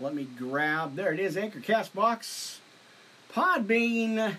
Let 0.00 0.14
me 0.14 0.28
grab. 0.38 0.94
There 0.94 1.12
it 1.12 1.18
is. 1.18 1.36
Anchor 1.36 1.58
Castbox. 1.58 2.58
Podbean. 3.34 4.36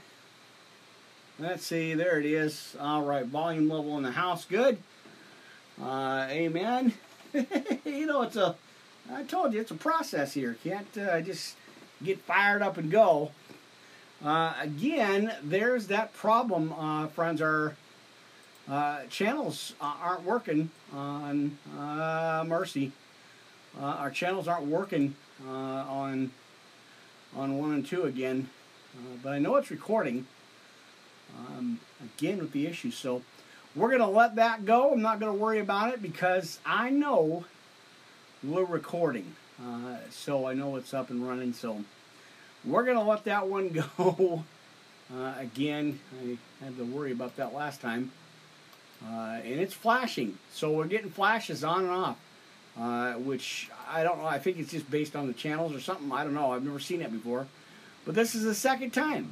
Let's 1.37 1.65
see. 1.65 1.93
There 1.93 2.17
it 2.17 2.25
is. 2.25 2.77
All 2.79 3.03
right. 3.03 3.25
Volume 3.25 3.67
level 3.67 3.97
in 3.97 4.03
the 4.03 4.11
house. 4.11 4.45
Good. 4.45 4.77
Uh, 5.81 6.27
amen. 6.29 6.93
you 7.33 8.05
know, 8.05 8.21
it's 8.21 8.37
a. 8.37 8.55
I 9.11 9.23
told 9.23 9.53
you 9.53 9.59
it's 9.59 9.71
a 9.71 9.75
process 9.75 10.33
here. 10.33 10.55
Can't 10.63 10.97
uh, 10.97 11.19
just 11.19 11.57
get 12.01 12.19
fired 12.21 12.61
up 12.61 12.77
and 12.77 12.89
go. 12.89 13.31
Uh, 14.23 14.53
again, 14.61 15.33
there's 15.43 15.87
that 15.87 16.13
problem, 16.13 16.73
uh, 16.73 17.07
friends. 17.07 17.41
Our 17.41 17.75
uh, 18.69 19.01
channels 19.09 19.73
aren't 19.81 20.23
working 20.23 20.69
on 20.93 21.57
uh, 21.77 22.45
Mercy. 22.47 22.91
Uh, 23.77 23.85
our 23.85 24.11
channels 24.11 24.47
aren't 24.47 24.67
working 24.67 25.15
on 25.47 26.31
on 27.35 27.57
one 27.57 27.73
and 27.73 27.85
two 27.85 28.03
again, 28.03 28.49
but 29.23 29.33
I 29.33 29.39
know 29.39 29.55
it's 29.55 29.71
recording. 29.71 30.27
Um, 31.37 31.79
again 32.03 32.39
with 32.39 32.51
the 32.53 32.65
issue, 32.65 32.89
so 32.89 33.21
we're 33.75 33.91
gonna 33.91 34.09
let 34.09 34.35
that 34.35 34.65
go. 34.65 34.91
I'm 34.91 35.01
not 35.01 35.19
gonna 35.19 35.33
worry 35.33 35.59
about 35.59 35.93
it 35.93 36.01
because 36.01 36.59
I 36.65 36.89
know 36.89 37.45
we're 38.43 38.65
recording, 38.65 39.35
so 40.09 40.47
I 40.47 40.53
know 40.53 40.75
it's 40.75 40.93
up 40.93 41.09
and 41.09 41.27
running. 41.27 41.53
So. 41.53 41.83
We're 42.65 42.85
to 42.85 43.01
let 43.01 43.23
that 43.25 43.47
one 43.47 43.69
go. 43.97 44.43
Uh, 45.13 45.33
again, 45.37 45.99
I 46.21 46.37
had 46.63 46.77
to 46.77 46.83
worry 46.83 47.11
about 47.11 47.35
that 47.37 47.53
last 47.53 47.81
time. 47.81 48.11
Uh, 49.03 49.39
and 49.43 49.59
it's 49.59 49.73
flashing. 49.73 50.37
So 50.51 50.71
we're 50.71 50.85
getting 50.85 51.09
flashes 51.09 51.63
on 51.63 51.81
and 51.85 51.89
off. 51.89 52.17
Uh, 52.77 53.13
which 53.13 53.69
I 53.89 54.03
don't 54.03 54.19
know. 54.19 54.25
I 54.25 54.39
think 54.39 54.57
it's 54.57 54.71
just 54.71 54.89
based 54.89 55.15
on 55.15 55.27
the 55.27 55.33
channels 55.33 55.73
or 55.73 55.79
something. 55.79 56.11
I 56.11 56.23
don't 56.23 56.33
know. 56.33 56.51
I've 56.51 56.63
never 56.63 56.79
seen 56.79 57.01
it 57.01 57.11
before. 57.11 57.47
But 58.05 58.15
this 58.15 58.35
is 58.35 58.43
the 58.43 58.55
second 58.55 58.91
time. 58.91 59.29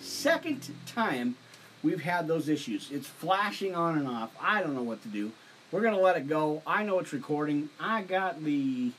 Second 0.00 0.70
time 0.86 1.36
we've 1.82 2.02
had 2.02 2.28
those 2.28 2.48
issues. 2.48 2.90
It's 2.90 3.06
flashing 3.06 3.74
on 3.74 3.96
and 3.98 4.06
off. 4.06 4.30
I 4.40 4.62
don't 4.62 4.74
know 4.74 4.82
what 4.82 5.02
to 5.02 5.08
do. 5.08 5.32
We're 5.72 5.82
going 5.82 5.94
to 5.94 6.00
let 6.00 6.16
it 6.16 6.28
go. 6.28 6.62
I 6.66 6.82
know 6.82 6.98
it's 6.98 7.12
recording. 7.12 7.70
I 7.78 8.02
got 8.02 8.42
the. 8.44 8.92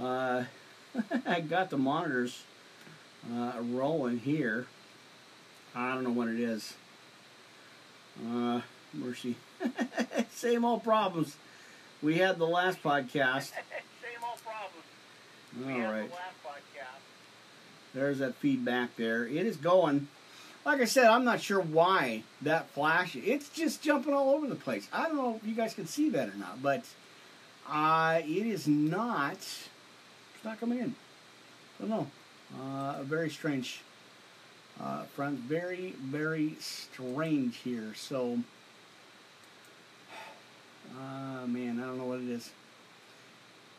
Uh, 0.00 0.44
I 1.26 1.40
got 1.40 1.70
the 1.70 1.78
monitors 1.78 2.42
uh, 3.34 3.52
rolling 3.60 4.18
here. 4.18 4.66
I 5.74 5.94
don't 5.94 6.04
know 6.04 6.12
what 6.12 6.28
it 6.28 6.40
is. 6.40 6.74
Uh, 8.26 8.60
mercy. 8.94 9.36
Same 10.30 10.64
old 10.64 10.84
problems. 10.84 11.36
We 12.02 12.18
had 12.18 12.38
the 12.38 12.46
last 12.46 12.82
podcast. 12.82 13.50
Same 14.02 14.22
old 14.22 14.40
problems. 14.44 14.86
All 15.60 15.66
we 15.66 15.80
right. 15.82 16.08
The 16.08 16.14
last 16.14 16.44
podcast. 16.44 17.00
There's 17.94 18.18
that 18.18 18.34
feedback 18.36 18.96
there. 18.96 19.26
It 19.26 19.46
is 19.46 19.56
going. 19.56 20.08
Like 20.64 20.80
I 20.80 20.84
said, 20.84 21.06
I'm 21.06 21.24
not 21.24 21.40
sure 21.40 21.60
why 21.60 22.22
that 22.42 22.68
flash. 22.70 23.16
It's 23.16 23.48
just 23.48 23.82
jumping 23.82 24.12
all 24.12 24.30
over 24.30 24.46
the 24.46 24.54
place. 24.54 24.86
I 24.92 25.06
don't 25.06 25.16
know 25.16 25.36
if 25.40 25.48
you 25.48 25.54
guys 25.54 25.74
can 25.74 25.86
see 25.86 26.10
that 26.10 26.28
or 26.28 26.34
not, 26.34 26.62
but 26.62 26.84
uh, 27.68 28.20
it 28.22 28.46
is 28.46 28.68
not. 28.68 29.32
It's 29.32 30.44
not 30.44 30.60
coming 30.60 30.78
in. 30.78 30.94
I 31.78 31.86
don't 31.86 31.90
know. 31.90 32.06
Uh, 32.60 33.02
very 33.02 33.30
strange, 33.30 33.80
uh, 34.80 35.04
friends. 35.04 35.40
Very, 35.40 35.94
very 36.00 36.56
strange 36.60 37.56
here. 37.58 37.92
So, 37.94 38.38
uh, 40.96 41.46
man, 41.46 41.80
I 41.80 41.86
don't 41.86 41.98
know 41.98 42.06
what 42.06 42.20
it 42.20 42.28
is. 42.28 42.50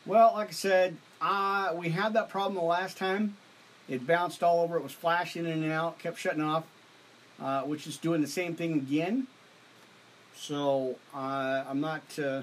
Well, 0.06 0.32
like 0.34 0.48
I 0.48 0.52
said, 0.52 0.96
uh, 1.20 1.72
we 1.74 1.90
had 1.90 2.14
that 2.14 2.28
problem 2.28 2.54
the 2.54 2.62
last 2.62 2.96
time. 2.96 3.36
It 3.88 4.06
bounced 4.06 4.42
all 4.42 4.60
over. 4.60 4.76
It 4.76 4.82
was 4.82 4.92
flashing 4.92 5.46
in 5.46 5.62
and 5.62 5.72
out, 5.72 5.98
kept 5.98 6.18
shutting 6.18 6.42
off, 6.42 6.64
uh, 7.40 7.62
which 7.62 7.86
is 7.86 7.96
doing 7.96 8.20
the 8.20 8.28
same 8.28 8.54
thing 8.54 8.74
again. 8.74 9.26
So 10.36 10.96
uh, 11.14 11.64
I'm 11.68 11.80
not 11.80 12.02
uh, 12.18 12.42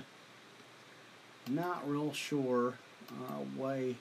not 1.49 1.89
real 1.89 2.13
sure 2.13 2.75
uh, 3.09 3.39
why 3.55 3.95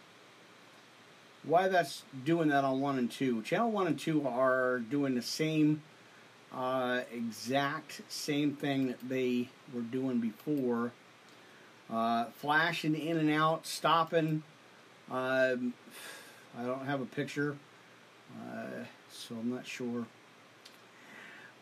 why 1.44 1.68
that's 1.68 2.02
doing 2.24 2.48
that 2.48 2.64
on 2.64 2.80
one 2.80 2.98
and 2.98 3.10
two. 3.10 3.42
Channel 3.42 3.70
one 3.70 3.86
and 3.86 3.98
two 3.98 4.26
are 4.26 4.80
doing 4.80 5.14
the 5.14 5.22
same 5.22 5.82
uh, 6.56 7.02
exact 7.12 8.00
same 8.08 8.56
thing 8.56 8.88
that 8.88 9.08
they 9.08 9.48
were 9.74 9.82
doing 9.82 10.18
before. 10.18 10.92
Uh, 11.92 12.24
flashing 12.36 12.96
in 12.96 13.16
and 13.18 13.30
out, 13.30 13.66
stopping. 13.66 14.42
Um, 15.10 15.74
I 16.58 16.64
don't 16.64 16.86
have 16.86 17.00
a 17.00 17.06
picture, 17.06 17.56
uh, 18.40 18.84
so 19.12 19.36
I'm 19.36 19.50
not 19.50 19.66
sure. 19.66 20.06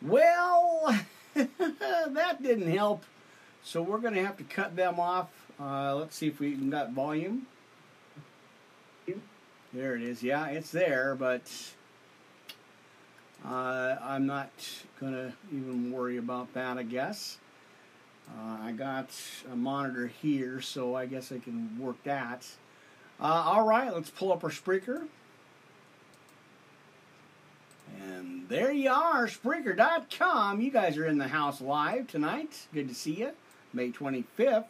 Well, 0.00 0.98
that 1.34 2.42
didn't 2.42 2.72
help. 2.72 3.04
So 3.62 3.82
we're 3.82 3.98
going 3.98 4.14
to 4.14 4.24
have 4.24 4.36
to 4.38 4.44
cut 4.44 4.76
them 4.76 5.00
off. 5.00 5.28
Uh, 5.60 5.94
let's 5.96 6.16
see 6.16 6.28
if 6.28 6.40
we 6.40 6.52
got 6.52 6.92
volume. 6.92 7.46
There 9.72 9.96
it 9.96 10.02
is. 10.02 10.22
Yeah, 10.22 10.46
it's 10.46 10.70
there, 10.70 11.16
but 11.16 11.50
uh, 13.46 13.96
I'm 14.02 14.26
not 14.26 14.50
going 15.00 15.12
to 15.12 15.32
even 15.52 15.92
worry 15.92 16.16
about 16.16 16.52
that, 16.54 16.78
I 16.78 16.82
guess. 16.82 17.38
Uh, 18.28 18.56
I 18.62 18.72
got 18.72 19.10
a 19.52 19.56
monitor 19.56 20.06
here, 20.06 20.60
so 20.60 20.94
I 20.94 21.06
guess 21.06 21.30
I 21.30 21.38
can 21.38 21.78
work 21.78 22.02
that. 22.04 22.46
Uh, 23.20 23.44
all 23.46 23.66
right, 23.66 23.92
let's 23.92 24.10
pull 24.10 24.32
up 24.32 24.42
our 24.44 24.50
Spreaker. 24.50 25.06
And 28.02 28.48
there 28.48 28.72
you 28.72 28.90
are, 28.90 29.26
Spreaker.com. 29.26 30.60
You 30.60 30.70
guys 30.70 30.96
are 30.96 31.06
in 31.06 31.18
the 31.18 31.28
house 31.28 31.60
live 31.60 32.06
tonight. 32.06 32.66
Good 32.72 32.88
to 32.88 32.94
see 32.94 33.12
you. 33.12 33.32
May 33.72 33.90
25th. 33.90 34.64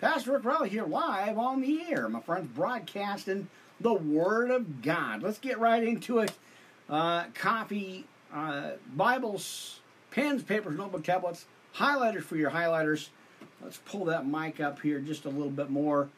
Pastor 0.00 0.32
Rick 0.32 0.44
Riley 0.44 0.68
here 0.68 0.86
live 0.86 1.38
on 1.38 1.60
the 1.60 1.82
air. 1.88 2.08
My 2.08 2.20
friends 2.20 2.48
broadcasting 2.54 3.48
the 3.80 3.94
Word 3.94 4.50
of 4.50 4.82
God. 4.82 5.22
Let's 5.22 5.38
get 5.38 5.58
right 5.58 5.82
into 5.82 6.18
it. 6.18 6.32
Uh, 6.88 7.24
copy 7.34 8.06
uh, 8.32 8.72
Bibles, 8.94 9.80
pens, 10.10 10.42
papers, 10.42 10.76
notebook, 10.76 11.04
tablets, 11.04 11.44
highlighters 11.76 12.22
for 12.22 12.36
your 12.36 12.50
highlighters. 12.50 13.08
Let's 13.62 13.78
pull 13.78 14.06
that 14.06 14.26
mic 14.26 14.60
up 14.60 14.80
here 14.80 15.00
just 15.00 15.24
a 15.24 15.28
little 15.28 15.50
bit 15.50 15.70
more. 15.70 16.08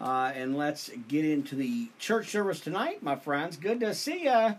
Uh, 0.00 0.32
and 0.34 0.56
let's 0.56 0.90
get 1.08 1.24
into 1.24 1.54
the 1.54 1.88
church 1.98 2.30
service 2.30 2.60
tonight, 2.60 3.02
my 3.02 3.16
friends. 3.16 3.56
Good 3.56 3.80
to 3.80 3.94
see 3.94 4.24
ya. 4.24 4.54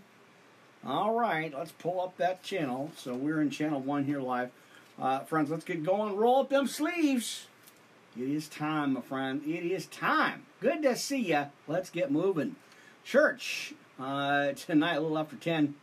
All 0.84 1.14
right, 1.14 1.52
let's 1.56 1.72
pull 1.72 2.00
up 2.00 2.16
that 2.16 2.42
channel. 2.42 2.90
So 2.96 3.14
we're 3.14 3.40
in 3.40 3.50
channel 3.50 3.80
one 3.80 4.04
here 4.04 4.20
live. 4.20 4.50
Uh, 5.00 5.20
friends, 5.20 5.50
let's 5.50 5.64
get 5.64 5.84
going. 5.84 6.16
Roll 6.16 6.40
up 6.40 6.50
them 6.50 6.66
sleeves. 6.66 7.46
It 8.16 8.28
is 8.28 8.48
time, 8.48 8.94
my 8.94 9.00
friend. 9.00 9.42
It 9.44 9.64
is 9.64 9.86
time. 9.86 10.42
Good 10.60 10.82
to 10.82 10.96
see 10.96 11.28
ya. 11.28 11.46
Let's 11.66 11.88
get 11.88 12.10
moving. 12.10 12.56
Church, 13.04 13.74
uh, 14.02 14.52
tonight, 14.52 14.94
a 14.94 15.00
little 15.00 15.18
after 15.18 15.36
10 15.36 15.74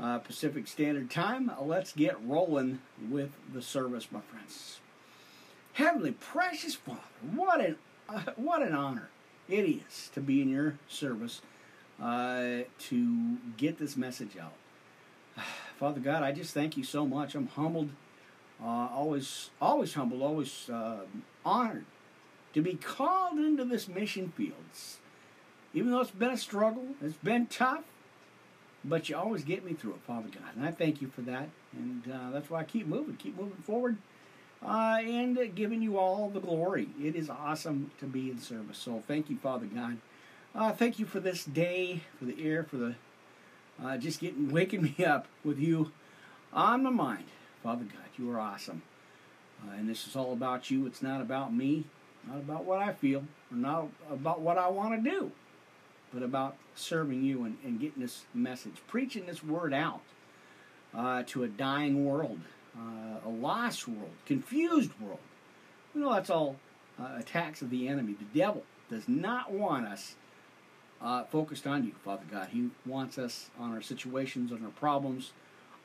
uh, 0.00 0.18
Pacific 0.18 0.66
Standard 0.66 1.10
Time. 1.10 1.50
Let's 1.60 1.92
get 1.92 2.16
rolling 2.24 2.80
with 3.10 3.30
the 3.52 3.60
service, 3.60 4.08
my 4.10 4.20
friends. 4.20 4.80
Heavenly, 5.74 6.12
precious 6.12 6.74
Father, 6.74 7.00
what 7.32 7.60
an 7.60 7.76
uh, 8.08 8.22
what 8.36 8.62
an 8.62 8.74
honor 8.74 9.08
it 9.48 9.62
is 9.62 10.10
to 10.14 10.20
be 10.20 10.42
in 10.42 10.48
your 10.48 10.78
service, 10.88 11.42
uh, 12.02 12.60
to 12.78 13.36
get 13.56 13.78
this 13.78 13.96
message 13.96 14.36
out. 14.40 14.54
Father 15.78 16.00
God, 16.00 16.22
I 16.22 16.32
just 16.32 16.52
thank 16.54 16.76
you 16.76 16.84
so 16.84 17.06
much. 17.06 17.34
I'm 17.34 17.46
humbled, 17.46 17.90
uh, 18.62 18.88
always, 18.92 19.50
always 19.60 19.94
humbled, 19.94 20.22
always 20.22 20.68
uh, 20.68 21.00
honored 21.44 21.84
to 22.52 22.62
be 22.62 22.74
called 22.74 23.38
into 23.38 23.64
this 23.64 23.86
mission 23.86 24.32
fields. 24.36 24.99
Even 25.72 25.90
though 25.90 26.00
it's 26.00 26.10
been 26.10 26.30
a 26.30 26.36
struggle, 26.36 26.86
it's 27.02 27.16
been 27.16 27.46
tough, 27.46 27.84
but 28.84 29.08
you 29.08 29.16
always 29.16 29.44
get 29.44 29.64
me 29.64 29.72
through 29.72 29.92
it, 29.92 30.00
Father 30.06 30.28
God, 30.32 30.56
and 30.56 30.64
I 30.64 30.70
thank 30.70 31.00
you 31.00 31.08
for 31.08 31.20
that. 31.22 31.48
And 31.72 32.10
uh, 32.12 32.30
that's 32.30 32.50
why 32.50 32.60
I 32.60 32.64
keep 32.64 32.86
moving, 32.86 33.16
keep 33.16 33.38
moving 33.38 33.62
forward 33.62 33.96
uh, 34.64 34.98
and 35.00 35.54
giving 35.54 35.82
you 35.82 35.98
all 35.98 36.28
the 36.28 36.40
glory. 36.40 36.88
It 37.02 37.14
is 37.14 37.30
awesome 37.30 37.90
to 38.00 38.06
be 38.06 38.30
in 38.30 38.40
service. 38.40 38.78
So 38.78 39.02
thank 39.06 39.30
you, 39.30 39.36
Father 39.36 39.66
God. 39.66 39.98
Uh, 40.54 40.72
thank 40.72 40.98
you 40.98 41.06
for 41.06 41.20
this 41.20 41.44
day, 41.44 42.02
for 42.18 42.24
the 42.24 42.42
air, 42.44 42.64
for 42.64 42.76
the 42.76 42.94
uh, 43.82 43.96
just 43.96 44.20
getting 44.20 44.50
waking 44.50 44.82
me 44.82 45.04
up 45.04 45.26
with 45.44 45.58
you 45.58 45.92
on 46.52 46.82
my 46.82 46.90
mind, 46.90 47.24
Father 47.62 47.84
God. 47.84 48.04
You 48.18 48.30
are 48.32 48.40
awesome, 48.40 48.82
uh, 49.64 49.72
and 49.76 49.88
this 49.88 50.06
is 50.06 50.16
all 50.16 50.32
about 50.32 50.70
you. 50.70 50.86
It's 50.86 51.02
not 51.02 51.20
about 51.20 51.54
me, 51.54 51.84
not 52.28 52.38
about 52.38 52.64
what 52.64 52.80
I 52.80 52.92
feel, 52.92 53.24
or 53.50 53.56
not 53.56 53.88
about 54.10 54.40
what 54.40 54.58
I 54.58 54.68
want 54.68 55.02
to 55.02 55.10
do, 55.10 55.32
but 56.12 56.22
about 56.22 56.56
serving 56.74 57.22
you 57.22 57.44
and, 57.44 57.58
and 57.64 57.80
getting 57.80 58.02
this 58.02 58.24
message, 58.34 58.74
preaching 58.86 59.26
this 59.26 59.42
word 59.44 59.72
out 59.72 60.00
uh, 60.94 61.22
to 61.26 61.44
a 61.44 61.48
dying 61.48 62.04
world 62.04 62.40
uh, 62.76 63.26
a 63.26 63.28
lost 63.28 63.88
world, 63.88 64.10
confused 64.26 64.90
world. 65.00 65.18
You 65.94 66.02
know, 66.02 66.12
that's 66.12 66.30
all 66.30 66.56
uh, 67.00 67.16
attacks 67.18 67.62
of 67.62 67.70
the 67.70 67.88
enemy. 67.88 68.14
The 68.14 68.38
devil 68.38 68.62
does 68.88 69.08
not 69.08 69.52
want 69.52 69.86
us 69.86 70.14
uh, 71.00 71.24
focused 71.24 71.66
on 71.66 71.84
you, 71.84 71.92
Father 72.04 72.24
God. 72.30 72.48
He 72.52 72.70
wants 72.84 73.18
us 73.18 73.50
on 73.58 73.72
our 73.72 73.82
situations, 73.82 74.52
on 74.52 74.62
our 74.64 74.70
problems, 74.70 75.32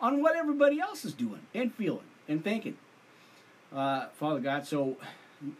on 0.02 0.22
what 0.22 0.36
everybody 0.36 0.80
else 0.80 1.06
is 1.06 1.14
doing 1.14 1.42
and 1.54 1.74
feeling 1.74 2.06
and 2.28 2.44
thinking, 2.44 2.78
uh, 3.74 4.08
Father 4.14 4.40
God. 4.40 4.68
So 4.68 4.98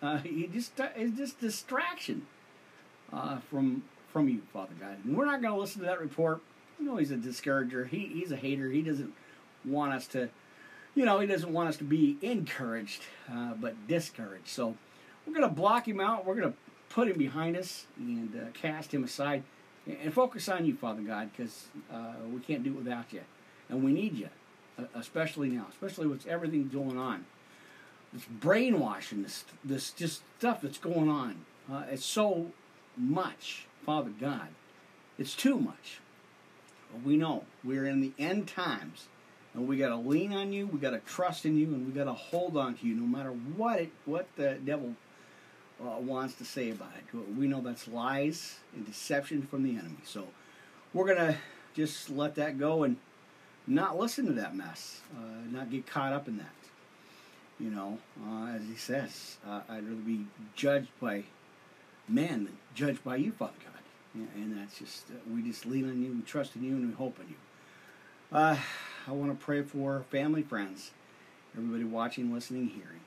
uh, 0.02 0.18
he 0.18 0.48
just 0.48 0.74
it's 0.78 1.18
just 1.18 1.40
distraction 1.40 2.28
from 3.50 3.84
from 4.16 4.30
you, 4.30 4.42
Father 4.54 4.72
God. 4.80 4.96
And 5.04 5.18
we're 5.18 5.26
not 5.26 5.42
going 5.42 5.54
to 5.54 5.60
listen 5.60 5.82
to 5.82 5.88
that 5.88 6.00
report. 6.00 6.40
You 6.80 6.86
know, 6.86 6.96
he's 6.96 7.12
a 7.12 7.18
discourager. 7.18 7.84
He 7.84 8.06
he's 8.06 8.32
a 8.32 8.38
hater. 8.38 8.72
He 8.72 8.82
doesn't 8.82 9.14
want 9.66 9.92
us 9.92 10.08
to, 10.08 10.30
you 10.96 11.04
know, 11.04 11.20
he 11.20 11.28
doesn't 11.28 11.52
want 11.52 11.68
us 11.68 11.76
to 11.78 11.84
be 11.84 12.18
encouraged, 12.22 13.02
uh, 13.30 13.56
but 13.60 13.90
discouraged. 13.90 14.48
So 14.48 14.78
we're 15.28 15.34
going 15.34 15.50
to 15.50 15.54
block 15.54 15.86
him 15.86 16.00
out. 16.00 16.26
We're 16.26 16.36
going 16.36 16.50
to 16.50 16.58
put 16.88 17.10
him 17.10 17.18
behind 17.18 17.58
us 17.58 17.88
and 17.98 18.34
uh, 18.34 18.52
cast 18.54 18.94
him 18.94 19.04
aside 19.04 19.44
and 19.86 20.14
focus 20.14 20.48
on 20.48 20.66
you, 20.66 20.76
Father 20.76 21.02
God, 21.02 21.32
because 21.36 21.66
uh, 21.92 22.14
we 22.34 22.40
can't 22.40 22.64
do 22.64 22.70
it 22.70 22.78
without 22.78 23.12
you. 23.12 23.22
And 23.68 23.84
we 23.84 23.92
need 23.92 24.16
you, 24.18 24.30
especially 24.96 25.50
now, 25.50 25.68
especially 25.70 26.08
with 26.08 26.26
everything 26.26 26.70
going 26.70 26.98
on. 26.98 27.26
This 28.14 28.24
brainwashing, 28.24 29.24
this, 29.24 29.44
this 29.66 29.92
just 29.92 30.22
stuff 30.40 30.62
that's 30.62 30.78
going 30.78 31.10
on. 31.10 31.44
Uh, 31.70 31.84
it's 31.92 32.06
so 32.06 32.52
much, 32.98 33.68
Father 33.86 34.12
God. 34.20 34.48
It's 35.18 35.36
too 35.36 35.60
much. 35.60 36.00
We 37.04 37.18
know 37.18 37.46
we're 37.64 37.86
in 37.86 38.02
the 38.02 38.14
end 38.18 38.48
times. 38.48 39.08
And 39.54 39.70
we 39.70 39.78
got 39.78 39.90
to 39.90 39.96
lean 39.96 40.34
on 40.34 40.52
you, 40.52 40.68
we 40.68 40.80
got 40.80 40.90
to 40.92 41.00
trust 41.00 41.46
in 41.46 41.58
you, 41.58 41.68
and 41.68 41.88
we 41.88 41.94
got 41.94 42.06
to 42.06 42.14
hold 42.14 42.58
on 42.58 42.76
to 42.76 42.86
you 42.86 42.94
no 42.94 43.06
matter 43.06 43.30
what 43.30 43.80
it, 43.80 43.92
what 44.04 44.28
the 44.36 44.58
devil 44.66 44.96
uh, 45.82 45.98
wants 46.00 46.36
to 46.36 46.46
say 46.46 46.72
about 46.72 46.92
it. 46.98 47.38
We 47.38 47.48
know 47.48 47.62
that's 47.62 47.88
lies 47.88 48.60
and 48.76 48.86
deception 48.86 49.44
from 49.44 49.64
the 49.64 49.72
enemy. 49.72 50.00
So 50.04 50.28
we're 50.94 51.14
to 51.16 51.38
just 51.74 52.10
let 52.10 52.36
that 52.36 52.60
go 52.60 52.84
and 52.84 52.98
not 53.66 53.98
listen 53.98 54.26
to 54.26 54.34
that 54.34 54.56
mess, 54.56 55.02
uh, 55.16 55.50
not 55.50 55.72
get 55.72 55.88
caught 55.88 56.12
up 56.12 56.28
in 56.28 56.38
that. 56.38 56.48
You 57.60 57.70
know, 57.70 58.00
uh, 58.28 58.48
as 58.48 58.64
he 58.64 58.76
says, 58.76 59.38
uh, 59.48 59.62
I'd 59.70 59.84
rather 59.86 59.96
be 59.96 60.26
judged 60.56 60.90
by 61.00 61.24
man 62.08 62.50
judged 62.74 63.04
by 63.04 63.18
you, 63.18 63.32
Father 63.32 63.54
God. 63.64 64.24
And 64.36 64.58
that's 64.58 64.80
just, 64.80 65.10
uh, 65.10 65.16
we 65.34 65.42
just 65.42 65.66
lean 65.66 65.90
on 65.90 66.02
you, 66.02 66.14
we 66.14 66.22
trust 66.22 66.56
in 66.56 66.64
you, 66.64 66.72
and 66.72 66.88
we 66.88 66.94
hope 66.94 67.20
in 67.20 67.30
you. 67.30 67.36
Uh, 68.32 68.58
I 69.08 69.12
want 69.12 69.38
to 69.38 69.46
pray 69.46 69.62
for 69.62 70.06
family, 70.10 70.42
friends, 70.42 70.92
everybody 71.56 71.84
watching, 71.84 72.34
listening, 72.34 72.68
hearing. 72.68 73.02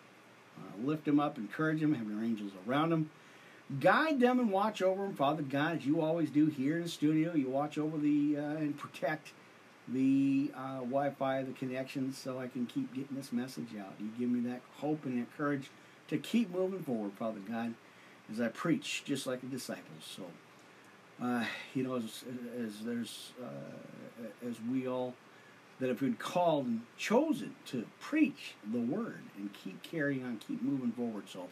Uh, 0.58 0.86
lift 0.86 1.04
them 1.04 1.18
up, 1.18 1.38
encourage 1.38 1.80
them, 1.80 1.94
have 1.94 2.08
your 2.08 2.22
angels 2.22 2.52
around 2.66 2.90
them. 2.90 3.10
Guide 3.80 4.20
them 4.20 4.38
and 4.38 4.50
watch 4.50 4.80
over 4.80 5.02
them, 5.02 5.14
Father 5.14 5.42
God, 5.42 5.78
as 5.78 5.86
you 5.86 6.00
always 6.00 6.30
do 6.30 6.46
here 6.46 6.76
in 6.76 6.84
the 6.84 6.88
studio. 6.88 7.34
You 7.34 7.48
watch 7.48 7.78
over 7.78 7.98
the 7.98 8.36
uh, 8.36 8.56
and 8.56 8.76
protect 8.76 9.32
the 9.86 10.50
uh, 10.56 10.78
Wi-Fi, 10.80 11.42
the 11.42 11.52
connections, 11.52 12.16
so 12.16 12.38
I 12.38 12.48
can 12.48 12.66
keep 12.66 12.94
getting 12.94 13.16
this 13.16 13.32
message 13.32 13.68
out. 13.78 13.94
You 14.00 14.10
give 14.18 14.30
me 14.30 14.40
that 14.50 14.60
hope 14.76 15.04
and 15.04 15.20
that 15.20 15.36
courage 15.36 15.70
to 16.08 16.18
keep 16.18 16.50
moving 16.50 16.82
forward, 16.82 17.12
Father 17.18 17.40
God, 17.40 17.74
as 18.32 18.40
I 18.40 18.48
preach, 18.48 19.02
just 19.04 19.26
like 19.26 19.40
the 19.40 19.46
disciples. 19.46 20.04
So, 20.16 20.24
uh, 21.22 21.44
you 21.74 21.82
know, 21.82 21.96
as, 21.96 22.24
as 22.62 22.80
there's 22.84 23.32
uh, 23.42 24.48
as 24.48 24.56
we 24.70 24.86
all 24.86 25.14
that 25.80 25.88
have 25.88 26.00
been 26.00 26.16
called 26.16 26.66
and 26.66 26.82
chosen 26.96 27.54
to 27.66 27.86
preach 28.00 28.54
the 28.72 28.80
word 28.80 29.20
and 29.36 29.52
keep 29.52 29.82
carrying 29.82 30.24
on, 30.24 30.38
keep 30.38 30.60
moving 30.60 30.92
forward. 30.92 31.28
So 31.28 31.48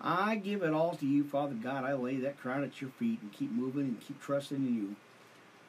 I 0.00 0.36
give 0.36 0.62
it 0.62 0.72
all 0.72 0.94
to 0.96 1.06
you, 1.06 1.24
Father 1.24 1.54
God. 1.54 1.84
I 1.84 1.94
lay 1.94 2.16
that 2.16 2.38
crown 2.38 2.62
at 2.62 2.80
your 2.80 2.90
feet 2.90 3.20
and 3.22 3.32
keep 3.32 3.50
moving 3.50 3.82
and 3.82 4.00
keep 4.00 4.20
trusting 4.20 4.58
in 4.58 4.74
you. 4.74 4.96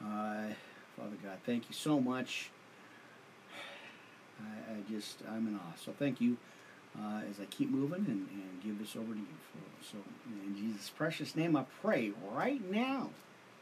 Uh, 0.06 0.54
Father 0.98 1.16
God, 1.24 1.38
thank 1.46 1.70
you 1.70 1.76
so 1.76 2.00
much. 2.00 2.50
I, 4.42 4.74
I, 4.74 4.92
just, 4.92 5.20
I'm 5.30 5.48
in 5.48 5.56
awe. 5.56 5.76
So 5.78 5.94
thank 5.98 6.20
you 6.20 6.38
uh, 7.02 7.22
as 7.30 7.40
I 7.40 7.46
keep 7.46 7.70
moving 7.70 8.06
and, 8.08 8.28
and 8.30 8.64
give 8.64 8.80
this 8.80 8.96
over 8.96 9.14
to 9.14 9.20
you. 9.20 9.26
So, 9.92 9.98
in 10.46 10.56
Jesus' 10.56 10.90
precious 10.90 11.36
name, 11.36 11.56
I 11.56 11.66
pray 11.82 12.12
right 12.32 12.62
now. 12.72 13.10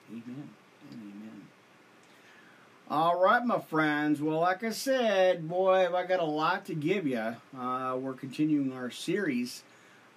Amen 0.10 0.50
and 0.92 1.02
amen. 1.02 1.48
All 2.90 3.20
right, 3.20 3.44
my 3.44 3.60
friends. 3.60 4.22
Well, 4.22 4.40
like 4.40 4.64
I 4.64 4.72
said, 4.72 5.48
boy, 5.48 5.80
have 5.80 5.96
I 5.96 6.06
got 6.06 6.20
a 6.20 6.26
lot 6.26 6.66
to 6.66 6.76
give 6.76 7.08
you. 7.08 7.36
Uh, 7.58 7.98
we're 8.00 8.14
continuing 8.14 8.74
our 8.74 8.92
series 8.92 9.64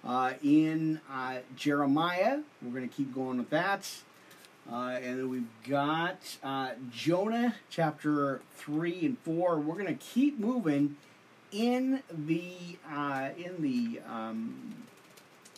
uh, 0.05 0.33
in 0.43 1.01
uh, 1.11 1.37
Jeremiah. 1.55 2.39
We're 2.61 2.71
going 2.71 2.87
to 2.87 2.95
keep 2.95 3.13
going 3.13 3.37
with 3.37 3.49
that. 3.49 3.89
Uh, 4.71 4.99
and 5.01 5.19
then 5.19 5.29
we've 5.29 5.47
got 5.67 6.37
uh, 6.43 6.71
Jonah 6.91 7.55
chapter 7.69 8.41
3 8.57 9.05
and 9.05 9.19
4. 9.19 9.59
We're 9.59 9.73
going 9.73 9.87
to 9.87 9.93
keep 9.93 10.37
moving 10.39 10.97
in 11.51 12.01
the 12.11 12.77
uh, 12.91 13.29
in 13.37 13.61
the 13.61 14.01
um, 14.07 14.75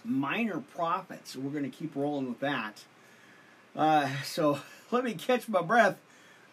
minor 0.04 0.60
prophets. 0.76 1.36
We're 1.36 1.52
going 1.52 1.70
to 1.70 1.76
keep 1.76 1.96
rolling 1.96 2.28
with 2.30 2.40
that. 2.40 2.84
so 4.24 4.60
let 4.92 5.04
me 5.04 5.14
catch 5.14 5.48
my 5.48 5.62
breath 5.62 6.00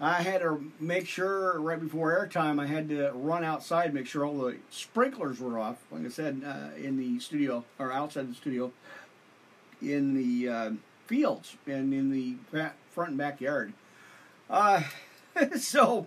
I 0.00 0.23
had 0.23 0.43
to 0.43 0.73
make 0.79 1.06
sure 1.06 1.59
right 1.59 1.81
before 1.81 2.12
airtime 2.12 2.61
I 2.61 2.67
had 2.67 2.91
to 2.91 3.12
run 3.15 3.44
outside 3.44 3.94
make 3.94 4.06
sure 4.06 4.27
all 4.27 4.37
the 4.37 4.56
sprinklers 4.71 5.41
were 5.41 5.59
off. 5.59 5.79
Like 5.91 6.05
I 6.05 6.09
said, 6.09 6.43
uh, 6.44 6.77
in 6.77 6.99
the 6.99 7.19
studio 7.19 7.65
or 7.79 7.93
outside 7.93 8.31
the 8.31 8.35
studio, 8.35 8.73
in 9.81 10.15
the 10.15 10.49
uh, 10.49 10.71
fields 11.06 11.56
and 11.67 11.94
in 11.94 12.11
the 12.11 12.35
front 12.93 13.11
and 13.11 13.19
backyard. 13.19 13.73
Uh, 14.50 14.82
so, 15.59 16.06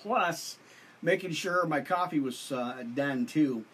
plus 0.00 0.58
making 1.02 1.32
sure 1.32 1.66
my 1.66 1.80
coffee 1.80 2.20
was 2.20 2.52
uh, 2.52 2.82
done 2.94 3.26
too. 3.26 3.64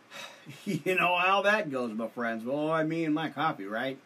you 0.64 0.94
know 0.94 1.16
how 1.16 1.42
that 1.42 1.70
goes, 1.70 1.92
my 1.92 2.08
friends. 2.08 2.44
Well, 2.44 2.70
I 2.70 2.82
mean 2.82 3.12
my 3.12 3.28
coffee, 3.28 3.66
right? 3.66 3.98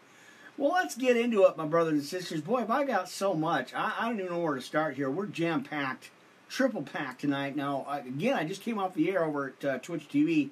Well, 0.57 0.73
let's 0.73 0.95
get 0.95 1.17
into 1.17 1.45
it, 1.45 1.57
my 1.57 1.65
brothers 1.65 1.95
and 1.95 2.05
sisters. 2.05 2.43
Boy, 2.43 2.61
have 2.61 2.71
I 2.71 2.85
got 2.85 3.09
so 3.09 3.33
much. 3.33 3.73
I, 3.73 3.95
I 3.99 4.09
don't 4.09 4.21
even 4.21 4.33
know 4.33 4.41
where 4.41 4.57
to 4.57 4.61
start 4.61 4.95
here. 4.95 5.11
We're 5.11 5.27
jam 5.27 5.63
packed, 5.63 6.11
triple 6.51 6.83
packed 6.83 7.23
tonight. 7.23 7.57
Now, 7.57 7.87
again, 7.89 8.37
I 8.37 8.45
just 8.45 8.61
came 8.61 8.79
off 8.79 8.93
the 8.95 9.11
air 9.11 9.25
over 9.25 9.55
at 9.59 9.65
uh, 9.65 9.79
Twitch 9.79 10.07
TV, 10.09 10.51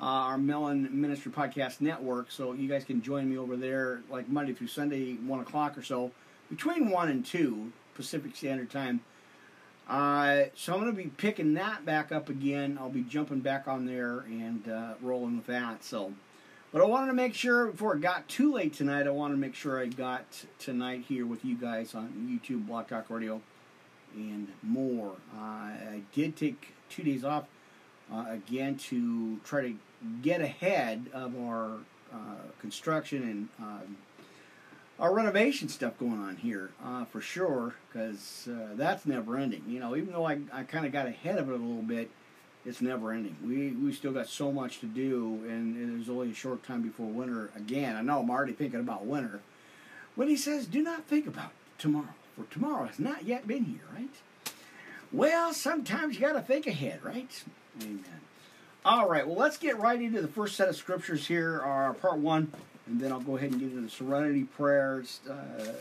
uh, 0.00 0.04
our 0.04 0.38
Melon 0.38 0.88
Ministry 0.92 1.32
Podcast 1.32 1.80
Network. 1.80 2.30
So 2.30 2.52
you 2.52 2.68
guys 2.68 2.84
can 2.84 3.02
join 3.02 3.28
me 3.28 3.36
over 3.36 3.56
there 3.56 4.02
like 4.08 4.28
Monday 4.28 4.52
through 4.52 4.68
Sunday, 4.68 5.14
1 5.14 5.40
o'clock 5.40 5.76
or 5.76 5.82
so, 5.82 6.12
between 6.48 6.90
1 6.90 7.08
and 7.08 7.26
2 7.26 7.72
Pacific 7.94 8.36
Standard 8.36 8.70
Time. 8.70 9.00
Uh, 9.92 10.44
so 10.54 10.72
I'm 10.72 10.80
going 10.80 10.90
to 10.90 10.96
be 10.96 11.10
picking 11.10 11.52
that 11.54 11.84
back 11.84 12.12
up 12.12 12.30
again. 12.30 12.78
I'll 12.80 12.88
be 12.88 13.02
jumping 13.02 13.40
back 13.40 13.68
on 13.68 13.84
there 13.84 14.20
and 14.20 14.66
uh, 14.66 14.94
rolling 15.02 15.36
with 15.36 15.46
that. 15.46 15.84
So. 15.84 16.14
But 16.72 16.80
I 16.80 16.86
wanted 16.86 17.08
to 17.08 17.12
make 17.12 17.34
sure 17.34 17.66
before 17.66 17.96
it 17.96 18.00
got 18.00 18.26
too 18.26 18.54
late 18.54 18.72
tonight, 18.72 19.06
I 19.06 19.10
wanted 19.10 19.34
to 19.34 19.40
make 19.40 19.54
sure 19.54 19.78
I 19.78 19.88
got 19.88 20.46
tonight 20.58 21.04
here 21.06 21.26
with 21.26 21.44
you 21.44 21.54
guys 21.54 21.94
on 21.94 22.08
YouTube, 22.30 22.66
Blog 22.66 22.88
Talk 22.88 23.10
Radio, 23.10 23.42
and 24.14 24.48
more. 24.62 25.12
Uh, 25.36 25.40
I 25.40 26.00
did 26.14 26.34
take 26.34 26.72
two 26.88 27.02
days 27.02 27.24
off 27.24 27.44
uh, 28.10 28.24
again 28.30 28.76
to 28.76 29.36
try 29.44 29.60
to 29.60 29.76
get 30.22 30.40
ahead 30.40 31.10
of 31.12 31.38
our 31.38 31.72
uh, 32.10 32.16
construction 32.58 33.22
and 33.22 33.48
um, 33.60 33.96
our 34.98 35.14
renovation 35.14 35.68
stuff 35.68 35.98
going 35.98 36.20
on 36.20 36.36
here 36.36 36.70
uh, 36.84 37.04
for 37.06 37.20
sure, 37.20 37.74
because 37.88 38.48
uh, 38.50 38.74
that's 38.74 39.06
never 39.06 39.36
ending. 39.36 39.64
You 39.66 39.80
know, 39.80 39.96
even 39.96 40.12
though 40.12 40.26
I, 40.26 40.40
I 40.52 40.62
kind 40.62 40.86
of 40.86 40.92
got 40.92 41.06
ahead 41.06 41.38
of 41.38 41.48
it 41.48 41.52
a 41.52 41.56
little 41.56 41.82
bit 41.82 42.10
it's 42.64 42.80
never 42.80 43.12
ending. 43.12 43.36
We 43.44 43.70
we 43.70 43.92
still 43.92 44.12
got 44.12 44.28
so 44.28 44.52
much 44.52 44.80
to 44.80 44.86
do, 44.86 45.40
and 45.48 45.76
there's 45.76 46.08
only 46.08 46.30
a 46.30 46.34
short 46.34 46.62
time 46.62 46.82
before 46.82 47.06
winter 47.06 47.50
again. 47.56 47.96
I 47.96 48.02
know 48.02 48.20
I'm 48.20 48.30
already 48.30 48.52
thinking 48.52 48.80
about 48.80 49.04
winter. 49.04 49.40
When 50.14 50.28
he 50.28 50.36
says, 50.36 50.66
"Do 50.66 50.82
not 50.82 51.04
think 51.04 51.26
about 51.26 51.50
tomorrow, 51.78 52.14
for 52.36 52.44
tomorrow 52.52 52.86
has 52.86 52.98
not 52.98 53.24
yet 53.24 53.46
been 53.46 53.64
here," 53.64 53.84
right? 53.94 54.10
Well, 55.10 55.52
sometimes 55.52 56.14
you 56.14 56.20
got 56.20 56.32
to 56.32 56.40
think 56.40 56.66
ahead, 56.66 57.02
right? 57.02 57.42
Amen. 57.82 58.20
All 58.84 59.08
right. 59.08 59.26
Well, 59.26 59.36
let's 59.36 59.58
get 59.58 59.78
right 59.78 60.00
into 60.00 60.22
the 60.22 60.28
first 60.28 60.56
set 60.56 60.68
of 60.68 60.76
scriptures 60.76 61.26
here, 61.26 61.60
our 61.60 61.92
part 61.94 62.18
one, 62.18 62.52
and 62.86 63.00
then 63.00 63.12
I'll 63.12 63.20
go 63.20 63.36
ahead 63.36 63.52
and 63.52 63.60
get 63.60 63.70
into 63.70 63.82
the 63.82 63.90
Serenity 63.90 64.44
prayers. 64.44 65.20
Uh, 65.28 65.72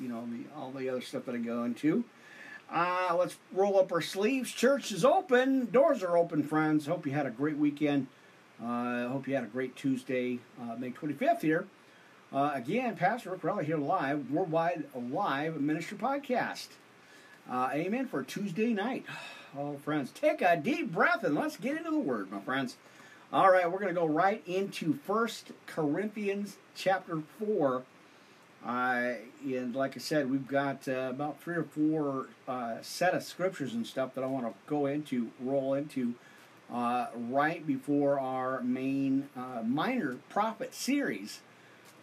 you 0.00 0.08
know, 0.08 0.26
the, 0.30 0.44
all 0.58 0.70
the 0.70 0.88
other 0.88 1.00
stuff 1.00 1.26
that 1.26 1.34
I 1.34 1.38
go 1.38 1.64
into. 1.64 2.04
Uh, 2.72 3.16
let's 3.18 3.36
roll 3.52 3.78
up 3.78 3.92
our 3.92 4.00
sleeves. 4.00 4.50
Church 4.50 4.92
is 4.92 5.04
open. 5.04 5.66
Doors 5.66 6.02
are 6.02 6.16
open, 6.16 6.42
friends. 6.42 6.86
Hope 6.86 7.04
you 7.04 7.12
had 7.12 7.26
a 7.26 7.30
great 7.30 7.56
weekend. 7.56 8.06
I 8.62 9.02
uh, 9.02 9.08
hope 9.08 9.26
you 9.26 9.34
had 9.34 9.44
a 9.44 9.48
great 9.48 9.74
Tuesday, 9.74 10.38
uh, 10.60 10.76
May 10.76 10.90
25th 10.90 11.40
here. 11.40 11.66
Uh, 12.32 12.52
again, 12.54 12.94
Pastor 12.94 13.30
Rick 13.30 13.42
Raleigh 13.42 13.64
here 13.64 13.78
live, 13.78 14.30
worldwide 14.30 14.84
live 14.94 15.60
ministry 15.60 15.98
podcast. 15.98 16.68
Uh, 17.50 17.70
amen 17.72 18.06
for 18.06 18.22
Tuesday 18.22 18.72
night. 18.72 19.04
Oh, 19.58 19.76
friends, 19.78 20.12
take 20.12 20.42
a 20.42 20.56
deep 20.56 20.92
breath 20.92 21.24
and 21.24 21.34
let's 21.34 21.56
get 21.56 21.76
into 21.76 21.90
the 21.90 21.98
Word, 21.98 22.30
my 22.30 22.38
friends. 22.38 22.76
All 23.32 23.52
right, 23.52 23.70
we're 23.70 23.78
going 23.78 23.94
to 23.94 24.00
go 24.00 24.08
right 24.08 24.42
into 24.44 24.92
First 24.92 25.52
Corinthians 25.66 26.56
chapter 26.74 27.22
4 27.38 27.84
Uh, 28.66 29.12
and 29.44 29.72
like 29.72 29.96
I 29.96 30.00
said, 30.00 30.28
we've 30.28 30.48
got 30.48 30.88
uh, 30.88 31.10
about 31.10 31.40
three 31.40 31.54
or 31.54 31.62
four 31.62 32.26
uh, 32.48 32.78
set 32.82 33.14
of 33.14 33.22
scriptures 33.22 33.72
and 33.72 33.86
stuff 33.86 34.16
that 34.16 34.24
I 34.24 34.26
want 34.26 34.46
to 34.46 34.54
go 34.66 34.86
into, 34.86 35.30
roll 35.38 35.74
into, 35.74 36.14
uh, 36.72 37.06
right 37.14 37.64
before 37.64 38.18
our 38.18 38.62
main 38.62 39.28
uh, 39.36 39.62
minor 39.62 40.16
prophet 40.28 40.74
series 40.74 41.38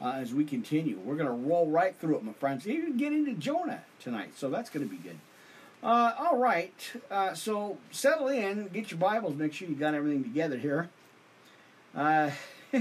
uh, 0.02 0.12
as 0.12 0.34
we 0.34 0.46
continue. 0.46 0.98
We're 0.98 1.18
going 1.18 1.28
to 1.28 1.50
roll 1.50 1.70
right 1.70 1.94
through 1.94 2.16
it, 2.16 2.24
my 2.24 2.34
friends. 2.34 2.66
Even 2.66 2.96
get 2.96 3.12
into 3.12 3.34
Jonah 3.34 3.84
tonight, 4.00 4.32
so 4.38 4.50
that's 4.50 4.70
going 4.70 4.88
to 4.88 4.90
be 4.90 5.02
good. 5.02 5.20
All 5.84 6.38
right, 6.38 6.74
so 7.36 7.78
settle 7.92 8.30
in, 8.30 8.70
get 8.70 8.92
your 8.92 9.00
Bibles, 9.00 9.36
make 9.36 9.54
sure 9.54 9.68
you 9.68 9.76
got 9.76 9.94
everything 9.94 10.24
together 10.24 10.58
here. 10.58 10.90
Uh, 11.98 12.30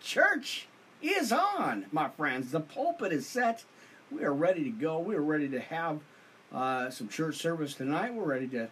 church 0.00 0.66
is 1.00 1.30
on, 1.30 1.86
my 1.92 2.08
friends. 2.08 2.50
The 2.50 2.60
pulpit 2.60 3.12
is 3.12 3.24
set. 3.24 3.64
We 4.10 4.24
are 4.24 4.34
ready 4.34 4.64
to 4.64 4.70
go. 4.70 4.98
We 4.98 5.14
are 5.14 5.22
ready 5.22 5.48
to 5.50 5.60
have 5.60 6.00
uh, 6.52 6.90
some 6.90 7.08
church 7.08 7.36
service 7.36 7.74
tonight. 7.74 8.12
We're 8.12 8.24
ready 8.24 8.48
to 8.48 8.68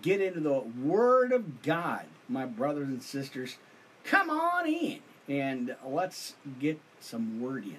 get 0.00 0.20
into 0.20 0.38
the 0.38 0.60
Word 0.60 1.32
of 1.32 1.62
God, 1.62 2.04
my 2.28 2.46
brothers 2.46 2.88
and 2.88 3.02
sisters. 3.02 3.56
Come 4.04 4.30
on 4.30 4.66
in 4.66 5.00
and 5.28 5.74
let's 5.84 6.34
get 6.60 6.80
some 7.00 7.40
Word 7.40 7.64
in. 7.64 7.78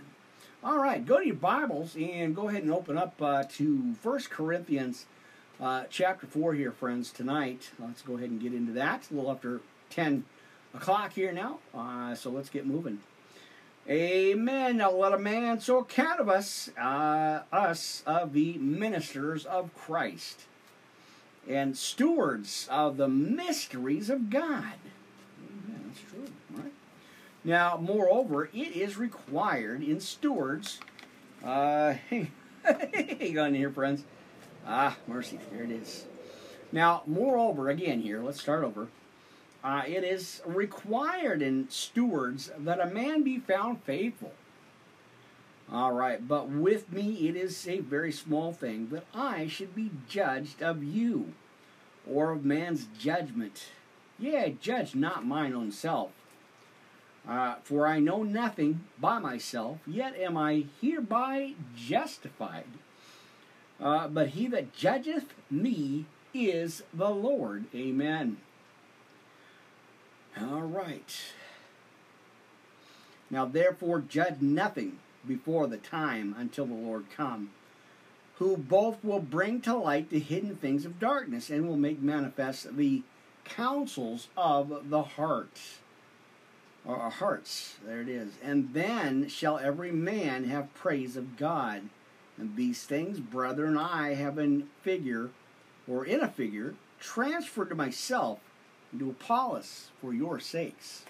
All 0.65 0.79
right, 0.79 1.05
go 1.05 1.20
to 1.20 1.25
your 1.25 1.36
Bibles 1.36 1.96
and 1.96 2.36
go 2.36 2.50
ahead 2.50 2.63
and 2.63 2.72
open 2.72 2.98
up 2.98 3.22
uh, 3.22 3.43
to 3.51 3.93
First 4.01 4.29
Corinthians 4.29 5.05
uh, 5.62 5.84
chapter 5.89 6.27
4 6.27 6.55
here, 6.55 6.72
friends, 6.72 7.10
tonight. 7.10 7.72
Let's 7.79 8.01
go 8.01 8.17
ahead 8.17 8.32
and 8.32 8.41
get 8.41 8.53
into 8.53 8.74
that. 8.74 9.10
a 9.10 9.13
little 9.13 9.32
after 9.32 9.62
10 9.91 10.25
o'clock 10.74 11.13
here 11.13 11.32
now, 11.32 11.60
uh, 11.74 12.15
so 12.15 12.30
let's 12.30 12.50
get 12.50 12.65
moving. 12.65 13.00
Amen. 13.89 14.77
Now 14.77 14.92
let 14.92 15.13
a 15.13 15.20
man 15.20 15.60
so 15.60 15.80
account 15.80 16.22
of 16.22 16.30
us, 16.30 16.70
uh, 16.77 17.42
us 17.51 18.01
of 18.06 18.34
the 18.34 18.53
ministers 18.58 19.46
of 19.46 19.74
Christ, 19.75 20.44
and 21.48 21.77
stewards 21.77 22.68
of 22.72 22.96
the 22.98 23.10
mysteries 23.10 24.10
of 24.10 24.30
God. 24.30 24.75
Amen. 25.39 25.84
That's 25.88 26.00
true? 26.00 26.27
Now, 27.44 27.77
moreover, 27.77 28.46
it 28.46 28.75
is 28.75 28.96
required 28.98 29.84
in 29.84 30.00
stewards. 30.00 30.80
Uh, 31.44 31.96
hang 32.63 33.38
on 33.38 33.53
here, 33.53 33.70
friends. 33.70 34.06
Ah, 34.65 34.96
mercy. 35.08 35.39
There 35.51 35.63
it 35.63 35.72
is. 35.72 36.06
Now, 36.72 37.03
moreover, 37.06 37.70
again 37.70 38.00
here, 38.00 38.24
let's 38.24 38.39
start 38.39 38.63
over. 38.63 38.88
Uh, 39.63 39.84
it 39.88 40.03
is 40.03 40.41
required 40.46 41.41
in 41.41 41.70
stewards 41.70 42.51
that 42.58 42.82
a 42.82 42.93
man 42.93 43.24
be 43.24 43.39
found 43.39 43.82
faithful. 43.84 44.34
All 45.72 45.93
right, 45.93 46.27
but 46.27 46.50
with 46.50 46.91
me 46.91 47.29
it 47.29 47.38
is 47.38 47.67
a 47.67 47.79
very 47.79 48.12
small 48.12 48.51
thing 48.51 48.89
that 48.89 49.05
I 49.13 49.48
should 49.48 49.74
be 49.74 49.91
judged 50.10 50.62
of 50.62 50.84
you, 50.84 51.34
or 52.08 52.32
of 52.32 52.43
man's 52.43 52.88
judgment. 53.00 53.70
Yea, 54.20 54.58
judge 54.62 54.96
not 54.96 55.25
mine 55.25 55.53
own 55.53 55.72
self. 55.72 56.12
Uh, 57.27 57.55
for 57.63 57.88
I 57.88 58.00
know 58.00 58.24
nothing 58.24 58.82
by 59.00 59.17
myself, 59.17 59.77
yet 59.88 60.15
am 60.17 60.38
I 60.38 60.65
hereby 60.82 61.53
justified. 61.75 62.67
Uh, 63.82 64.10
but 64.10 64.29
he 64.29 64.48
that 64.48 64.74
judgeth 64.74 65.34
me 65.50 66.05
is 66.34 66.84
the 66.93 67.10
Lord. 67.10 67.65
Amen. 67.74 68.38
All 70.40 70.62
right. 70.62 71.22
Now, 73.30 73.46
therefore, 73.46 74.00
judge 74.02 74.42
nothing 74.42 75.00
before 75.28 75.68
the 75.68 75.78
time 75.78 76.36
until 76.38 76.66
the 76.66 76.74
Lord 76.74 77.06
come, 77.16 77.52
who 78.36 78.58
both 78.58 79.04
will 79.04 79.20
bring 79.20 79.62
to 79.62 79.75
light 79.75 80.10
the 80.10 80.20
hidden 80.20 80.56
things 80.56 80.86
of 80.86 81.00
darkness 81.00 81.50
and 81.50 81.68
will 81.68 81.78
make 81.78 82.02
manifest 82.02 82.75
the 82.75 83.04
counsels 83.46 84.28
of 84.36 84.90
the 84.90 85.04
heart. 85.04 85.60
Or 86.86 87.10
hearts, 87.10 87.75
there 87.86 88.02
it 88.02 88.10
is. 88.10 88.34
And 88.44 88.74
then 88.74 89.30
shall 89.30 89.58
every 89.58 89.92
man 89.92 90.46
have 90.46 90.74
praise 90.74 91.16
of 91.16 91.38
God. 91.38 91.84
And 92.38 92.56
these 92.56 92.84
things, 92.84 93.20
brethren, 93.20 93.78
I 93.78 94.16
have 94.16 94.38
in 94.38 94.68
figure, 94.82 95.30
or 95.88 96.06
in 96.06 96.22
a 96.22 96.28
figure, 96.28 96.75
transferred 97.00 97.70
to 97.70 97.75
myself 97.75 98.40
and 98.94 99.00
to 99.00 99.10
Apollos 99.10 99.90
for 100.00 100.14
your 100.14 100.40
sakes. 100.40 101.04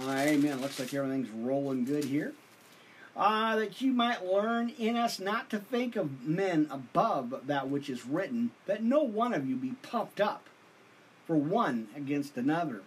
Amen. 0.00 0.60
Looks 0.60 0.80
like 0.80 0.92
everything's 0.94 1.30
rolling 1.30 1.84
good 1.84 2.04
here. 2.04 2.32
Uh, 3.14 3.56
that 3.56 3.82
you 3.82 3.92
might 3.92 4.24
learn 4.24 4.70
in 4.70 4.96
us 4.96 5.20
not 5.20 5.50
to 5.50 5.58
think 5.58 5.96
of 5.96 6.26
men 6.26 6.66
above 6.70 7.42
that 7.46 7.68
which 7.68 7.90
is 7.90 8.06
written, 8.06 8.50
that 8.64 8.82
no 8.82 9.02
one 9.02 9.34
of 9.34 9.46
you 9.46 9.54
be 9.54 9.74
puffed 9.82 10.18
up 10.18 10.48
for 11.26 11.36
one 11.36 11.88
against 11.94 12.38
another. 12.38 12.80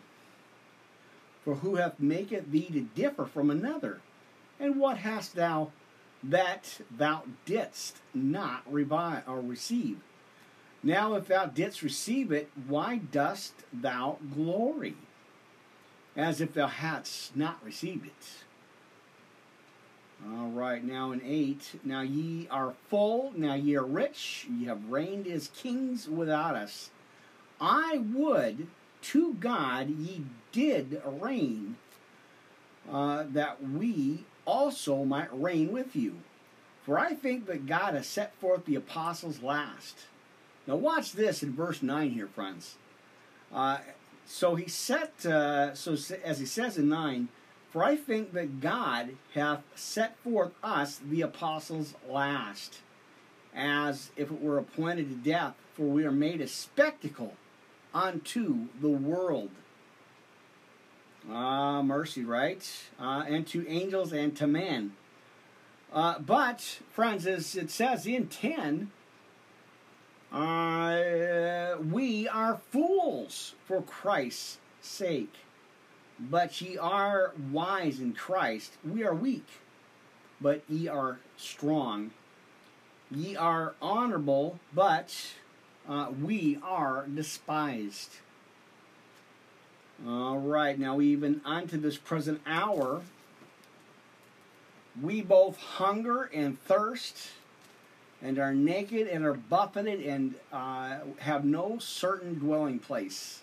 For 1.44 1.56
who 1.56 1.76
hath 1.76 2.00
maketh 2.00 2.50
thee 2.50 2.70
to 2.72 2.82
differ 2.82 3.26
from 3.26 3.52
another? 3.52 4.02
And 4.60 4.80
what 4.80 4.98
hast 4.98 5.36
thou 5.36 5.72
that 6.24 6.82
thou 6.90 7.24
didst 7.46 7.98
not 8.16 8.64
revive 8.66 9.28
or 9.28 9.42
receive? 9.42 10.00
Now, 10.86 11.16
if 11.16 11.28
thou 11.28 11.48
didst 11.48 11.82
receive 11.82 12.32
it, 12.32 12.48
why 12.68 12.98
dost 12.98 13.54
thou 13.74 14.20
glory? 14.36 14.96
As 16.16 16.40
if 16.40 16.54
thou 16.54 16.68
hadst 16.68 17.36
not 17.36 17.58
received 17.66 18.06
it. 18.06 18.44
All 20.24 20.50
right, 20.50 20.84
now 20.84 21.12
in 21.12 21.22
8. 21.26 21.80
Now 21.84 22.02
ye 22.02 22.48
are 22.52 22.76
full, 22.88 23.34
now 23.36 23.56
ye 23.56 23.76
are 23.76 23.84
rich, 23.84 24.46
ye 24.48 24.66
have 24.66 24.92
reigned 24.92 25.26
as 25.26 25.50
kings 25.56 26.08
without 26.08 26.56
us. 26.56 26.92
I 27.60 28.04
would 28.14 28.68
to 29.02 29.34
God 29.34 29.90
ye 29.90 30.22
did 30.52 31.02
reign, 31.04 31.78
uh, 32.92 33.24
that 33.32 33.62
we 33.64 34.24
also 34.46 35.04
might 35.04 35.30
reign 35.34 35.72
with 35.72 35.96
you. 35.96 36.18
For 36.84 37.00
I 37.00 37.16
think 37.16 37.48
that 37.48 37.66
God 37.66 37.96
has 37.96 38.06
set 38.06 38.36
forth 38.36 38.66
the 38.66 38.76
apostles 38.76 39.42
last. 39.42 40.06
Now, 40.68 40.76
watch 40.76 41.14
this 41.14 41.44
in 41.44 41.54
verse 41.54 41.84
9 41.84 42.12
here, 42.12 42.28
friends. 42.28 42.76
Uh, 43.54 43.78
so 44.26 44.56
he 44.56 44.68
set, 44.68 45.26
uh, 45.26 45.76
so 45.76 45.94
as 46.24 46.40
he 46.40 46.46
says 46.46 46.78
in 46.78 46.90
9, 46.90 47.30
for 47.70 47.84
I 47.84 47.96
think 47.96 48.34
that 48.34 48.62
God 48.62 49.10
hath 49.34 49.62
set 49.76 50.18
forth 50.20 50.54
us, 50.64 50.98
the 50.98 51.22
apostles, 51.22 51.94
last, 52.10 52.80
as 53.54 54.12
if 54.16 54.32
it 54.32 54.42
were 54.42 54.58
appointed 54.58 55.10
to 55.10 55.30
death, 55.30 55.56
for 55.74 55.84
we 55.84 56.06
are 56.06 56.12
made 56.12 56.42
a 56.42 56.48
spectacle 56.48 57.34
unto 57.94 58.68
the 58.82 58.90
world. 58.90 59.50
Ah, 61.30 61.78
uh, 61.78 61.84
mercy, 61.84 62.24
right? 62.24 62.66
Uh, 63.00 63.24
and 63.28 63.48
to 63.48 63.68
angels 63.68 64.14
and 64.14 64.36
to 64.38 64.48
men. 64.48 64.94
Uh, 65.92 66.20
but, 66.20 66.80
friends, 66.92 67.26
as 67.26 67.56
it 67.56 67.70
says 67.70 68.06
in 68.06 68.28
10, 68.28 68.92
uh, 70.32 71.76
we 71.92 72.28
are 72.28 72.60
fools 72.72 73.56
for 73.66 73.82
Christ's 73.82 74.58
sake. 74.82 75.34
But 76.20 76.62
ye 76.62 76.78
are 76.78 77.34
wise 77.52 78.00
in 78.00 78.14
Christ. 78.14 78.74
We 78.90 79.04
are 79.04 79.14
weak, 79.14 79.48
but 80.40 80.64
ye 80.70 80.88
are 80.88 81.20
strong. 81.38 82.12
Ye 83.12 83.36
are 83.36 83.76
honorable, 83.82 84.60
but 84.74 85.14
uh, 85.88 86.12
we 86.22 86.58
are 86.64 87.06
despised. 87.14 88.16
All 90.06 90.40
right, 90.40 90.78
now 90.78 91.00
even 91.00 91.42
unto 91.46 91.78
this 91.78 91.98
present 91.98 92.42
hour, 92.46 93.02
we 95.02 95.22
both 95.22 95.58
hunger 95.58 96.30
and 96.34 96.62
thirst, 96.64 97.30
and 98.26 98.40
are 98.40 98.56
naked 98.56 99.08
and 99.08 99.24
are 99.24 99.36
buffeted 99.36 100.02
and 100.02 100.34
uh, 100.52 100.98
have 101.20 101.46
no 101.46 101.78
certain 101.78 102.40
dwelling 102.40 102.80
place. 102.80 103.42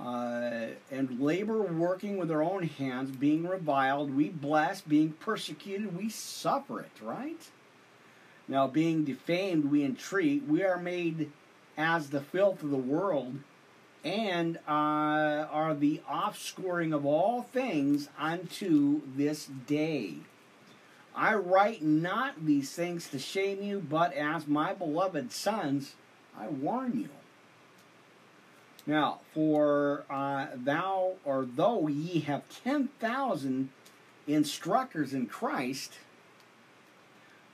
Uh, 0.00 0.68
and 0.90 1.20
labor 1.20 1.60
working 1.60 2.16
with 2.16 2.30
our 2.30 2.42
own 2.42 2.62
hands, 2.62 3.10
being 3.10 3.46
reviled, 3.46 4.16
we 4.16 4.30
bless, 4.30 4.80
being 4.80 5.12
persecuted, 5.20 5.96
we 5.96 6.08
suffer 6.08 6.80
it, 6.80 6.90
right? 7.02 7.50
Now, 8.48 8.66
being 8.66 9.04
defamed, 9.04 9.66
we 9.66 9.84
entreat, 9.84 10.44
we 10.48 10.64
are 10.64 10.78
made 10.78 11.30
as 11.76 12.08
the 12.08 12.20
filth 12.20 12.62
of 12.62 12.70
the 12.70 12.76
world, 12.76 13.34
and 14.02 14.56
uh, 14.66 15.46
are 15.50 15.74
the 15.74 16.00
offscoring 16.10 16.94
of 16.94 17.04
all 17.04 17.42
things 17.42 18.08
unto 18.18 19.02
this 19.14 19.46
day. 19.66 20.16
I 21.14 21.34
write 21.34 21.82
not 21.82 22.44
these 22.44 22.72
things 22.72 23.08
to 23.10 23.18
shame 23.18 23.62
you, 23.62 23.80
but 23.80 24.12
as 24.14 24.46
my 24.46 24.74
beloved 24.74 25.32
sons, 25.32 25.94
I 26.36 26.48
warn 26.48 26.98
you. 26.98 27.08
Now, 28.86 29.20
for 29.32 30.04
uh, 30.10 30.48
thou, 30.54 31.14
or 31.24 31.46
though 31.46 31.88
ye 31.88 32.20
have 32.20 32.42
ten 32.64 32.88
thousand 33.00 33.70
instructors 34.26 35.12
in 35.14 35.26
Christ, 35.26 35.92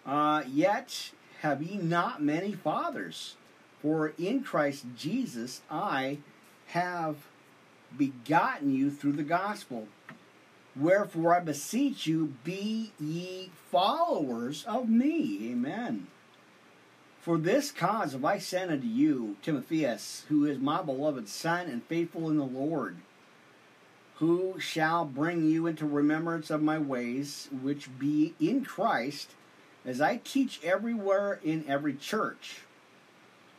Uh, 0.06 0.42
yet 0.48 1.12
have 1.42 1.62
ye 1.62 1.76
not 1.76 2.22
many 2.22 2.52
fathers? 2.52 3.36
For 3.82 4.14
in 4.18 4.42
Christ 4.42 4.86
Jesus 4.96 5.60
I 5.70 6.18
have 6.68 7.16
begotten 7.96 8.74
you 8.74 8.90
through 8.90 9.12
the 9.12 9.22
gospel. 9.22 9.88
Wherefore 10.76 11.34
I 11.34 11.40
beseech 11.40 12.06
you, 12.06 12.34
be 12.44 12.92
ye 13.00 13.50
followers 13.70 14.64
of 14.66 14.88
me. 14.88 15.50
Amen. 15.50 16.06
For 17.20 17.36
this 17.36 17.70
cause 17.70 18.12
have 18.12 18.24
I 18.24 18.38
sent 18.38 18.70
unto 18.70 18.86
you 18.86 19.36
Timotheus, 19.42 20.24
who 20.28 20.46
is 20.46 20.58
my 20.58 20.80
beloved 20.82 21.28
son 21.28 21.66
and 21.66 21.84
faithful 21.84 22.30
in 22.30 22.38
the 22.38 22.44
Lord, 22.44 22.96
who 24.16 24.58
shall 24.58 25.04
bring 25.04 25.48
you 25.48 25.66
into 25.66 25.86
remembrance 25.86 26.50
of 26.50 26.62
my 26.62 26.78
ways, 26.78 27.48
which 27.62 27.98
be 27.98 28.34
in 28.40 28.64
Christ, 28.64 29.32
as 29.84 30.00
I 30.00 30.20
teach 30.22 30.60
everywhere 30.62 31.40
in 31.44 31.64
every 31.68 31.94
church. 31.94 32.60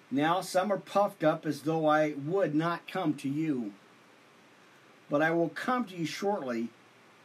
Now 0.10 0.42
some 0.42 0.72
are 0.72 0.78
puffed 0.78 1.24
up 1.24 1.46
as 1.46 1.62
though 1.62 1.86
I 1.86 2.14
would 2.14 2.56
not 2.56 2.88
come 2.88 3.14
to 3.16 3.30
you. 3.30 3.74
But 5.10 5.22
I 5.22 5.32
will 5.32 5.50
come 5.50 5.86
to 5.86 5.96
you 5.96 6.06
shortly, 6.06 6.70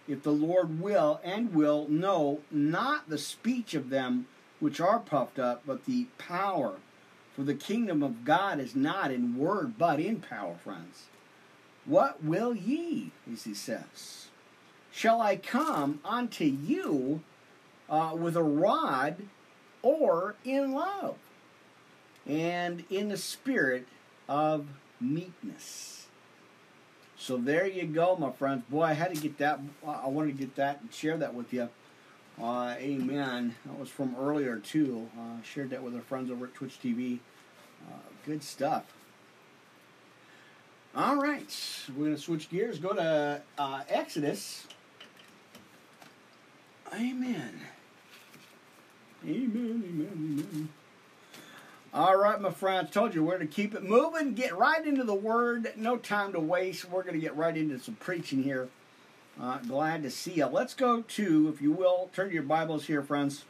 if 0.09 0.23
the 0.23 0.33
Lord 0.33 0.81
will, 0.81 1.21
and 1.25 1.55
will 1.55 1.87
know 1.89 2.41
not 2.51 3.09
the 3.09 3.19
speech 3.19 3.75
of 3.75 3.91
them 3.91 4.27
which 4.61 4.81
are 4.81 4.99
puffed 4.99 5.39
up, 5.39 5.63
but 5.67 5.85
the 5.85 6.07
power. 6.19 6.77
For 7.35 7.43
the 7.43 7.55
kingdom 7.55 8.03
of 8.03 8.25
God 8.25 8.61
is 8.61 8.75
not 8.75 9.11
in 9.11 9.37
word, 9.37 9.77
but 9.77 10.01
in 10.01 10.21
power, 10.21 10.57
friends. 10.63 11.05
What 11.85 12.25
will 12.25 12.55
ye, 12.55 13.11
as 13.31 13.45
he 13.45 13.55
says? 13.55 14.29
Shall 14.91 15.21
I 15.21 15.37
come 15.37 16.01
unto 16.05 16.45
you 16.45 17.23
uh, 17.91 18.17
with 18.19 18.37
a 18.37 18.43
rod 18.43 19.17
or 19.83 20.35
in 20.45 20.73
love 20.73 21.17
and 22.27 22.85
in 22.89 23.11
the 23.11 23.19
spirit 23.19 23.87
of 24.29 24.67
meekness? 25.01 25.96
So 27.27 27.37
there 27.37 27.67
you 27.67 27.87
go, 27.87 28.15
my 28.15 28.31
friends. 28.31 28.63
Boy, 28.71 28.85
I 28.85 28.93
had 28.93 29.13
to 29.13 29.21
get 29.21 29.39
that. 29.39 29.59
I 29.85 30.07
wanted 30.07 30.39
to 30.39 30.39
get 30.39 30.55
that 30.55 30.81
and 30.81 30.95
share 30.95 31.17
that 31.17 31.35
with 31.35 31.53
you. 31.53 31.69
Uh, 32.41 32.77
amen. 32.79 33.57
That 33.65 33.77
was 33.77 33.89
from 33.89 34.15
earlier 34.17 34.61
too. 34.61 35.11
Uh, 35.19 35.43
shared 35.43 35.71
that 35.71 35.83
with 35.83 35.97
our 35.97 36.03
friends 36.03 36.31
over 36.31 36.47
at 36.47 36.55
Twitch 36.55 36.79
TV. 36.81 37.19
Uh, 37.85 37.95
good 38.25 38.45
stuff. 38.45 38.85
All 40.95 41.17
right, 41.17 41.53
we're 41.97 42.11
to 42.11 42.17
switch 42.17 42.49
gears. 42.49 42.79
Go 42.79 42.93
to 42.93 43.43
uh, 43.59 43.83
Exodus. 43.89 44.69
Amen. 46.95 47.61
Amen. 49.25 49.83
Amen. 49.85 50.49
Amen. 50.55 50.69
All 51.97 52.15
right, 52.15 52.39
my 52.39 52.51
friends. 52.51 52.91
Told 52.91 53.15
you 53.15 53.25
we're 53.25 53.39
going 53.39 53.49
to 53.49 53.55
keep 53.55 53.75
it 53.75 53.83
moving. 53.83 54.35
Get 54.35 54.55
right 54.55 54.87
into 54.87 55.03
the 55.03 55.15
Word. 55.15 55.73
No 55.77 55.97
time 55.97 56.35
to 56.35 56.41
waste. 56.41 56.85
We're 56.85 57.01
going 57.01 57.15
to 57.15 57.21
get 57.21 57.35
right 57.35 57.57
into 57.57 57.79
some 57.79 57.95
preaching 57.95 58.43
here. 58.43 58.69
Uh, 59.41 59.57
glad 59.67 60.03
to 60.03 60.11
see 60.11 60.35
you. 60.35 60.45
Let's 60.45 60.75
go 60.75 61.01
to, 61.01 61.49
if 61.49 61.63
you 61.63 61.73
will, 61.73 62.11
turn 62.13 62.29
to 62.29 62.35
your 62.35 62.43
Bibles 62.43 62.85
here, 62.85 63.03
friends. 63.03 63.47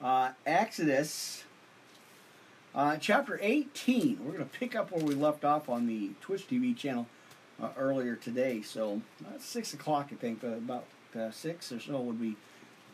Uh, 0.00 0.30
Exodus 0.46 1.44
uh, 2.74 2.96
chapter 2.96 3.38
18. 3.42 4.20
We're 4.24 4.32
going 4.32 4.48
to 4.48 4.58
pick 4.58 4.74
up 4.74 4.90
where 4.90 5.04
we 5.04 5.14
left 5.14 5.44
off 5.44 5.68
on 5.68 5.86
the 5.86 6.12
Twitch 6.22 6.48
TV 6.48 6.74
channel 6.74 7.06
uh, 7.62 7.68
earlier 7.76 8.16
today. 8.16 8.62
So, 8.62 9.02
uh, 9.26 9.38
6 9.38 9.74
o'clock, 9.74 10.08
I 10.10 10.14
think, 10.14 10.42
uh, 10.42 10.52
about 10.52 10.86
6 11.12 11.70
or 11.70 11.80
so 11.80 12.00
when 12.00 12.18
we 12.18 12.36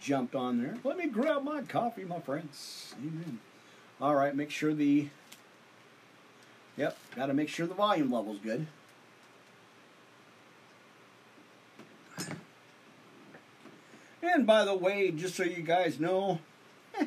jumped 0.01 0.35
on 0.35 0.61
there. 0.61 0.79
Let 0.83 0.99
me 0.99 1.07
grab 1.07 1.45
my 1.45 1.63
coffee, 1.63 2.05
my 2.05 2.19
friends. 2.19 2.93
Amen. 2.99 3.39
All 4.01 4.15
right, 4.15 4.35
make 4.35 4.51
sure 4.51 4.75
the. 4.75 5.09
Yep, 6.77 6.99
got 7.15 7.27
to 7.27 7.35
make 7.35 7.49
sure 7.49 7.67
the 7.67 7.75
volume 7.75 8.13
level's 8.13 8.39
good. 8.39 8.67
And 14.23 14.47
by 14.47 14.65
the 14.67 14.75
way, 14.75 15.11
just 15.13 15.37
so 15.37 15.45
you 15.45 15.63
guys 15.63 15.99
know, 15.99 16.41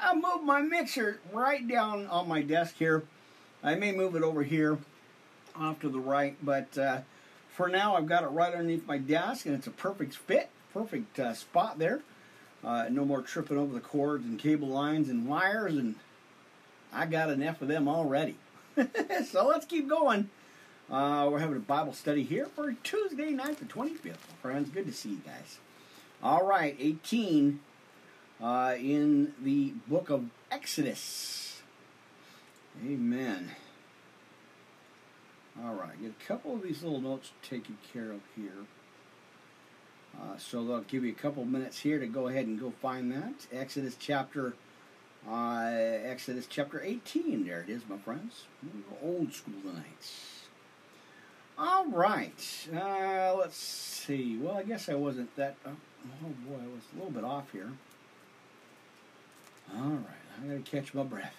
I 0.00 0.14
moved 0.14 0.44
my 0.44 0.62
mixer 0.62 1.20
right 1.32 1.66
down 1.66 2.06
on 2.06 2.26
my 2.26 2.40
desk 2.40 2.76
here. 2.78 3.02
I 3.62 3.74
may 3.74 3.92
move 3.92 4.16
it 4.16 4.22
over 4.22 4.42
here 4.42 4.78
off 5.56 5.80
to 5.80 5.90
the 5.90 5.98
right, 5.98 6.36
but 6.42 6.76
uh, 6.78 7.00
for 7.52 7.68
now 7.68 7.96
I've 7.96 8.06
got 8.06 8.22
it 8.22 8.28
right 8.28 8.52
underneath 8.52 8.86
my 8.86 8.98
desk 8.98 9.44
and 9.44 9.54
it's 9.54 9.66
a 9.66 9.70
perfect 9.70 10.14
fit, 10.14 10.48
perfect 10.72 11.18
uh, 11.18 11.34
spot 11.34 11.78
there. 11.78 12.00
Uh, 12.62 12.86
no 12.90 13.04
more 13.04 13.20
tripping 13.20 13.58
over 13.58 13.74
the 13.74 13.80
cords 13.80 14.24
and 14.24 14.38
cable 14.38 14.68
lines 14.68 15.10
and 15.10 15.28
wires, 15.28 15.76
and 15.76 15.96
I 16.94 17.06
got 17.06 17.30
enough 17.30 17.60
of 17.60 17.68
them 17.68 17.88
already. 17.88 18.36
so 19.26 19.46
let's 19.46 19.66
keep 19.66 19.88
going. 19.88 20.30
Uh, 20.90 21.28
we're 21.30 21.38
having 21.38 21.56
a 21.56 21.60
Bible 21.60 21.92
study 21.92 22.22
here 22.22 22.46
for 22.46 22.72
Tuesday 22.84 23.30
night, 23.30 23.58
the 23.58 23.64
25th. 23.64 24.16
Friends, 24.40 24.70
good 24.70 24.86
to 24.86 24.92
see 24.92 25.10
you 25.10 25.22
guys. 25.24 25.58
All 26.22 26.46
right, 26.46 26.76
18 26.78 27.60
uh, 28.42 28.74
in 28.78 29.32
the 29.42 29.72
book 29.88 30.10
of 30.10 30.26
Exodus. 30.50 31.62
Amen. 32.86 33.50
All 35.64 35.74
right, 35.74 36.00
get 36.00 36.12
a 36.20 36.26
couple 36.26 36.54
of 36.54 36.62
these 36.62 36.82
little 36.82 37.00
notes 37.00 37.32
taken 37.42 37.78
care 37.92 38.10
of 38.10 38.20
here. 38.36 38.66
Uh, 40.16 40.36
so 40.38 40.64
they'll 40.64 40.80
give 40.82 41.04
you 41.04 41.12
a 41.12 41.14
couple 41.14 41.44
minutes 41.44 41.80
here 41.80 41.98
to 41.98 42.06
go 42.06 42.28
ahead 42.28 42.46
and 42.46 42.60
go 42.60 42.72
find 42.82 43.10
that. 43.12 43.46
Exodus 43.52 43.96
chapter 43.98 44.54
uh, 45.28 45.70
Exodus 46.04 46.46
chapter 46.48 46.82
18. 46.82 47.46
There 47.46 47.60
it 47.60 47.70
is, 47.70 47.82
my 47.88 47.98
friends. 47.98 48.44
Old 49.02 49.32
school 49.32 49.54
tonight. 49.62 50.12
All 51.56 51.86
right. 51.86 52.68
Uh, 52.74 53.34
let's 53.38 53.56
see. 53.56 54.36
Well, 54.36 54.56
I 54.56 54.62
guess 54.62 54.88
I 54.88 54.94
wasn't 54.94 55.34
that. 55.36 55.56
Uh, 55.64 55.70
Oh 56.22 56.28
boy, 56.46 56.56
I 56.62 56.66
was 56.66 56.82
a 56.92 56.96
little 56.96 57.10
bit 57.10 57.24
off 57.24 57.50
here. 57.52 57.72
All 59.74 59.90
right, 59.90 60.42
I 60.42 60.46
gotta 60.46 60.60
catch 60.60 60.94
my 60.94 61.02
breath. 61.02 61.34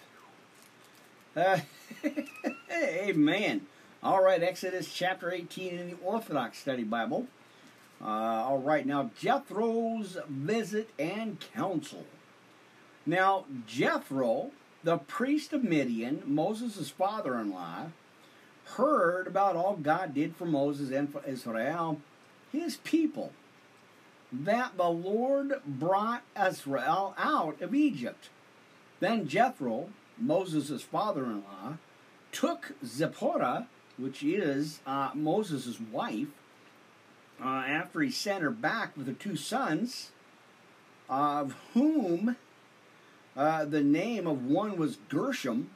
Uh, 1.35 1.59
amen. 2.71 3.67
All 4.01 4.23
right, 4.23 4.41
Exodus 4.41 4.91
chapter 4.93 5.31
18 5.31 5.77
in 5.79 5.89
the 5.91 5.97
Orthodox 6.03 6.57
Study 6.57 6.83
Bible. 6.83 7.27
Uh, 8.01 8.05
all 8.07 8.59
right, 8.59 8.85
now 8.85 9.11
Jethro's 9.19 10.17
visit 10.27 10.89
and 10.97 11.39
counsel. 11.53 12.05
Now, 13.05 13.45
Jethro, 13.67 14.51
the 14.83 14.97
priest 14.97 15.53
of 15.53 15.63
Midian, 15.63 16.23
Moses' 16.25 16.89
father 16.89 17.39
in 17.39 17.51
law, 17.51 17.91
heard 18.77 19.27
about 19.27 19.55
all 19.55 19.75
God 19.75 20.13
did 20.13 20.35
for 20.35 20.45
Moses 20.45 20.91
and 20.91 21.11
for 21.11 21.23
Israel, 21.25 22.01
his 22.51 22.77
people 22.77 23.31
that 24.31 24.75
the 24.75 24.89
Lord 24.89 25.53
brought 25.65 26.23
Israel 26.35 27.13
out 27.17 27.61
of 27.61 27.75
Egypt. 27.75 28.29
Then 28.99 29.27
Jethro, 29.27 29.89
Moses' 30.17 30.81
father 30.81 31.25
in 31.25 31.43
law, 31.43 31.77
took 32.31 32.73
Zipporah, 32.83 33.67
which 33.97 34.23
is 34.23 34.79
uh, 34.85 35.11
Moses' 35.13 35.79
wife, 35.79 36.27
uh, 37.39 37.63
after 37.67 38.01
he 38.01 38.09
sent 38.09 38.41
her 38.41 38.51
back 38.51 38.97
with 38.97 39.07
her 39.07 39.13
two 39.13 39.35
sons, 39.35 40.11
of 41.07 41.55
whom 41.73 42.35
uh, 43.35 43.65
the 43.65 43.83
name 43.83 44.27
of 44.27 44.45
one 44.45 44.77
was 44.77 44.97
Gershom, 45.09 45.69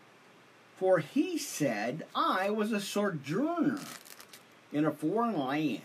for 0.78 1.00
he 1.00 1.38
said, 1.38 2.06
I 2.15 2.50
was 2.50 2.72
a 2.72 2.80
sojourner 2.80 3.80
in 4.72 4.86
a 4.86 4.91
foreign 4.91 5.38
land 5.38 5.82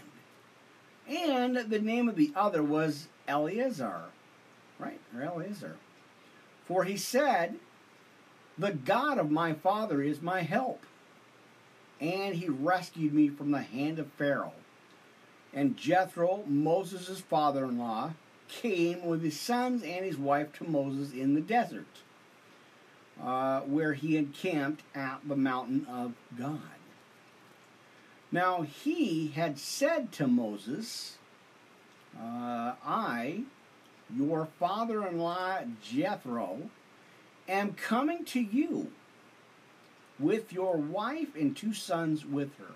and 1.09 1.57
the 1.57 1.81
name 1.81 2.09
of 2.09 2.17
the 2.17 2.33
other 2.35 2.63
was 2.63 3.09
Eleazar, 3.29 4.05
right? 4.79 5.01
Or 5.15 5.23
Eleazar. 5.23 5.77
For 6.65 6.85
he 6.85 6.97
said, 6.97 7.57
The 8.57 8.73
God 8.73 9.19
of 9.19 9.31
my 9.31 9.53
father 9.53 10.03
is 10.03 10.23
my 10.23 10.43
help. 10.43 10.85
And 12.01 12.35
he 12.35 12.49
rescued 12.49 13.13
me 13.13 13.29
from 13.29 13.51
the 13.51 13.63
hand 13.63 13.99
of 13.99 14.13
Pharaoh. 14.13 14.55
And 15.53 15.77
Jethro, 15.77 16.43
Moses' 16.47 17.21
father 17.21 17.65
in 17.65 17.79
law, 17.79 18.15
came 18.49 19.05
with 19.05 19.23
his 19.23 19.39
sons 19.39 19.83
and 19.83 20.05
his 20.05 20.17
wife 20.17 20.53
to 20.55 20.65
Moses 20.65 21.13
in 21.13 21.35
the 21.35 21.41
desert, 21.41 21.87
uh, 23.23 23.61
where 23.61 23.95
he 23.95 24.17
encamped 24.17 24.83
at 24.95 25.21
the 25.27 25.37
mountain 25.37 25.87
of 25.91 26.15
God. 26.39 26.61
Now 28.31 28.63
he 28.63 29.29
had 29.29 29.59
said 29.59 30.11
to 30.13 30.27
Moses, 30.27 31.19
uh, 32.19 32.75
I, 32.85 33.43
your 34.15 34.49
father 34.59 35.07
in 35.07 35.19
law 35.19 35.59
Jethro, 35.83 36.71
am 37.49 37.75
coming 37.75 38.25
to 38.27 38.41
you 38.41 38.91
with 40.19 40.53
your 40.53 40.77
wife 40.77 41.35
and 41.35 41.57
two 41.57 41.75
sons 41.75 42.25
with 42.25 42.57
her. 42.59 42.75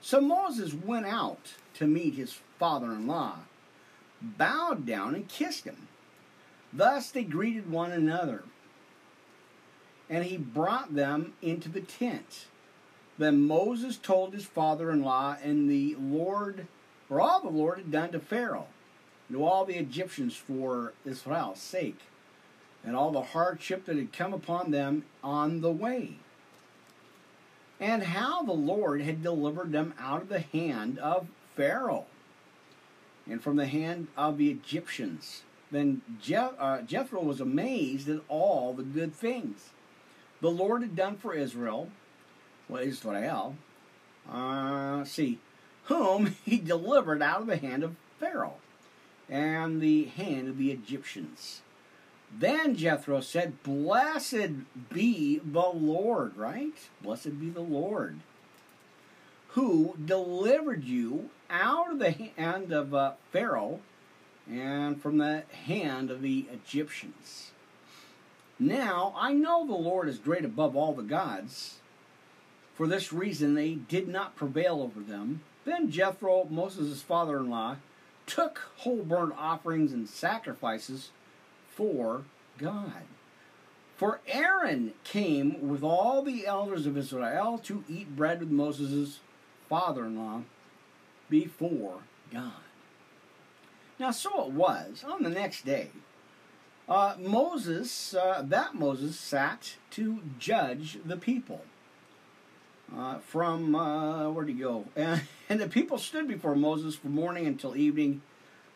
So 0.00 0.20
Moses 0.20 0.72
went 0.72 1.06
out 1.06 1.54
to 1.74 1.86
meet 1.86 2.14
his 2.14 2.38
father 2.58 2.92
in 2.92 3.06
law, 3.06 3.36
bowed 4.20 4.86
down, 4.86 5.14
and 5.14 5.28
kissed 5.28 5.64
him. 5.64 5.88
Thus 6.72 7.10
they 7.10 7.24
greeted 7.24 7.70
one 7.70 7.92
another. 7.92 8.44
And 10.08 10.24
he 10.24 10.36
brought 10.36 10.94
them 10.94 11.34
into 11.40 11.68
the 11.68 11.80
tent. 11.80 12.46
Then 13.18 13.46
Moses 13.46 13.96
told 13.96 14.32
his 14.32 14.44
father 14.44 14.90
in 14.90 15.02
law 15.02 15.36
and 15.42 15.68
the 15.70 15.94
Lord, 15.98 16.66
or 17.08 17.20
all 17.20 17.40
the 17.40 17.48
Lord 17.48 17.78
had 17.78 17.92
done 17.92 18.12
to 18.12 18.20
Pharaoh, 18.20 18.68
and 19.28 19.36
to 19.36 19.44
all 19.44 19.64
the 19.64 19.76
Egyptians 19.76 20.36
for 20.36 20.92
Israel's 21.04 21.60
sake, 21.60 22.00
and 22.84 22.96
all 22.96 23.10
the 23.10 23.22
hardship 23.22 23.84
that 23.84 23.96
had 23.96 24.12
come 24.12 24.32
upon 24.32 24.70
them 24.70 25.04
on 25.22 25.60
the 25.60 25.70
way, 25.70 26.16
and 27.78 28.02
how 28.02 28.42
the 28.42 28.52
Lord 28.52 29.02
had 29.02 29.22
delivered 29.22 29.72
them 29.72 29.94
out 29.98 30.22
of 30.22 30.28
the 30.28 30.40
hand 30.40 30.98
of 30.98 31.28
Pharaoh 31.56 32.06
and 33.28 33.42
from 33.42 33.56
the 33.56 33.66
hand 33.66 34.08
of 34.16 34.38
the 34.38 34.50
Egyptians. 34.50 35.42
Then 35.70 36.02
Je- 36.20 36.34
uh, 36.34 36.82
Jethro 36.82 37.22
was 37.22 37.40
amazed 37.40 38.08
at 38.08 38.20
all 38.28 38.72
the 38.72 38.82
good 38.82 39.14
things 39.14 39.70
the 40.40 40.50
Lord 40.50 40.82
had 40.82 40.96
done 40.96 41.16
for 41.16 41.34
Israel, 41.34 41.90
well, 42.68 42.82
Israel, 42.82 43.56
uh, 44.30 45.04
see, 45.04 45.38
whom 45.84 46.36
he 46.44 46.58
delivered 46.58 47.22
out 47.22 47.42
of 47.42 47.46
the 47.46 47.56
hand 47.56 47.84
of 47.84 47.96
Pharaoh 48.18 48.56
and 49.28 49.80
the 49.80 50.04
hand 50.04 50.48
of 50.48 50.58
the 50.58 50.72
Egyptians. 50.72 51.62
Then 52.36 52.76
Jethro 52.76 53.20
said, 53.20 53.62
Blessed 53.62 54.88
be 54.88 55.40
the 55.44 55.68
Lord, 55.68 56.36
right? 56.36 56.74
Blessed 57.02 57.40
be 57.40 57.50
the 57.50 57.60
Lord, 57.60 58.20
who 59.52 59.96
delivered 60.04 60.84
you 60.84 61.30
out 61.48 61.90
of 61.90 61.98
the 61.98 62.12
hand 62.12 62.72
of 62.72 62.94
uh, 62.94 63.12
Pharaoh 63.32 63.80
and 64.48 65.00
from 65.00 65.18
the 65.18 65.42
hand 65.66 66.10
of 66.10 66.22
the 66.22 66.46
Egyptians. 66.52 67.50
Now 68.58 69.14
I 69.16 69.32
know 69.32 69.66
the 69.66 69.72
Lord 69.72 70.08
is 70.08 70.18
great 70.18 70.44
above 70.44 70.76
all 70.76 70.92
the 70.92 71.02
gods. 71.02 71.76
For 72.74 72.86
this 72.86 73.12
reason 73.12 73.54
they 73.54 73.74
did 73.74 74.08
not 74.08 74.36
prevail 74.36 74.80
over 74.80 75.00
them. 75.00 75.42
Then 75.64 75.90
Jethro, 75.90 76.46
Moses' 76.48 77.02
father 77.02 77.38
in 77.38 77.50
law, 77.50 77.76
took 78.26 78.70
whole 78.78 79.02
burnt 79.02 79.34
offerings 79.36 79.92
and 79.92 80.08
sacrifices 80.08 81.10
for 81.68 82.22
God. 82.58 83.02
For 83.96 84.20
Aaron 84.26 84.94
came 85.04 85.68
with 85.68 85.82
all 85.82 86.22
the 86.22 86.46
elders 86.46 86.86
of 86.86 86.96
Israel 86.96 87.58
to 87.64 87.84
eat 87.88 88.16
bread 88.16 88.40
with 88.40 88.50
Moses' 88.50 89.20
father 89.70 90.04
in 90.04 90.18
law 90.18 90.42
before 91.30 92.00
God. 92.30 92.52
Now, 93.98 94.10
so 94.10 94.46
it 94.46 94.50
was 94.50 95.04
on 95.08 95.22
the 95.22 95.30
next 95.30 95.64
day. 95.64 95.90
Uh, 96.88 97.14
Moses, 97.18 98.14
uh, 98.14 98.42
that 98.44 98.74
Moses, 98.74 99.18
sat 99.18 99.76
to 99.92 100.22
judge 100.40 100.98
the 101.04 101.16
people. 101.16 101.62
Uh, 102.94 103.18
from 103.18 103.76
uh, 103.76 104.28
where'd 104.30 104.48
he 104.48 104.54
go? 104.54 104.86
And, 105.48 105.60
the 105.60 105.68
people 105.68 105.98
stood 105.98 106.26
before 106.26 106.56
Moses 106.56 106.96
from 106.96 107.12
morning 107.12 107.46
until 107.46 107.76
evening. 107.76 108.22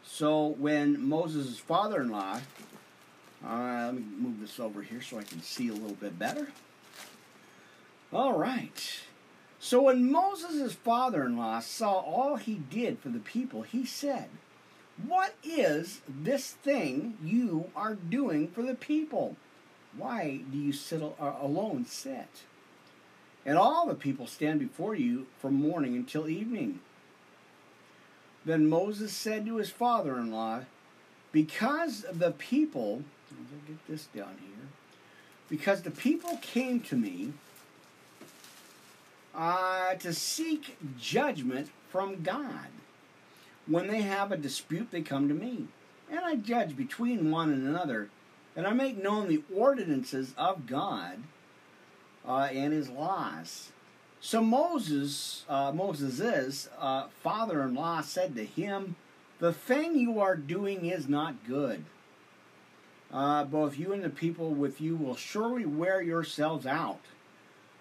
So 0.05 0.47
when 0.47 1.05
Moses' 1.05 1.59
father-in-law, 1.59 2.41
uh, 3.45 3.83
let 3.87 3.95
me 3.95 4.03
move 4.19 4.41
this 4.41 4.61
over 4.61 4.83
here 4.83 5.01
so 5.01 5.19
I 5.19 5.25
can 5.25 5.43
see 5.43 5.69
a 5.69 5.73
little 5.73 5.97
bit 5.97 6.19
better. 6.19 6.49
All 8.13 8.39
right. 8.39 9.01
So 9.65 9.81
when 9.81 10.13
Moses' 10.13 10.75
father-in-law 10.75 11.61
saw 11.61 11.93
all 11.93 12.37
he 12.37 12.57
did 12.57 12.99
for 12.99 13.09
the 13.09 13.19
people, 13.19 13.63
he 13.63 13.87
said, 13.87 14.29
"What 15.03 15.37
is 15.43 16.03
this 16.07 16.51
thing 16.51 17.17
you 17.25 17.71
are 17.75 17.95
doing 17.95 18.49
for 18.49 18.61
the 18.61 18.75
people? 18.75 19.37
Why 19.97 20.43
do 20.53 20.59
you 20.59 20.75
sit 20.75 21.01
uh, 21.03 21.33
alone 21.41 21.87
sit?" 21.87 22.43
And 23.47 23.57
all 23.57 23.87
the 23.87 23.95
people 23.95 24.27
stand 24.27 24.61
before 24.61 24.95
you 24.95 25.29
from 25.41 25.55
morning 25.55 25.97
until 25.97 26.29
evening. 26.29 26.81
Then 28.45 28.69
Moses 28.69 29.15
said 29.15 29.47
to 29.47 29.57
his 29.57 29.71
father 29.71 30.19
in 30.19 30.31
law, 30.31 30.65
Because 31.33 32.05
the 32.13 32.33
people, 32.33 33.05
me 33.31 33.47
get 33.67 33.87
this 33.89 34.09
down 34.15 34.37
here, 34.41 34.69
because 35.49 35.81
the 35.81 35.91
people 35.91 36.37
came 36.43 36.81
to 36.81 36.97
me 36.97 37.33
uh, 39.35 39.95
to 39.95 40.13
seek 40.13 40.77
judgment 40.99 41.71
from 41.89 42.23
God. 42.23 42.69
When 43.67 43.89
they 43.89 44.03
have 44.03 44.31
a 44.31 44.37
dispute, 44.37 44.89
they 44.91 45.03
come 45.03 45.29
to 45.29 45.35
me, 45.35 45.69
and 46.11 46.21
I 46.21 46.37
judge 46.37 46.77
between 46.77 47.31
one 47.31 47.51
and 47.51 47.67
another, 47.67 48.11
and 48.55 48.67
I 48.67 48.73
make 48.73 49.03
known 49.03 49.29
the 49.29 49.43
ordinances 49.55 50.35
of 50.37 50.67
God 50.67 51.23
uh, 52.27 52.49
and 52.53 52.73
his 52.73 52.91
laws. 52.91 53.73
So 54.21 54.41
Moses, 54.41 55.45
uh, 55.49 55.73
uh, 56.79 57.07
father-in-law 57.23 58.01
said 58.03 58.35
to 58.37 58.45
him, 58.45 58.97
"The 59.39 59.53
thing 59.53 59.97
you 59.97 60.21
are 60.21 60.37
doing 60.37 60.87
is 60.87 61.09
not 61.09 61.45
good. 61.47 61.85
Uh, 63.13 63.45
both 63.45 63.79
you 63.79 63.93
and 63.93 64.03
the 64.03 64.11
people 64.11 64.51
with 64.51 64.81
you 64.81 64.97
will 64.97 65.15
surely 65.15 65.67
wear 65.67 66.03
yourselves 66.03 66.67
out. 66.67 67.01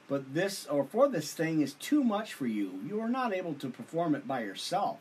But 0.09 0.33
this, 0.33 0.65
or 0.67 0.83
for 0.83 1.07
this 1.07 1.33
thing, 1.33 1.61
is 1.61 1.73
too 1.73 2.03
much 2.03 2.33
for 2.33 2.45
you. 2.45 2.79
You 2.85 2.99
are 2.99 3.09
not 3.09 3.33
able 3.33 3.53
to 3.55 3.69
perform 3.69 4.15
it 4.15 4.27
by 4.27 4.43
yourself." 4.43 4.99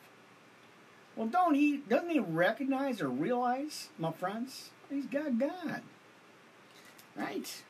Well, 1.16 1.28
don't 1.28 1.54
he? 1.54 1.78
Doesn't 1.78 2.10
he 2.10 2.20
recognize 2.20 3.00
or 3.00 3.08
realize, 3.08 3.88
my 3.98 4.12
friends? 4.12 4.70
He's 4.88 5.06
got 5.06 5.38
God, 5.38 5.82
right? 7.16 7.62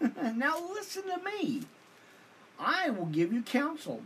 now 0.34 0.58
listen 0.72 1.04
to 1.04 1.20
me. 1.24 1.62
I 2.58 2.90
will 2.90 3.06
give 3.06 3.32
you 3.32 3.42
counsel, 3.42 4.02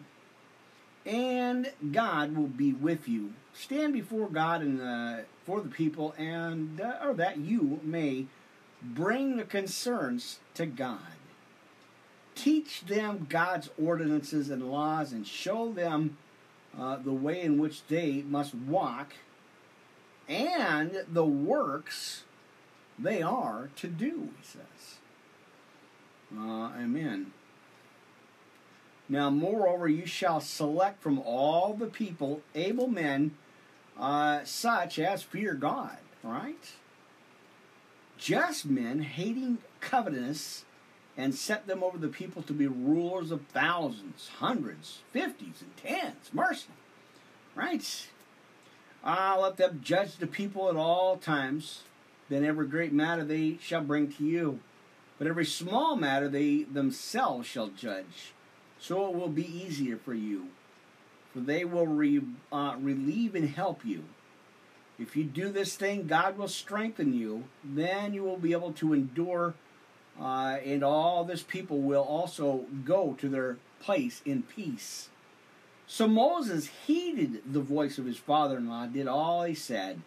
and 1.06 1.72
God 1.92 2.36
will 2.36 2.48
be 2.48 2.72
with 2.72 3.08
you. 3.08 3.32
Stand 3.54 3.92
before 3.92 4.28
God 4.28 4.62
and 4.62 4.80
uh, 4.80 5.22
for 5.44 5.60
the 5.60 5.68
people, 5.68 6.14
and 6.18 6.80
uh, 6.80 6.98
or 7.02 7.14
that 7.14 7.38
you 7.38 7.80
may 7.82 8.26
bring 8.82 9.36
the 9.36 9.44
concerns 9.44 10.40
to 10.54 10.66
God. 10.66 10.98
Teach 12.34 12.82
them 12.86 13.26
God's 13.28 13.70
ordinances 13.82 14.50
and 14.50 14.70
laws, 14.70 15.12
and 15.12 15.26
show 15.26 15.72
them 15.72 16.16
uh, 16.78 16.96
the 16.96 17.12
way 17.12 17.42
in 17.42 17.58
which 17.58 17.86
they 17.86 18.22
must 18.22 18.54
walk, 18.54 19.12
and 20.28 21.04
the 21.08 21.24
works 21.26 22.24
they 22.98 23.20
are 23.22 23.70
to 23.76 23.88
do. 23.88 24.30
He 24.40 24.46
says. 24.46 24.98
Uh, 26.36 26.70
amen. 26.80 27.32
Now, 29.08 29.28
moreover, 29.28 29.88
you 29.88 30.06
shall 30.06 30.40
select 30.40 31.02
from 31.02 31.18
all 31.18 31.74
the 31.74 31.86
people 31.86 32.40
able 32.54 32.86
men, 32.86 33.32
uh, 33.98 34.40
such 34.44 34.98
as 34.98 35.22
fear 35.22 35.52
God, 35.52 35.98
right? 36.22 36.72
Just 38.16 38.64
men 38.64 39.02
hating 39.02 39.58
covetousness, 39.80 40.64
and 41.16 41.34
set 41.34 41.66
them 41.66 41.82
over 41.82 41.98
the 41.98 42.08
people 42.08 42.42
to 42.42 42.52
be 42.52 42.66
rulers 42.66 43.30
of 43.30 43.42
thousands, 43.48 44.30
hundreds, 44.38 45.00
fifties, 45.12 45.62
and 45.62 45.76
tens. 45.76 46.30
Mercy, 46.32 46.68
right? 47.54 48.08
Ah, 49.04 49.36
let 49.40 49.56
them 49.56 49.80
judge 49.82 50.16
the 50.16 50.26
people 50.26 50.68
at 50.68 50.76
all 50.76 51.16
times. 51.16 51.82
Then 52.28 52.44
every 52.44 52.66
great 52.66 52.92
matter 52.92 53.24
they 53.24 53.58
shall 53.60 53.82
bring 53.82 54.10
to 54.12 54.24
you 54.24 54.60
but 55.22 55.28
every 55.28 55.44
small 55.44 55.94
matter 55.94 56.28
they 56.28 56.64
themselves 56.64 57.46
shall 57.46 57.68
judge. 57.68 58.32
So 58.80 59.06
it 59.06 59.14
will 59.14 59.28
be 59.28 59.46
easier 59.46 59.96
for 59.96 60.14
you, 60.14 60.48
for 61.32 61.38
they 61.38 61.64
will 61.64 61.86
re, 61.86 62.20
uh, 62.50 62.74
relieve 62.80 63.36
and 63.36 63.48
help 63.48 63.84
you. 63.84 64.02
If 64.98 65.16
you 65.16 65.22
do 65.22 65.50
this 65.50 65.76
thing, 65.76 66.08
God 66.08 66.36
will 66.36 66.48
strengthen 66.48 67.14
you. 67.14 67.44
Then 67.62 68.14
you 68.14 68.24
will 68.24 68.36
be 68.36 68.50
able 68.50 68.72
to 68.72 68.92
endure, 68.92 69.54
uh, 70.20 70.58
and 70.64 70.82
all 70.82 71.24
this 71.24 71.42
people 71.42 71.80
will 71.80 72.02
also 72.02 72.66
go 72.84 73.14
to 73.18 73.28
their 73.28 73.56
place 73.80 74.22
in 74.24 74.42
peace. 74.42 75.08
So 75.86 76.08
Moses 76.08 76.70
heeded 76.86 77.42
the 77.52 77.60
voice 77.60 77.98
of 77.98 78.06
his 78.06 78.16
father 78.16 78.56
in 78.56 78.68
law, 78.68 78.86
did 78.86 79.06
all 79.06 79.42
he 79.44 79.54
said, 79.54 80.00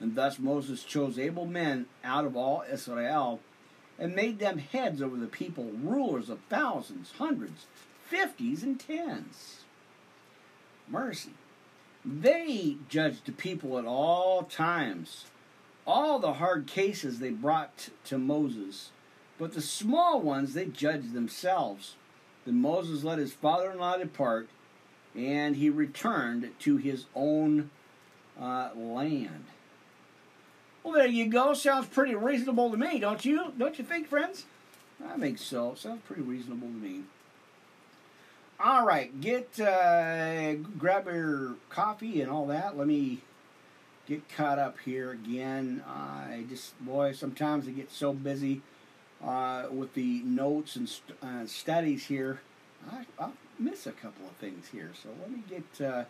and 0.00 0.14
thus 0.14 0.38
Moses 0.38 0.84
chose 0.84 1.18
able 1.18 1.46
men 1.46 1.86
out 2.04 2.24
of 2.24 2.36
all 2.36 2.64
Israel 2.70 3.40
and 3.98 4.14
made 4.14 4.38
them 4.38 4.58
heads 4.58 5.00
over 5.00 5.16
the 5.16 5.26
people, 5.26 5.70
rulers 5.82 6.28
of 6.28 6.40
thousands, 6.48 7.12
hundreds, 7.18 7.66
fifties, 8.04 8.62
and 8.62 8.78
tens. 8.78 9.64
Mercy. 10.88 11.30
They 12.04 12.76
judged 12.88 13.26
the 13.26 13.32
people 13.32 13.78
at 13.78 13.86
all 13.86 14.42
times. 14.42 15.26
All 15.86 16.18
the 16.18 16.34
hard 16.34 16.66
cases 16.66 17.18
they 17.18 17.30
brought 17.30 17.88
to 18.04 18.18
Moses, 18.18 18.90
but 19.38 19.54
the 19.54 19.62
small 19.62 20.20
ones 20.20 20.54
they 20.54 20.66
judged 20.66 21.12
themselves. 21.12 21.94
Then 22.44 22.60
Moses 22.60 23.04
let 23.04 23.18
his 23.18 23.32
father 23.32 23.70
in 23.70 23.78
law 23.78 23.96
depart, 23.96 24.48
and 25.16 25.56
he 25.56 25.70
returned 25.70 26.50
to 26.60 26.76
his 26.76 27.06
own 27.14 27.70
uh, 28.40 28.70
land. 28.76 29.44
Well, 30.82 30.94
there 30.94 31.06
you 31.06 31.26
go. 31.26 31.54
Sounds 31.54 31.86
pretty 31.86 32.14
reasonable 32.14 32.70
to 32.70 32.76
me, 32.76 32.98
don't 32.98 33.24
you? 33.24 33.52
Don't 33.58 33.78
you 33.78 33.84
think, 33.84 34.06
friends? 34.06 34.44
I 35.04 35.18
think 35.18 35.38
so. 35.38 35.74
Sounds 35.74 36.02
pretty 36.06 36.22
reasonable 36.22 36.68
to 36.68 36.74
me. 36.74 37.02
All 38.60 38.86
right, 38.86 39.20
get 39.20 39.58
uh, 39.58 40.54
grab 40.78 41.06
your 41.06 41.56
coffee 41.70 42.20
and 42.20 42.30
all 42.30 42.46
that. 42.46 42.76
Let 42.76 42.86
me 42.86 43.20
get 44.06 44.28
caught 44.28 44.58
up 44.58 44.78
here 44.84 45.10
again. 45.10 45.82
I 45.88 46.44
just 46.48 46.78
boy, 46.84 47.12
sometimes 47.12 47.66
I 47.66 47.72
get 47.72 47.90
so 47.90 48.12
busy 48.12 48.62
uh, 49.24 49.66
with 49.70 49.94
the 49.94 50.22
notes 50.24 50.76
and 50.76 50.88
st- 50.88 51.18
uh, 51.22 51.46
studies 51.46 52.06
here, 52.06 52.40
I, 52.90 53.06
I 53.18 53.30
miss 53.58 53.86
a 53.86 53.92
couple 53.92 54.26
of 54.26 54.32
things 54.36 54.68
here. 54.70 54.92
So 55.02 55.10
let 55.20 55.30
me 55.30 55.42
get. 55.48 55.86
Uh, 55.86 56.04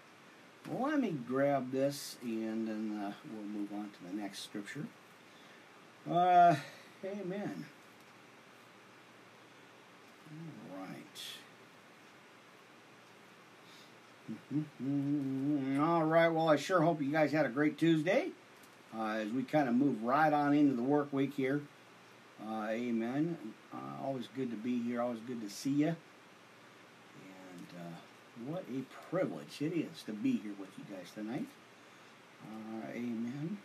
let 0.72 1.00
me 1.00 1.11
grab 1.29 1.72
this 1.72 2.16
and 2.22 2.66
then 2.66 2.98
uh, 2.98 3.12
we'll 3.33 3.44
move 3.44 3.70
on 3.72 3.90
to 3.90 4.11
the 4.11 4.16
next 4.20 4.44
scripture. 4.44 4.87
Uh, 6.11 6.57
amen. 7.05 7.66
All 10.72 10.87
right. 10.87 11.20
All 15.81 16.05
right. 16.05 16.29
Well, 16.29 16.48
I 16.48 16.57
sure 16.57 16.81
hope 16.81 17.03
you 17.03 17.12
guys 17.12 17.31
had 17.33 17.46
a 17.46 17.50
great 17.50 17.79
Tuesday. 17.79 18.29
Uh, 18.96 19.16
as 19.16 19.29
we 19.31 19.42
kind 19.42 19.68
of 19.68 19.74
move 19.74 20.03
right 20.03 20.33
on 20.33 20.55
into 20.55 20.74
the 20.74 20.83
work 20.83 21.12
week 21.12 21.35
here. 21.35 21.61
Uh, 22.46 22.66
amen. 22.68 23.38
Uh, 23.72 24.04
always 24.04 24.28
good 24.37 24.50
to 24.50 24.57
be 24.57 24.83
here. 24.83 25.00
Always 25.00 25.20
good 25.20 25.40
to 25.40 25.48
see 25.48 25.70
you. 25.70 25.96
And 27.57 27.68
uh, 27.78 27.96
what 28.46 28.64
a 28.70 28.83
privilege 29.11 29.61
it 29.61 29.72
is 29.72 30.02
to 30.04 30.12
be 30.12 30.33
here 30.33 30.52
with 30.59 30.70
you 30.76 30.85
guys 30.94 31.11
tonight. 31.14 31.46
Uh, 32.44 32.90
amen. 32.90 33.59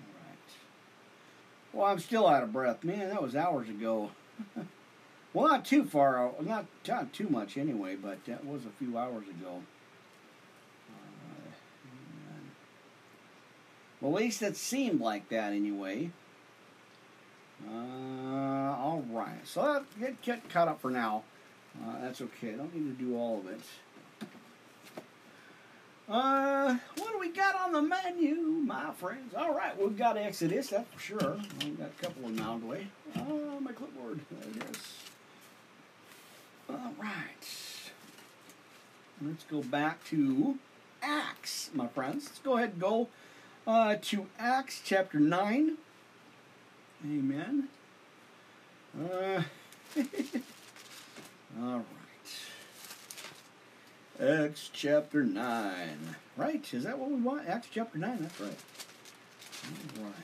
All 0.00 0.14
right. 0.28 0.38
Well, 1.72 1.86
I'm 1.86 1.98
still 1.98 2.28
out 2.28 2.44
of 2.44 2.52
breath. 2.52 2.84
Man, 2.84 3.08
that 3.08 3.22
was 3.22 3.34
hours 3.34 3.68
ago. 3.68 4.10
well, 5.32 5.48
not 5.48 5.64
too 5.64 5.84
far, 5.84 6.30
not, 6.40 6.66
not 6.86 7.12
too 7.12 7.28
much 7.28 7.56
anyway, 7.56 7.96
but 7.96 8.24
that 8.26 8.46
was 8.46 8.64
a 8.64 8.70
few 8.78 8.96
hours 8.96 9.26
ago. 9.26 9.62
Uh, 10.88 11.50
amen. 11.86 12.50
Well, 14.00 14.16
at 14.16 14.22
least 14.22 14.42
it 14.42 14.56
seemed 14.56 15.00
like 15.00 15.28
that 15.30 15.52
anyway. 15.52 16.10
Uh, 17.68 18.76
all 18.76 19.04
right. 19.10 19.40
So 19.44 19.60
uh, 19.62 19.82
get, 19.98 20.20
get 20.22 20.48
caught 20.50 20.68
up 20.68 20.80
for 20.80 20.90
now. 20.90 21.22
Uh, 21.82 22.00
that's 22.02 22.20
okay. 22.20 22.50
I 22.50 22.56
don't 22.56 22.74
need 22.74 22.96
to 22.96 23.04
do 23.04 23.16
all 23.16 23.38
of 23.38 23.48
it. 23.48 23.60
Uh, 26.06 26.76
what 26.98 27.12
do 27.12 27.18
we 27.18 27.30
got 27.30 27.56
on 27.56 27.72
the 27.72 27.80
menu, 27.80 28.34
my 28.34 28.90
friends? 28.92 29.34
All 29.34 29.54
right, 29.54 29.80
we've 29.80 29.96
got 29.96 30.18
Exodus, 30.18 30.68
that's 30.68 30.86
for 30.92 31.00
sure. 31.00 31.40
We've 31.60 31.78
got 31.78 31.88
a 31.98 32.02
couple 32.02 32.26
of 32.26 32.36
them 32.36 32.46
out 32.46 32.56
of 32.56 32.60
the 32.60 32.66
way. 32.66 32.86
Oh, 33.16 33.58
my 33.60 33.72
clipboard. 33.72 34.20
I 34.30 34.58
guess. 34.58 34.98
All 36.68 36.92
right. 37.00 37.90
Let's 39.22 39.44
go 39.44 39.62
back 39.62 40.04
to 40.06 40.58
Acts, 41.02 41.70
my 41.72 41.86
friends. 41.86 42.26
Let's 42.26 42.38
go 42.40 42.58
ahead 42.58 42.72
and 42.72 42.80
go 42.80 43.08
uh, 43.66 43.96
to 44.02 44.26
Acts 44.38 44.80
chapter 44.84 45.18
9. 45.18 45.76
Amen. 47.04 47.68
Uh, 48.98 49.42
all 51.60 51.84
right. 51.84 51.86
Acts 54.20 54.70
chapter 54.72 55.24
9. 55.24 56.16
Right? 56.36 56.72
Is 56.72 56.84
that 56.84 56.98
what 56.98 57.10
we 57.10 57.16
want? 57.16 57.48
Acts 57.48 57.68
chapter 57.72 57.98
9, 57.98 58.18
that's 58.20 58.40
right. 58.40 58.56
All 59.98 60.04
right. 60.04 60.14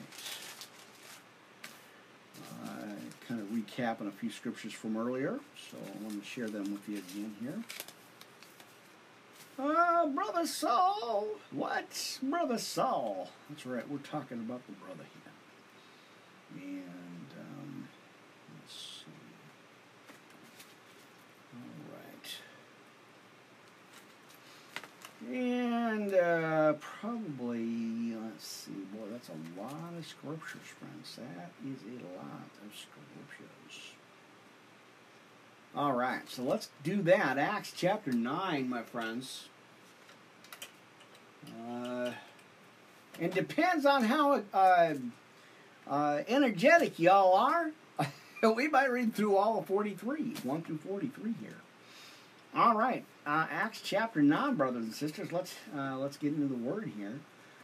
I 2.65 3.27
kind 3.27 3.41
of 3.41 3.47
recapping 3.47 4.07
a 4.07 4.11
few 4.11 4.29
scriptures 4.29 4.73
from 4.73 4.97
earlier, 4.97 5.39
so 5.69 5.77
I 5.77 6.03
want 6.03 6.21
to 6.21 6.27
share 6.27 6.47
them 6.47 6.71
with 6.71 6.87
you 6.87 6.97
again 6.97 7.35
here. 7.41 7.63
Uh, 9.61 10.07
Brother 10.07 10.47
Saul. 10.47 11.27
What? 11.51 12.17
Brother 12.23 12.57
Saul. 12.57 13.29
That's 13.47 13.63
right, 13.67 13.87
we're 13.87 13.99
talking 13.99 14.39
about 14.39 14.65
the 14.65 14.71
brother 14.73 15.05
here. 15.13 15.21
And, 16.63 17.27
um, 17.39 17.87
let's 18.59 18.73
see. 18.73 19.05
All 21.53 21.61
right. 21.93 22.41
And, 25.31 26.15
uh, 26.15 26.73
probably, 26.79 28.15
let's 28.15 28.47
see, 28.47 28.71
boy, 28.71 29.09
that's 29.11 29.29
a 29.29 29.37
lot 29.61 29.93
of 29.95 30.07
scriptures, 30.07 30.73
friends. 30.79 31.17
That 31.17 31.51
is 31.69 31.83
a 31.83 32.01
lot 32.17 32.49
of 32.65 32.75
scriptures. 32.75 33.93
All 35.75 35.93
right, 35.93 36.27
so 36.27 36.41
let's 36.41 36.69
do 36.83 37.03
that. 37.03 37.37
Acts 37.37 37.71
chapter 37.75 38.11
9, 38.11 38.67
my 38.67 38.81
friends. 38.81 39.49
Uh, 41.47 42.11
and 43.19 43.33
depends 43.33 43.85
on 43.85 44.03
how 44.03 44.41
uh, 44.53 44.93
uh, 45.87 46.23
energetic 46.27 46.99
y'all 46.99 47.35
are. 47.35 47.71
we 48.55 48.67
might 48.67 48.91
read 48.91 49.13
through 49.13 49.35
all 49.35 49.59
of 49.59 49.65
43, 49.65 50.35
1 50.43 50.61
through 50.63 50.77
43 50.77 51.35
here. 51.41 51.57
All 52.53 52.75
right, 52.75 53.05
uh, 53.25 53.47
Acts 53.49 53.81
chapter 53.81 54.21
9, 54.21 54.55
brothers 54.55 54.83
and 54.83 54.93
sisters. 54.93 55.31
Let's 55.31 55.53
uh, 55.75 55.97
let's 55.97 56.17
get 56.17 56.33
into 56.33 56.47
the 56.47 56.55
word 56.55 56.91
here. 56.97 57.19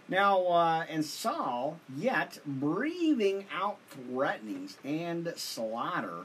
Now, 0.08 0.46
uh, 0.46 0.86
and 0.88 1.04
Saul, 1.04 1.80
yet 1.94 2.40
breathing 2.46 3.46
out 3.54 3.80
threatenings 3.90 4.78
and 4.86 5.34
slaughter 5.36 6.24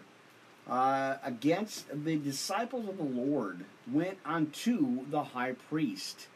uh, 0.69 1.17
against 1.25 2.05
the 2.05 2.17
disciples 2.17 2.88
of 2.88 2.99
the 2.99 3.03
Lord, 3.03 3.65
went 3.91 4.19
unto 4.25 5.05
the 5.11 5.25
high 5.25 5.55
priest. 5.69 6.29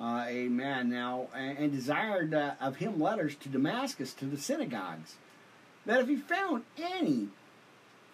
Uh, 0.00 0.24
amen. 0.28 0.90
Now, 0.90 1.28
and, 1.34 1.58
and 1.58 1.72
desired 1.72 2.34
uh, 2.34 2.52
of 2.60 2.76
him 2.76 3.00
letters 3.00 3.34
to 3.36 3.48
Damascus 3.48 4.12
to 4.14 4.26
the 4.26 4.36
synagogues, 4.36 5.16
that 5.86 6.00
if 6.00 6.08
he 6.08 6.16
found 6.16 6.64
any 6.76 7.28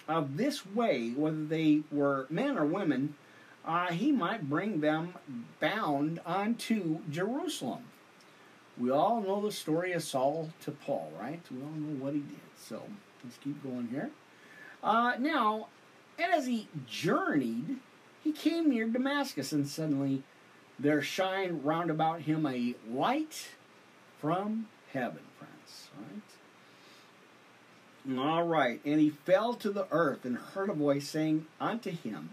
of 0.09 0.37
this 0.37 0.65
way, 0.67 1.11
whether 1.11 1.45
they 1.45 1.81
were 1.91 2.27
men 2.31 2.57
or 2.57 2.65
women, 2.65 3.15
uh, 3.65 3.89
he 3.89 4.13
might 4.13 4.49
bring 4.49 4.81
them 4.81 5.15
bound 5.61 6.21
unto 6.27 6.99
Jerusalem. 7.11 7.85
We 8.79 8.91
all 8.91 9.21
know 9.21 9.41
the 9.41 9.53
story 9.53 9.93
of 9.93 10.03
Saul 10.03 10.51
to 10.63 10.71
Paul, 10.71 11.13
right? 11.21 11.41
We 11.51 11.63
all 11.63 11.71
know 11.71 12.05
what 12.05 12.15
he 12.15 12.21
did. 12.21 12.41
So 12.57 12.83
let's 13.23 13.39
keep 13.39 13.63
going 13.63 13.89
here. 13.89 14.11
Uh, 14.83 15.15
now, 15.19 15.69
and 16.19 16.33
as 16.33 16.47
he 16.47 16.69
journeyed, 16.89 17.77
he 18.23 18.33
came 18.33 18.71
near 18.71 18.87
Damascus, 18.87 19.53
and 19.53 19.67
suddenly 19.69 20.23
there 20.83 21.01
shine 21.01 21.63
round 21.63 21.91
about 21.91 22.23
him 22.23 22.45
a 22.45 22.75
light 22.91 23.51
from 24.21 24.67
heaven, 24.93 25.21
friends. 25.39 25.89
Right? 28.07 28.19
All 28.19 28.43
right. 28.43 28.81
And 28.85 29.01
he 29.01 29.11
fell 29.11 29.55
to 29.55 29.71
the 29.71 29.87
earth 29.93 30.25
and 30.25 30.37
heard 30.37 30.71
a 30.71 30.75
voice 30.75 31.09
saying 31.09 31.47
unto 31.61 31.91
him, 31.91 32.31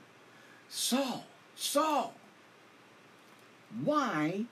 Saul, 0.68 1.26
Saul, 1.56 2.16
why 3.84 4.46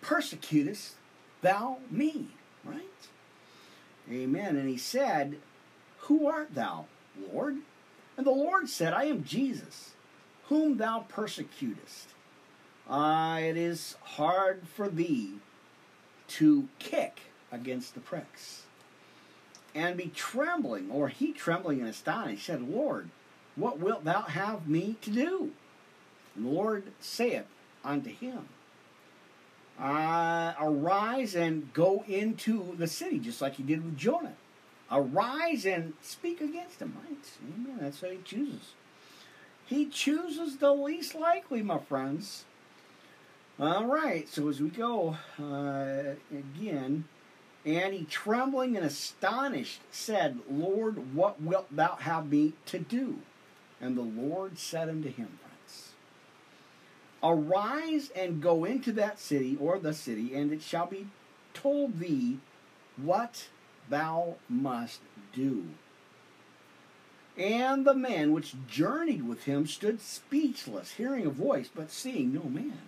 persecutest 0.00 0.94
thou 1.42 1.78
me? 1.90 2.28
Right? 2.64 2.82
Amen. 4.10 4.56
And 4.56 4.68
he 4.68 4.78
said, 4.78 5.38
Who 6.02 6.28
art 6.28 6.54
thou, 6.54 6.86
Lord? 7.32 7.56
And 8.16 8.24
the 8.24 8.30
Lord 8.30 8.68
said, 8.68 8.92
I 8.92 9.04
am 9.04 9.24
Jesus, 9.24 9.94
whom 10.44 10.76
thou 10.76 11.00
persecutest. 11.08 12.10
Ah, 12.88 13.38
it 13.38 13.56
is 13.56 13.96
hard 14.02 14.66
for 14.68 14.88
thee 14.88 15.34
to 16.28 16.68
kick 16.78 17.20
against 17.50 17.94
the 17.94 18.00
pricks. 18.00 18.62
And 19.74 19.96
be 19.96 20.10
trembling, 20.14 20.90
or 20.90 21.08
he 21.08 21.32
trembling 21.32 21.80
and 21.80 21.88
astonished, 21.88 22.46
said, 22.46 22.62
Lord, 22.62 23.10
what 23.56 23.78
wilt 23.78 24.04
thou 24.04 24.22
have 24.22 24.68
me 24.68 24.96
to 25.02 25.10
do? 25.10 25.52
And 26.34 26.46
the 26.46 26.50
Lord 26.50 26.84
saith 27.00 27.46
unto 27.84 28.10
him, 28.10 28.48
uh, 29.78 30.54
Arise 30.58 31.34
and 31.34 31.72
go 31.74 32.04
into 32.08 32.74
the 32.76 32.86
city, 32.86 33.18
just 33.18 33.42
like 33.42 33.54
he 33.54 33.62
did 33.62 33.84
with 33.84 33.96
Jonah. 33.96 34.34
Arise 34.90 35.66
and 35.66 35.94
speak 36.00 36.40
against 36.40 36.80
him. 36.80 36.96
Right? 37.04 37.18
Amen. 37.42 37.78
That's 37.80 38.00
what 38.00 38.12
he 38.12 38.18
chooses. 38.24 38.74
He 39.66 39.86
chooses 39.86 40.58
the 40.58 40.72
least 40.72 41.14
likely, 41.14 41.62
my 41.62 41.78
friends. 41.78 42.44
All 43.58 43.86
right, 43.86 44.28
so 44.28 44.50
as 44.50 44.60
we 44.60 44.68
go 44.68 45.16
uh, 45.40 46.14
again, 46.30 47.04
and 47.64 47.94
he 47.94 48.04
trembling 48.04 48.76
and 48.76 48.84
astonished 48.84 49.80
said, 49.90 50.40
Lord, 50.50 51.14
what 51.14 51.40
wilt 51.40 51.74
thou 51.74 51.96
have 51.96 52.30
me 52.30 52.52
to 52.66 52.78
do? 52.78 53.20
And 53.80 53.96
the 53.96 54.02
Lord 54.02 54.58
said 54.58 54.90
unto 54.90 55.10
him, 55.10 55.38
friends, 55.40 55.92
Arise 57.22 58.10
and 58.14 58.42
go 58.42 58.66
into 58.66 58.92
that 58.92 59.18
city 59.18 59.56
or 59.58 59.78
the 59.78 59.94
city, 59.94 60.34
and 60.34 60.52
it 60.52 60.60
shall 60.60 60.86
be 60.86 61.06
told 61.54 61.98
thee 61.98 62.38
what 62.98 63.48
thou 63.88 64.36
must 64.50 65.00
do. 65.32 65.64
And 67.38 67.86
the 67.86 67.94
man 67.94 68.32
which 68.32 68.54
journeyed 68.68 69.26
with 69.26 69.44
him 69.44 69.66
stood 69.66 70.02
speechless, 70.02 70.92
hearing 70.92 71.24
a 71.24 71.30
voice, 71.30 71.70
but 71.74 71.90
seeing 71.90 72.34
no 72.34 72.42
man. 72.42 72.82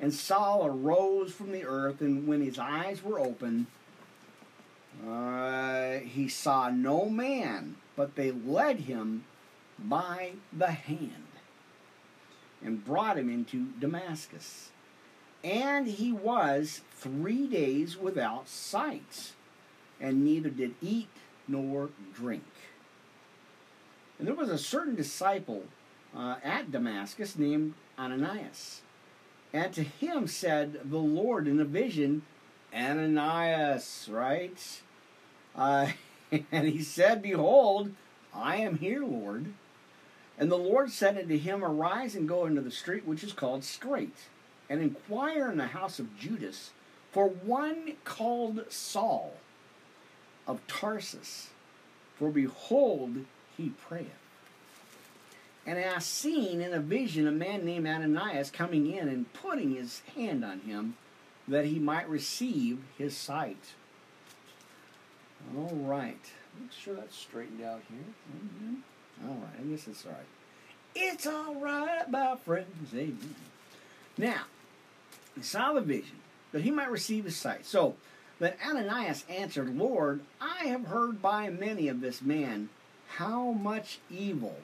And 0.00 0.14
Saul 0.14 0.66
arose 0.66 1.32
from 1.32 1.52
the 1.52 1.64
earth, 1.64 2.00
and 2.00 2.26
when 2.26 2.40
his 2.40 2.58
eyes 2.58 3.02
were 3.02 3.20
opened, 3.20 3.66
uh, 5.06 5.98
he 5.98 6.26
saw 6.26 6.70
no 6.70 7.08
man, 7.08 7.76
but 7.96 8.16
they 8.16 8.30
led 8.30 8.80
him 8.80 9.24
by 9.78 10.32
the 10.52 10.70
hand 10.70 11.26
and 12.62 12.84
brought 12.84 13.18
him 13.18 13.30
into 13.30 13.68
Damascus. 13.78 14.70
And 15.44 15.86
he 15.86 16.12
was 16.12 16.82
three 16.92 17.46
days 17.46 17.96
without 17.96 18.48
sight, 18.48 19.32
and 20.00 20.24
neither 20.24 20.50
did 20.50 20.74
eat 20.82 21.08
nor 21.48 21.90
drink. 22.14 22.44
And 24.18 24.28
there 24.28 24.34
was 24.34 24.50
a 24.50 24.58
certain 24.58 24.94
disciple 24.94 25.64
uh, 26.14 26.36
at 26.44 26.70
Damascus 26.70 27.36
named 27.36 27.74
Ananias. 27.98 28.82
And 29.52 29.72
to 29.74 29.82
him 29.82 30.26
said 30.26 30.80
the 30.84 30.98
Lord 30.98 31.48
in 31.48 31.60
a 31.60 31.64
vision, 31.64 32.22
Ananias, 32.74 34.08
right? 34.10 34.80
Uh, 35.56 35.88
and 36.52 36.68
he 36.68 36.82
said, 36.82 37.22
Behold, 37.22 37.92
I 38.32 38.56
am 38.56 38.78
here, 38.78 39.04
Lord. 39.04 39.46
And 40.38 40.50
the 40.50 40.56
Lord 40.56 40.90
said 40.90 41.18
unto 41.18 41.36
him, 41.36 41.64
Arise 41.64 42.14
and 42.14 42.28
go 42.28 42.46
into 42.46 42.60
the 42.60 42.70
street 42.70 43.06
which 43.06 43.24
is 43.24 43.32
called 43.32 43.64
Straight, 43.64 44.16
and 44.68 44.80
inquire 44.80 45.50
in 45.50 45.58
the 45.58 45.66
house 45.68 45.98
of 45.98 46.18
Judas 46.18 46.70
for 47.12 47.28
one 47.28 47.94
called 48.04 48.64
Saul 48.68 49.34
of 50.46 50.64
Tarsus. 50.66 51.50
For 52.16 52.30
behold, 52.30 53.24
he 53.56 53.70
prayeth. 53.70 54.19
And 55.66 55.78
I 55.78 55.98
seen 55.98 56.60
in 56.60 56.72
a 56.72 56.80
vision 56.80 57.26
a 57.26 57.32
man 57.32 57.64
named 57.64 57.86
Ananias 57.86 58.50
coming 58.50 58.90
in 58.90 59.08
and 59.08 59.32
putting 59.32 59.74
his 59.74 60.02
hand 60.16 60.44
on 60.44 60.60
him 60.60 60.96
that 61.46 61.66
he 61.66 61.78
might 61.78 62.08
receive 62.08 62.78
his 62.96 63.16
sight. 63.16 63.74
All 65.56 65.76
right. 65.82 66.24
Make 66.58 66.72
sure 66.72 66.94
that's 66.94 67.16
straightened 67.16 67.62
out 67.62 67.82
here. 67.88 68.14
Mm-hmm. 68.36 69.28
All 69.28 69.36
right. 69.36 69.60
I 69.60 69.62
guess 69.64 69.86
it's 69.86 70.04
all 70.06 70.12
right. 70.12 70.20
It's 70.94 71.26
all 71.26 71.54
right, 71.56 72.10
my 72.10 72.36
friends. 72.36 72.92
Amen. 72.94 73.34
Now, 74.18 74.42
he 75.36 75.42
saw 75.42 75.72
the 75.72 75.80
vision 75.80 76.16
that 76.52 76.62
he 76.62 76.70
might 76.70 76.90
receive 76.90 77.24
his 77.24 77.36
sight. 77.36 77.64
So, 77.64 77.94
then 78.38 78.54
Ananias 78.66 79.24
answered, 79.28 79.76
Lord, 79.76 80.20
I 80.40 80.66
have 80.66 80.86
heard 80.86 81.22
by 81.22 81.50
many 81.50 81.88
of 81.88 82.00
this 82.00 82.22
man 82.22 82.70
how 83.16 83.52
much 83.52 83.98
evil 84.10 84.56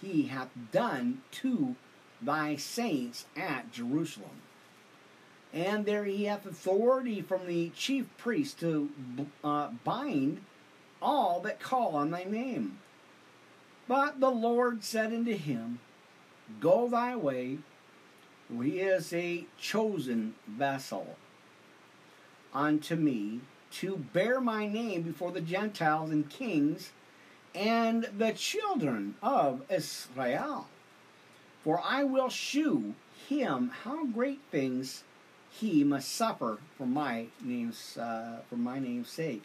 he 0.00 0.24
hath 0.24 0.50
done 0.72 1.22
to 1.32 1.76
thy 2.20 2.56
saints 2.56 3.26
at 3.36 3.72
Jerusalem. 3.72 4.42
And 5.52 5.86
there 5.86 6.04
he 6.04 6.24
hath 6.24 6.44
authority 6.44 7.22
from 7.22 7.46
the 7.46 7.70
chief 7.70 8.06
priest 8.18 8.60
to 8.60 8.90
uh, 9.42 9.70
bind 9.84 10.40
all 11.00 11.40
that 11.40 11.60
call 11.60 11.96
on 11.96 12.10
thy 12.10 12.24
name. 12.24 12.78
But 13.88 14.20
the 14.20 14.30
Lord 14.30 14.82
said 14.82 15.12
unto 15.12 15.36
him, 15.36 15.78
Go 16.60 16.88
thy 16.88 17.16
way, 17.16 17.58
for 18.48 18.62
he 18.62 18.80
is 18.80 19.12
a 19.12 19.46
chosen 19.58 20.34
vessel 20.46 21.16
unto 22.52 22.96
me 22.96 23.40
to 23.72 23.96
bear 23.96 24.40
my 24.40 24.66
name 24.66 25.02
before 25.02 25.32
the 25.32 25.40
Gentiles 25.40 26.10
and 26.10 26.28
kings 26.28 26.92
and 27.56 28.08
the 28.16 28.32
children 28.32 29.14
of 29.22 29.62
Israel. 29.70 30.68
For 31.64 31.80
I 31.82 32.04
will 32.04 32.28
shew 32.28 32.94
him 33.28 33.70
how 33.82 34.04
great 34.06 34.40
things 34.50 35.02
he 35.50 35.82
must 35.82 36.12
suffer 36.12 36.58
for 36.76 36.86
my 36.86 37.26
name's 37.42 37.96
uh, 37.96 38.40
for 38.48 38.56
my 38.56 38.78
name's 38.78 39.08
sake. 39.08 39.44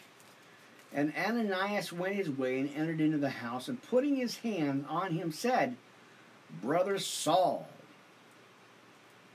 And 0.94 1.14
Ananias 1.16 1.94
went 1.94 2.16
his 2.16 2.30
way 2.30 2.60
and 2.60 2.70
entered 2.76 3.00
into 3.00 3.18
the 3.18 3.30
house, 3.30 3.70
and 3.70 3.82
putting 3.82 4.18
his 4.18 4.38
hand 4.38 4.86
on 4.90 5.14
him, 5.14 5.32
said, 5.32 5.78
Brother 6.62 7.00
Saul, 7.00 7.70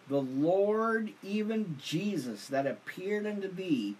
the 0.08 0.20
Lord, 0.20 1.14
even 1.22 1.78
Jesus, 1.82 2.46
that 2.48 2.66
appeared 2.66 3.26
unto 3.26 3.50
thee 3.50 3.96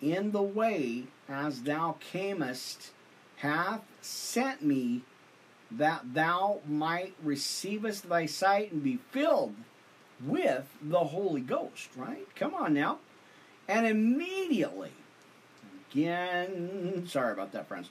in 0.00 0.32
the 0.32 0.42
way 0.42 1.04
as 1.28 1.62
thou 1.62 1.96
camest, 2.00 2.90
hath 3.36 3.82
sent 4.04 4.62
me 4.62 5.02
that 5.70 6.14
thou 6.14 6.60
might 6.68 7.14
receivest 7.22 8.08
thy 8.08 8.26
sight 8.26 8.72
and 8.72 8.82
be 8.82 8.98
filled 9.10 9.54
with 10.22 10.68
the 10.82 10.98
Holy 10.98 11.40
Ghost, 11.40 11.88
right? 11.96 12.26
Come 12.36 12.54
on 12.54 12.74
now. 12.74 12.98
And 13.66 13.86
immediately, 13.86 14.92
again, 15.90 17.04
sorry 17.08 17.32
about 17.32 17.52
that, 17.52 17.66
friends. 17.66 17.90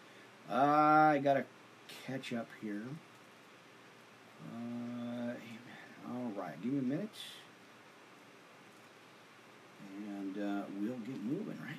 Uh, 0.50 0.54
I 0.54 1.22
got 1.24 1.34
to 1.34 1.46
catch 2.06 2.32
up 2.32 2.48
here. 2.62 2.84
Uh, 4.54 5.32
all 6.10 6.32
right, 6.36 6.62
give 6.62 6.74
me 6.74 6.80
a 6.80 6.84
minute. 6.84 7.10
And 10.08 10.38
uh, 10.38 10.64
we'll 10.80 10.98
get 11.00 11.22
moving, 11.24 11.58
right? 11.66 11.73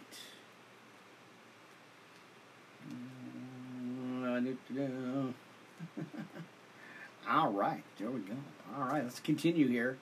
All 7.28 7.52
right, 7.52 7.82
there 7.98 8.10
we 8.10 8.20
go. 8.20 8.34
All 8.76 8.84
right, 8.84 9.02
let's 9.02 9.20
continue 9.20 9.68
here. 9.68 9.96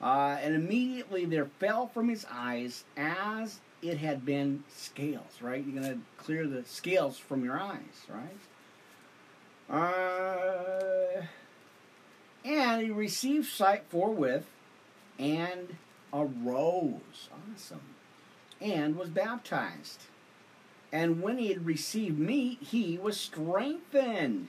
Uh, 0.00 0.36
and 0.40 0.54
immediately 0.54 1.24
there 1.24 1.46
fell 1.58 1.88
from 1.88 2.08
his 2.08 2.26
eyes 2.30 2.84
as 2.96 3.60
it 3.82 3.98
had 3.98 4.24
been 4.24 4.64
scales, 4.68 5.40
right? 5.40 5.64
You're 5.64 5.82
going 5.82 5.94
to 5.94 6.00
clear 6.22 6.46
the 6.46 6.64
scales 6.64 7.18
from 7.18 7.44
your 7.44 7.58
eyes, 7.58 8.06
right? 8.08 8.38
Uh, 9.68 11.22
and 12.44 12.82
he 12.82 12.90
received 12.90 13.46
sight 13.46 13.84
forthwith 13.88 14.46
and 15.18 15.76
arose. 16.12 17.28
Awesome. 17.54 17.80
And 18.60 18.96
was 18.96 19.08
baptized. 19.08 20.02
And 20.92 21.22
when 21.22 21.38
he 21.38 21.48
had 21.48 21.66
received 21.66 22.18
meat, 22.18 22.58
he 22.60 22.98
was 22.98 23.18
strengthened. 23.18 24.48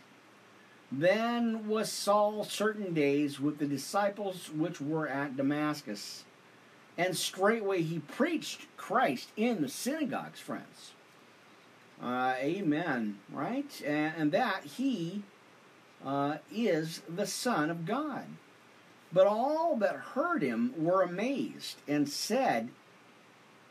Then 0.91 1.67
was 1.67 1.91
Saul 1.91 2.43
certain 2.43 2.93
days 2.93 3.39
with 3.39 3.57
the 3.57 3.65
disciples 3.65 4.49
which 4.49 4.79
were 4.79 5.07
at 5.07 5.35
Damascus. 5.35 6.23
And 6.97 7.17
straightway 7.17 7.81
he 7.81 7.99
preached 7.99 8.67
Christ 8.77 9.29
in 9.35 9.61
the 9.61 9.69
synagogues, 9.69 10.39
friends. 10.39 10.93
Uh, 12.01 12.35
amen. 12.37 13.19
Right? 13.31 13.81
And, 13.85 14.13
and 14.17 14.31
that 14.31 14.63
he 14.63 15.23
uh, 16.05 16.37
is 16.51 17.01
the 17.09 17.27
Son 17.27 17.69
of 17.69 17.85
God. 17.85 18.25
But 19.11 19.27
all 19.27 19.75
that 19.77 19.95
heard 19.95 20.41
him 20.41 20.73
were 20.77 21.01
amazed 21.01 21.77
and 21.87 22.09
said, 22.09 22.69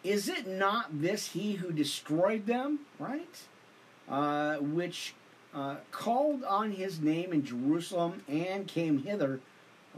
Is 0.07 0.29
it 0.29 0.47
not 0.47 1.01
this 1.01 1.33
he 1.33 1.55
who 1.55 1.73
destroyed 1.73 2.47
them? 2.47 2.81
Right? 3.01 3.41
Uh, 4.09 4.59
which 4.59 5.15
uh, 5.53 5.77
called 5.91 6.45
on 6.45 6.71
his 6.71 7.01
name 7.01 7.33
in 7.33 7.45
Jerusalem 7.45 8.23
and 8.29 8.69
came 8.69 9.03
hither 9.03 9.41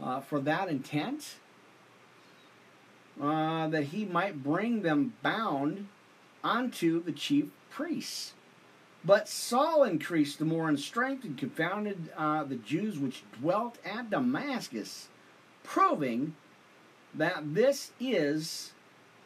uh, 0.01 0.19
for 0.21 0.39
that 0.39 0.67
intent, 0.67 1.35
uh, 3.21 3.67
that 3.67 3.83
he 3.83 4.03
might 4.03 4.41
bring 4.41 4.81
them 4.81 5.13
bound 5.21 5.87
unto 6.43 7.03
the 7.03 7.11
chief 7.11 7.45
priests. 7.69 8.33
But 9.05 9.29
Saul 9.29 9.83
increased 9.83 10.39
the 10.39 10.45
more 10.45 10.69
in 10.69 10.77
strength 10.77 11.23
and 11.23 11.37
confounded 11.37 12.09
uh, 12.17 12.45
the 12.45 12.55
Jews 12.55 12.97
which 12.97 13.23
dwelt 13.39 13.77
at 13.85 14.09
Damascus, 14.09 15.09
proving 15.63 16.35
that 17.13 17.53
this 17.53 17.91
is 17.99 18.71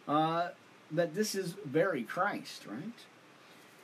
uh, 0.07 0.49
that 0.93 1.15
this 1.15 1.35
is 1.35 1.55
very 1.65 2.03
Christ, 2.03 2.63
right? 2.67 2.93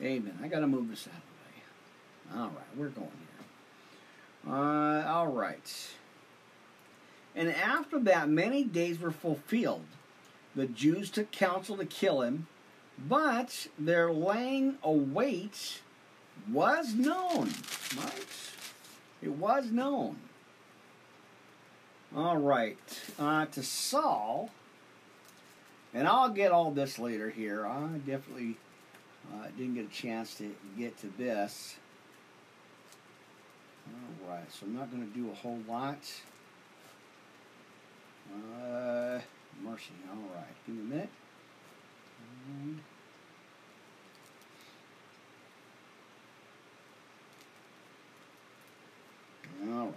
Amen. 0.02 0.38
I 0.42 0.48
got 0.48 0.60
to 0.60 0.66
move 0.66 0.88
this 0.88 1.06
out. 1.06 1.14
Of 1.14 1.22
the 1.22 2.38
way. 2.38 2.42
All 2.42 2.48
right, 2.48 2.76
we're 2.76 2.88
going 2.88 3.08
here. 4.46 4.52
Uh, 4.54 5.06
all 5.06 5.28
right. 5.28 5.88
And 7.34 7.48
after 7.50 7.98
that, 8.00 8.28
many 8.28 8.64
days 8.64 8.98
were 8.98 9.10
fulfilled. 9.10 9.86
The 10.56 10.66
Jews 10.66 11.10
took 11.10 11.30
counsel 11.30 11.76
to 11.76 11.84
kill 11.84 12.22
him, 12.22 12.46
but 12.98 13.68
their 13.78 14.12
laying 14.12 14.78
await 14.82 15.82
was 16.50 16.94
known. 16.94 17.50
Right? 17.96 18.26
It 19.22 19.32
was 19.32 19.66
known. 19.70 20.16
All 22.16 22.38
right, 22.38 22.78
uh, 23.20 23.46
to 23.46 23.62
Saul, 23.62 24.50
and 25.92 26.06
I'll 26.06 26.30
get 26.30 26.52
all 26.52 26.70
this 26.70 26.98
later 26.98 27.30
here. 27.30 27.66
I 27.66 27.86
definitely 28.06 28.56
uh, 29.32 29.46
didn't 29.56 29.74
get 29.74 29.86
a 29.86 29.88
chance 29.88 30.34
to 30.36 30.54
get 30.78 30.96
to 30.98 31.08
this. 31.18 31.76
All 33.88 34.30
right, 34.30 34.50
so 34.52 34.66
I'm 34.66 34.74
not 34.74 34.90
going 34.90 35.06
to 35.06 35.14
do 35.18 35.30
a 35.30 35.34
whole 35.34 35.60
lot. 35.68 35.98
Uh, 38.32 39.18
mercy. 39.64 39.90
All 40.08 40.16
right, 40.34 40.44
give 40.66 40.76
me 40.76 40.82
a 40.82 40.84
minute. 40.84 41.08
And 49.62 49.74
all 49.74 49.86
right. 49.86 49.94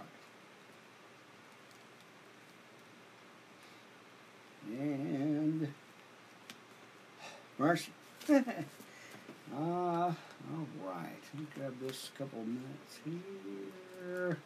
And 4.66 5.68
mercy. 7.58 7.92
uh, 8.28 8.42
all 9.56 10.16
right. 10.84 11.22
Let 11.34 11.40
me 11.40 11.46
grab 11.54 11.74
this 11.80 12.10
couple 12.16 12.40
of 12.40 12.46
minutes 12.46 13.00
here. 13.04 14.38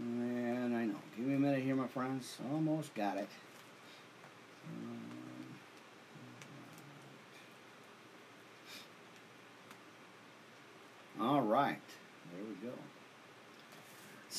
And 0.00 0.76
I 0.76 0.84
know. 0.84 0.96
Give 1.16 1.26
me 1.26 1.34
a 1.34 1.38
minute 1.38 1.62
here, 1.62 1.76
my 1.76 1.86
friends. 1.86 2.38
Almost 2.52 2.94
got 2.94 3.16
it. 3.16 3.28
All 11.20 11.40
right. 11.40 11.78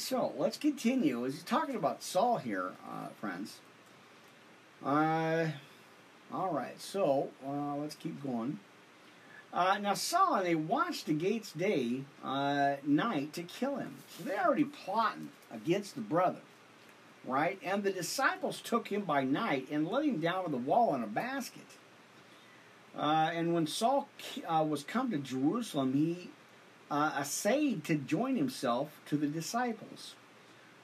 So 0.03 0.33
let's 0.37 0.57
continue. 0.57 1.25
As 1.25 1.35
he's 1.35 1.43
talking 1.43 1.75
about 1.75 2.03
Saul 2.03 2.35
here, 2.37 2.73
uh, 2.85 3.07
friends. 3.21 3.59
Uh, 4.85 5.47
all 6.31 6.51
right. 6.51 6.79
So 6.79 7.29
uh, 7.47 7.77
let's 7.77 7.95
keep 7.95 8.21
going. 8.21 8.59
Uh, 9.53 9.77
now 9.77 9.93
Saul 9.93 10.43
they 10.43 10.55
watched 10.55 11.05
the 11.05 11.13
gates 11.13 11.53
day, 11.53 12.01
uh, 12.21 12.75
night 12.85 13.31
to 13.31 13.43
kill 13.43 13.77
him. 13.77 13.95
So 14.09 14.25
they're 14.25 14.43
already 14.43 14.65
plotting 14.65 15.29
against 15.53 15.95
the 15.95 16.01
brother, 16.01 16.41
right? 17.25 17.57
And 17.63 17.81
the 17.81 17.91
disciples 17.91 18.59
took 18.59 18.89
him 18.89 19.03
by 19.03 19.23
night 19.23 19.69
and 19.71 19.87
let 19.87 20.03
him 20.03 20.19
down 20.19 20.43
to 20.43 20.51
the 20.51 20.57
wall 20.57 20.93
in 20.95 21.03
a 21.03 21.07
basket. 21.07 21.63
Uh, 22.97 23.31
and 23.33 23.53
when 23.53 23.67
Saul 23.67 24.09
uh, 24.45 24.65
was 24.67 24.83
come 24.83 25.11
to 25.11 25.17
Jerusalem, 25.17 25.93
he 25.93 26.29
uh, 26.93 27.23
to 27.83 27.95
join 27.95 28.35
himself 28.35 29.01
to 29.07 29.17
the 29.17 29.25
disciples, 29.25 30.13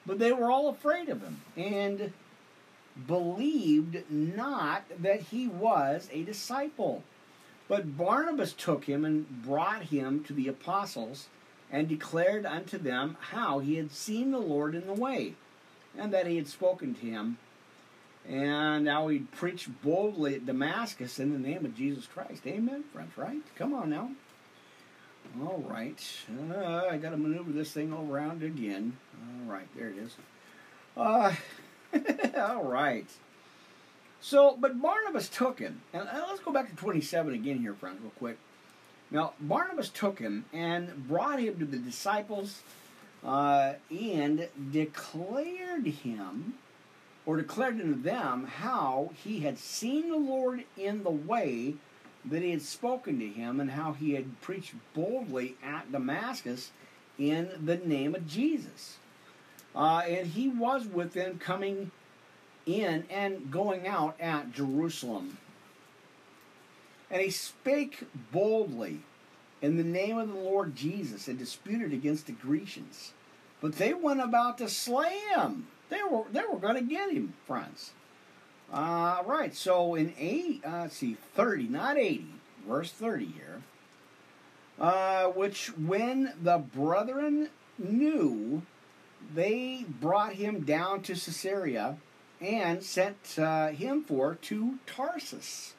but 0.07 0.17
they 0.17 0.31
were 0.31 0.49
all 0.49 0.67
afraid 0.67 1.07
of 1.07 1.21
him 1.21 1.41
and 1.55 2.11
believed 3.05 4.09
not 4.09 4.85
that 4.97 5.21
he 5.21 5.47
was 5.47 6.09
a 6.11 6.23
disciple. 6.23 7.03
But 7.67 7.95
Barnabas 7.95 8.53
took 8.53 8.85
him 8.85 9.05
and 9.05 9.43
brought 9.43 9.83
him 9.83 10.23
to 10.23 10.33
the 10.33 10.47
apostles 10.47 11.27
and 11.71 11.87
declared 11.87 12.43
unto 12.43 12.79
them 12.79 13.15
how 13.19 13.59
he 13.59 13.75
had 13.75 13.91
seen 13.91 14.31
the 14.31 14.39
Lord 14.39 14.73
in 14.73 14.87
the 14.87 14.93
way, 14.93 15.35
and 15.95 16.11
that 16.11 16.25
he 16.25 16.37
had 16.37 16.47
spoken 16.47 16.95
to 16.95 17.05
him, 17.05 17.37
and 18.27 18.87
how 18.87 19.09
he 19.09 19.19
preached 19.19 19.69
boldly 19.83 20.33
at 20.33 20.47
Damascus 20.47 21.19
in 21.19 21.31
the 21.31 21.47
name 21.47 21.65
of 21.65 21.77
Jesus 21.77 22.07
Christ. 22.07 22.47
Amen, 22.47 22.85
friends, 22.91 23.15
right? 23.15 23.41
Come 23.55 23.75
on 23.75 23.91
now. 23.91 24.09
All 25.41 25.63
right. 25.67 26.03
Uh, 26.51 26.87
I 26.89 26.97
got 26.97 27.11
to 27.11 27.17
maneuver 27.17 27.51
this 27.51 27.71
thing 27.71 27.93
all 27.93 28.07
around 28.11 28.43
again. 28.43 28.97
All 29.13 29.51
right, 29.51 29.67
there 29.75 29.89
it 29.89 29.97
is. 29.97 30.15
Uh, 30.97 31.33
all 32.37 32.63
right. 32.63 33.07
So, 34.21 34.57
but 34.59 34.81
Barnabas 34.81 35.29
took 35.29 35.59
him, 35.59 35.81
and 35.93 36.07
let's 36.27 36.41
go 36.41 36.51
back 36.51 36.69
to 36.69 36.75
27 36.75 37.33
again 37.33 37.59
here, 37.59 37.73
friends, 37.73 38.01
real 38.01 38.11
quick. 38.17 38.37
Now, 39.11 39.33
Barnabas 39.39 39.89
took 39.89 40.19
him 40.19 40.45
and 40.51 41.07
brought 41.07 41.39
him 41.39 41.57
to 41.59 41.65
the 41.65 41.77
disciples 41.77 42.61
uh, 43.23 43.73
and 43.89 44.47
declared 44.71 45.85
him, 45.85 46.55
or 47.25 47.37
declared 47.37 47.79
unto 47.79 48.01
them, 48.01 48.45
how 48.45 49.11
he 49.23 49.39
had 49.39 49.57
seen 49.57 50.09
the 50.09 50.17
Lord 50.17 50.65
in 50.77 51.03
the 51.03 51.09
way 51.11 51.75
that 52.29 52.41
he 52.41 52.51
had 52.51 52.61
spoken 52.61 53.19
to 53.19 53.27
him, 53.27 53.59
and 53.59 53.71
how 53.71 53.93
he 53.93 54.13
had 54.13 54.41
preached 54.41 54.73
boldly 54.93 55.55
at 55.63 55.91
Damascus 55.91 56.71
in 57.17 57.49
the 57.63 57.77
name 57.77 58.15
of 58.15 58.27
Jesus. 58.27 58.97
Uh, 59.75 60.01
and 60.07 60.27
he 60.27 60.47
was 60.49 60.85
with 60.85 61.13
them 61.13 61.37
coming 61.37 61.91
in 62.65 63.05
and 63.09 63.51
going 63.51 63.87
out 63.87 64.15
at 64.19 64.51
Jerusalem. 64.51 65.37
And 67.11 67.21
he 67.21 67.29
spake 67.29 68.03
boldly 68.31 68.99
in 69.61 69.77
the 69.77 69.83
name 69.83 70.17
of 70.17 70.29
the 70.29 70.35
Lord 70.35 70.75
Jesus 70.75 71.27
and 71.27 71.37
disputed 71.37 71.93
against 71.93 72.27
the 72.27 72.31
Grecians. 72.31 73.13
But 73.61 73.73
they 73.73 73.93
went 73.93 74.21
about 74.21 74.57
to 74.59 74.69
slay 74.69 75.19
him. 75.35 75.67
They 75.89 76.01
were 76.09 76.23
they 76.31 76.43
were 76.49 76.59
going 76.59 76.75
to 76.75 76.81
get 76.81 77.11
him, 77.11 77.33
friends. 77.45 77.91
Uh, 78.71 79.23
right. 79.25 79.55
So 79.55 79.95
in 79.95 80.13
eight, 80.19 80.61
uh, 80.65 80.81
let's 80.81 80.97
see, 80.97 81.17
thirty, 81.35 81.67
not 81.67 81.97
eighty, 81.97 82.33
verse 82.67 82.91
thirty 82.91 83.25
here. 83.25 83.61
Uh, 84.79 85.25
which 85.27 85.75
when 85.77 86.33
the 86.41 86.57
brethren 86.57 87.49
knew, 87.77 88.61
they 89.33 89.85
brought 89.99 90.33
him 90.33 90.61
down 90.61 91.01
to 91.01 91.13
Caesarea 91.13 91.97
and 92.39 92.81
sent 92.81 93.37
uh, 93.37 93.69
him 93.69 94.03
for 94.03 94.35
to 94.35 94.79
Tarsus. 94.85 95.73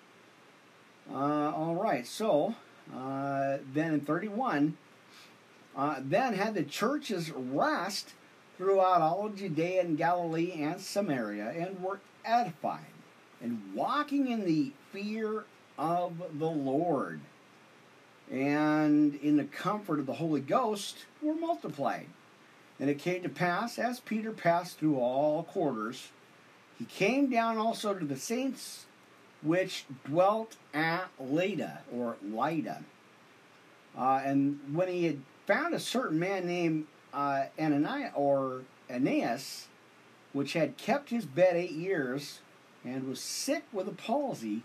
Uh, 1.10 1.52
all 1.54 1.74
right, 1.74 2.06
so 2.06 2.54
uh, 2.94 3.58
then 3.72 3.94
in 3.94 4.00
31, 4.00 4.76
uh, 5.76 5.96
then 6.00 6.34
had 6.34 6.54
the 6.54 6.62
churches 6.62 7.30
rest 7.30 8.12
throughout 8.58 9.00
all 9.00 9.26
of 9.26 9.36
Judea 9.36 9.80
and 9.80 9.96
Galilee 9.96 10.52
and 10.52 10.80
Samaria 10.80 11.50
and 11.50 11.82
were 11.82 12.00
edified 12.24 12.80
and 13.42 13.60
walking 13.74 14.28
in 14.28 14.44
the 14.44 14.72
fear 14.92 15.44
of 15.78 16.12
the 16.38 16.50
Lord 16.50 17.20
and 18.30 19.14
in 19.16 19.36
the 19.36 19.44
comfort 19.44 19.98
of 19.98 20.06
the 20.06 20.14
Holy 20.14 20.40
Ghost 20.40 21.06
were 21.20 21.34
multiplied. 21.34 22.06
And 22.78 22.88
it 22.88 22.98
came 22.98 23.22
to 23.22 23.28
pass, 23.28 23.78
as 23.78 24.00
Peter 24.00 24.30
passed 24.30 24.78
through 24.78 24.98
all 24.98 25.42
quarters, 25.42 26.08
he 26.78 26.84
came 26.84 27.28
down 27.28 27.58
also 27.58 27.92
to 27.92 28.04
the 28.04 28.16
saints 28.16 28.86
which 29.42 29.84
dwelt 30.04 30.56
at 30.72 31.08
Lydda 31.18 31.80
or 31.92 32.16
Lydda. 32.22 32.82
Uh, 33.98 34.20
and 34.24 34.60
when 34.72 34.88
he 34.88 35.04
had 35.04 35.20
found 35.46 35.74
a 35.74 35.80
certain 35.80 36.18
man 36.18 36.46
named 36.46 36.86
uh, 37.12 37.44
Ananias 37.58 38.12
or 38.14 38.62
Aeneas, 38.88 39.66
which 40.32 40.52
had 40.52 40.76
kept 40.76 41.10
his 41.10 41.24
bed 41.24 41.56
eight 41.56 41.72
years, 41.72 42.40
and 42.84 43.08
was 43.08 43.20
sick 43.20 43.64
with 43.72 43.88
a 43.88 43.92
palsy, 43.92 44.62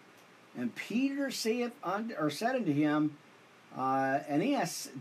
and 0.57 0.75
Peter 0.75 1.31
saith 1.31 1.73
unto, 1.83 2.15
or 2.15 2.29
said 2.29 2.55
unto 2.55 2.71
him, 2.71 3.17
uh, 3.77 4.19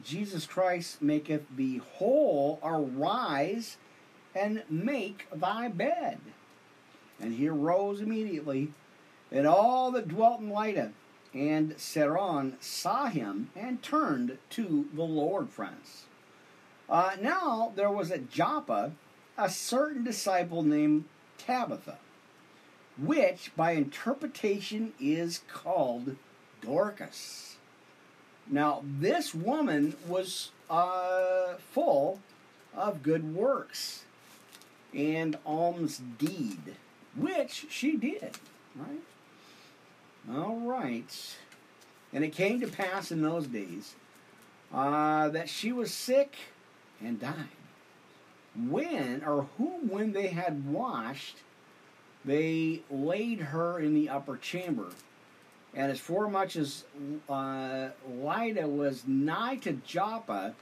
Jesus 0.03 0.47
Christ 0.47 1.01
maketh 1.01 1.45
thee 1.55 1.79
whole, 1.79 2.59
arise 2.63 3.77
and 4.35 4.65
make 4.69 5.29
thy 5.33 5.69
bed. 5.69 6.19
And 7.21 7.35
he 7.35 7.49
arose 7.49 8.01
immediately, 8.01 8.73
and 9.31 9.47
all 9.47 9.93
that 9.93 10.09
dwelt 10.09 10.41
in 10.41 10.51
Lydda 10.51 10.93
and 11.33 11.77
Saron 11.77 12.55
saw 12.61 13.07
him 13.07 13.51
and 13.57 13.83
turned 13.83 14.39
to 14.51 14.87
the 14.95 15.03
Lord, 15.03 15.51
friends. 15.51 16.05
Uh, 16.89 17.17
now 17.21 17.73
there 17.75 17.91
was 17.91 18.11
at 18.11 18.31
Joppa 18.31 18.93
a 19.37 19.51
certain 19.51 20.05
disciple 20.05 20.63
named 20.63 21.05
Tabitha, 21.39 21.99
which 22.99 23.51
by 23.57 23.73
interpretation 23.73 24.93
is 25.01 25.43
called 25.49 26.17
Dorcas. 26.61 27.57
Now, 28.49 28.83
this 28.85 29.35
woman 29.35 29.97
was 30.07 30.51
uh, 30.69 31.55
full 31.73 32.21
of 32.75 33.03
good 33.03 33.35
works 33.35 34.05
and 34.93 35.39
alms 35.45 36.01
deed 36.19 36.77
which 37.17 37.67
she 37.71 37.97
did, 37.97 38.31
right? 38.75 39.03
All 40.33 40.57
right. 40.61 41.37
And 42.13 42.25
it 42.25 42.33
came 42.33 42.61
to 42.61 42.67
pass 42.67 43.11
in 43.11 43.23
those 43.23 43.47
days 43.47 43.95
uh, 44.73 45.29
that 45.31 45.49
she 45.49 45.73
was 45.73 45.93
sick 45.93 46.35
and 47.01 47.21
died. 47.21 47.49
When, 48.57 49.23
or 49.25 49.49
whom, 49.59 49.89
when 49.89 50.13
they 50.13 50.29
had 50.29 50.67
washed, 50.67 51.39
they 52.25 52.83
laid 52.91 53.41
her 53.41 53.79
in 53.81 53.95
the 53.95 54.09
upper 54.09 54.37
chamber. 54.37 54.91
And 55.75 55.91
as 55.91 55.99
formuch 55.99 56.55
as 56.57 56.85
uh, 57.29 57.89
Lydda 58.09 58.69
was 58.69 59.07
nigh 59.07 59.57
to 59.57 59.73
Joppa, 59.73 60.55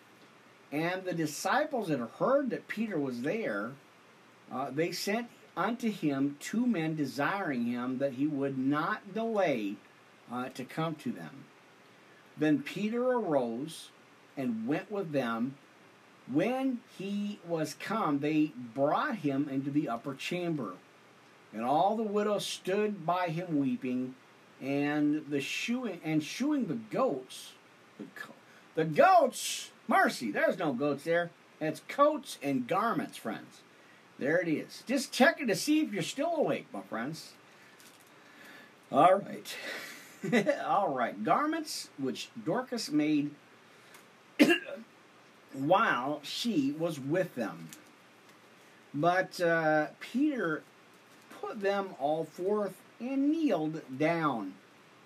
And 0.72 1.05
the 1.05 1.12
disciples 1.12 1.88
that 1.88 2.01
heard 2.18 2.49
that 2.51 2.66
Peter 2.66 2.99
was 2.99 3.20
there, 3.20 3.72
uh, 4.51 4.70
they 4.70 4.90
sent 4.90 5.28
unto 5.55 5.90
him 5.90 6.36
two 6.40 6.66
men 6.66 6.97
desiring 6.97 7.66
him 7.66 7.99
that 7.99 8.14
he 8.14 8.26
would 8.26 8.57
not 8.57 9.12
delay 9.12 9.74
uh, 10.32 10.49
to 10.49 10.64
come 10.64 10.95
to 10.95 11.12
them. 11.12 11.45
Then 12.38 12.62
Peter 12.62 13.05
arose 13.05 13.90
and 14.34 14.66
went 14.66 14.90
with 14.90 15.12
them. 15.12 15.57
When 16.31 16.81
he 16.97 17.41
was 17.47 17.75
come, 17.75 18.20
they 18.20 18.53
brought 18.75 19.16
him 19.16 19.49
into 19.49 19.70
the 19.70 19.89
upper 19.89 20.14
chamber. 20.14 20.75
And 21.53 21.62
all 21.62 21.97
the 21.97 22.03
widows 22.03 22.47
stood 22.47 23.05
by 23.05 23.29
him 23.29 23.59
weeping, 23.59 24.14
and 24.61 25.27
the 25.29 25.41
showing 25.41 26.01
and 26.05 26.23
showing 26.23 26.66
the 26.66 26.75
goats. 26.75 27.53
The, 27.99 28.07
the 28.75 28.85
goats, 28.85 29.70
mercy, 29.87 30.31
there's 30.31 30.59
no 30.59 30.73
goats 30.73 31.05
there. 31.05 31.31
It's 31.61 31.83
coats 31.89 32.39
and 32.43 32.66
garments, 32.66 33.18
friends. 33.18 33.61
There 34.18 34.39
it 34.41 34.49
is. 34.49 34.83
Just 34.87 35.12
checking 35.12 35.49
to 35.49 35.57
see 35.57 35.81
if 35.81 35.93
you're 35.93 36.03
still 36.03 36.35
awake, 36.37 36.66
my 36.73 36.81
friends. 36.83 37.33
All 38.91 39.16
right. 39.16 39.57
All 40.66 40.95
right. 40.95 41.23
Garments 41.23 41.91
which 41.99 42.31
Dorcas 42.45 42.91
made 42.91 43.31
while 45.55 46.20
she 46.22 46.74
was 46.78 46.98
with 46.98 47.34
them. 47.34 47.68
But 48.94 49.40
uh, 49.40 49.86
Peter 50.00 50.62
put 51.40 51.61
them 51.61 51.90
all 51.98 52.24
forth 52.24 52.74
and 53.00 53.30
kneeled 53.30 53.82
down 53.98 54.55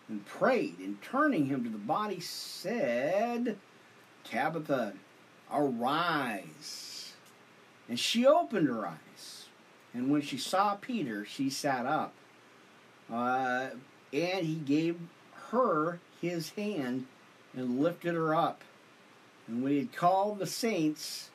and 0.09 0.25
prayed, 0.25 0.79
and 0.79 1.01
turning 1.03 1.47
him 1.47 1.65
to 1.65 1.71
the 1.71 1.79
body, 1.79 2.21
said, 2.21 3.57
Tabitha, 4.25 4.93
arise. 5.53 7.13
And 7.89 7.99
she 7.99 8.27
opened 8.27 8.69
her 8.69 8.87
eyes. 8.87 9.47
And 9.93 10.11
when 10.11 10.23
she 10.23 10.39
saw 10.39 10.75
Peter, 10.75 11.25
she 11.25 11.51
sat 11.51 11.87
up. 11.87 12.13
Uh, 13.13 13.69
and 14.13 14.47
he 14.47 14.57
gave 14.57 14.99
her 15.51 16.01
his 16.21 16.51
hand 16.51 17.07
and 17.55 17.81
lifted 17.81 18.15
her 18.15 18.35
up. 18.35 18.63
And 19.47 19.63
when 19.63 19.73
he 19.73 19.79
had 19.79 19.93
called 19.93 20.39
the 20.39 20.47
saints, 20.47 21.31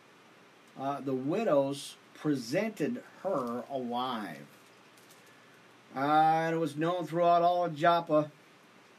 uh, 0.80 1.01
the 1.01 1.14
widows 1.14 1.95
presented 2.14 3.03
her 3.24 3.64
alive. 3.72 4.45
Uh, 5.95 5.99
and 5.99 6.55
it 6.55 6.59
was 6.59 6.78
known 6.78 7.05
throughout 7.05 7.41
all 7.41 7.66
of 7.66 7.76
Joppa, 7.76 8.32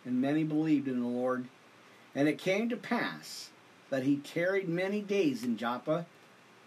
and 0.04 0.20
many 0.20 0.44
believed 0.44 0.88
in 0.88 1.00
the 1.00 1.06
Lord. 1.06 1.46
And 2.14 2.28
it 2.28 2.38
came 2.38 2.68
to 2.68 2.76
pass 2.76 3.50
that 3.90 4.02
he 4.02 4.16
tarried 4.16 4.68
many 4.68 5.00
days 5.00 5.44
in 5.44 5.56
Joppa 5.56 6.06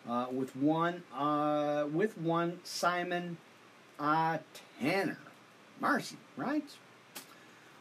uh, 0.07 0.27
with 0.31 0.55
one 0.55 1.03
uh, 1.15 1.85
with 1.91 2.17
one 2.17 2.59
Simon 2.63 3.37
uh, 3.99 4.39
Tanner. 4.79 5.17
Marcy, 5.79 6.17
right? 6.37 6.63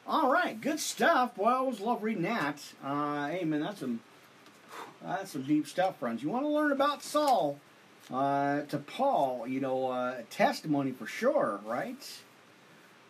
All 0.07 0.31
right, 0.31 0.61
good 0.61 0.81
stuff. 0.81 1.37
Boy, 1.37 1.45
I 1.45 1.55
always 1.55 1.81
love 1.81 2.03
reading 2.03 2.25
that. 2.25 2.61
Uh, 2.85 3.29
amen. 3.31 3.61
That's 3.61 3.81
some 3.81 4.01
that's 5.05 5.33
some 5.33 5.43
deep 5.43 5.67
stuff, 5.67 5.99
friends. 5.99 6.23
You 6.23 6.31
want 6.31 6.45
to 6.45 6.49
learn 6.49 6.73
about 6.73 7.03
Saul 7.03 7.59
uh, 8.13 8.63
to 8.63 8.79
Paul? 8.79 9.47
You 9.47 9.61
know, 9.61 9.91
uh, 9.91 10.23
testimony 10.31 10.93
for 10.93 11.07
sure, 11.07 11.61
right? 11.65 12.23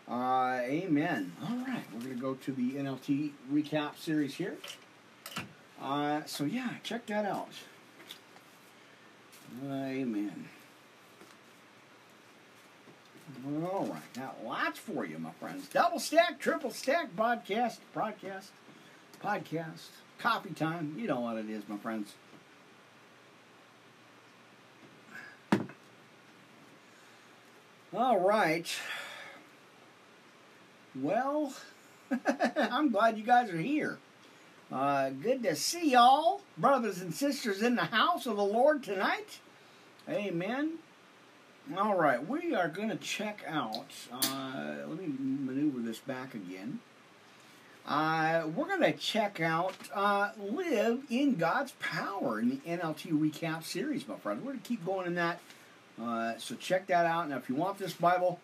Uh, 0.09 0.61
amen. 0.63 1.33
All 1.43 1.57
right, 1.57 1.85
we're 1.95 2.01
going 2.01 2.15
to 2.15 2.21
go 2.21 2.35
to 2.35 2.53
the 2.53 2.73
NLT 2.73 3.31
recap 3.51 3.97
series 3.97 4.35
here. 4.35 4.57
Uh, 5.81 6.23
so, 6.27 6.45
yeah, 6.45 6.71
check 6.83 7.07
that 7.07 7.25
out. 7.25 7.49
Amen. 9.65 10.49
All 13.47 13.87
right, 13.87 14.03
now 14.17 14.35
lots 14.45 14.79
for 14.79 15.07
you, 15.07 15.19
my 15.19 15.31
friends. 15.33 15.69
Double 15.69 15.99
stack, 15.99 16.39
triple 16.39 16.71
stack, 16.71 17.15
podcast, 17.17 17.79
broadcast, 17.93 18.51
podcast, 19.23 19.89
coffee 20.19 20.55
time. 20.55 20.95
You 20.99 21.09
know 21.09 21.21
what 21.21 21.37
it 21.37 21.49
is, 21.49 21.63
my 21.69 21.77
friends. 21.77 22.15
All 27.97 28.19
right. 28.19 28.67
Well, 30.97 31.55
I'm 32.57 32.91
glad 32.91 33.17
you 33.17 33.25
guys 33.25 33.51
are 33.51 33.59
here. 33.59 33.99
Uh, 34.73 35.11
good 35.11 35.43
to 35.45 35.55
see 35.55 35.93
y'all, 35.93 36.41
brothers 36.59 37.01
and 37.01 37.15
sisters 37.15 37.63
in 37.63 37.77
the 37.77 37.85
house 37.85 38.27
of 38.27 38.37
the 38.37 38.45
Lord 38.45 38.83
tonight. 38.83 39.39
Amen. 40.09 40.79
All 41.77 41.97
right, 41.97 42.27
we 42.27 42.55
are 42.55 42.69
going 42.69 42.91
to 42.91 42.97
check 42.97 43.43
out. 43.49 43.87
Uh, 44.13 44.75
let 44.87 44.99
me 44.99 45.15
maneuver 45.19 45.81
this 45.81 45.99
back 45.99 46.35
again. 46.35 46.81
Uh, 47.87 48.45
we're 48.57 48.67
going 48.67 48.81
to 48.81 48.93
check 48.93 49.41
out 49.41 49.75
uh, 49.95 50.31
Live 50.39 51.03
in 51.11 51.35
God's 51.35 51.73
Power 51.73 52.41
in 52.41 52.49
the 52.49 52.57
NLT 52.57 53.13
Recap 53.13 53.63
series, 53.63 54.09
my 54.09 54.17
friends. 54.17 54.43
We're 54.43 54.53
going 54.53 54.63
to 54.63 54.69
keep 54.69 54.87
going 54.87 55.07
in 55.07 55.15
that. 55.17 55.39
Uh, 56.01 56.33
so 56.39 56.55
check 56.55 56.87
that 56.87 57.05
out. 57.05 57.29
Now, 57.29 57.37
if 57.37 57.51
you 57.51 57.55
want 57.55 57.77
this 57.77 57.93
Bible, 57.93 58.41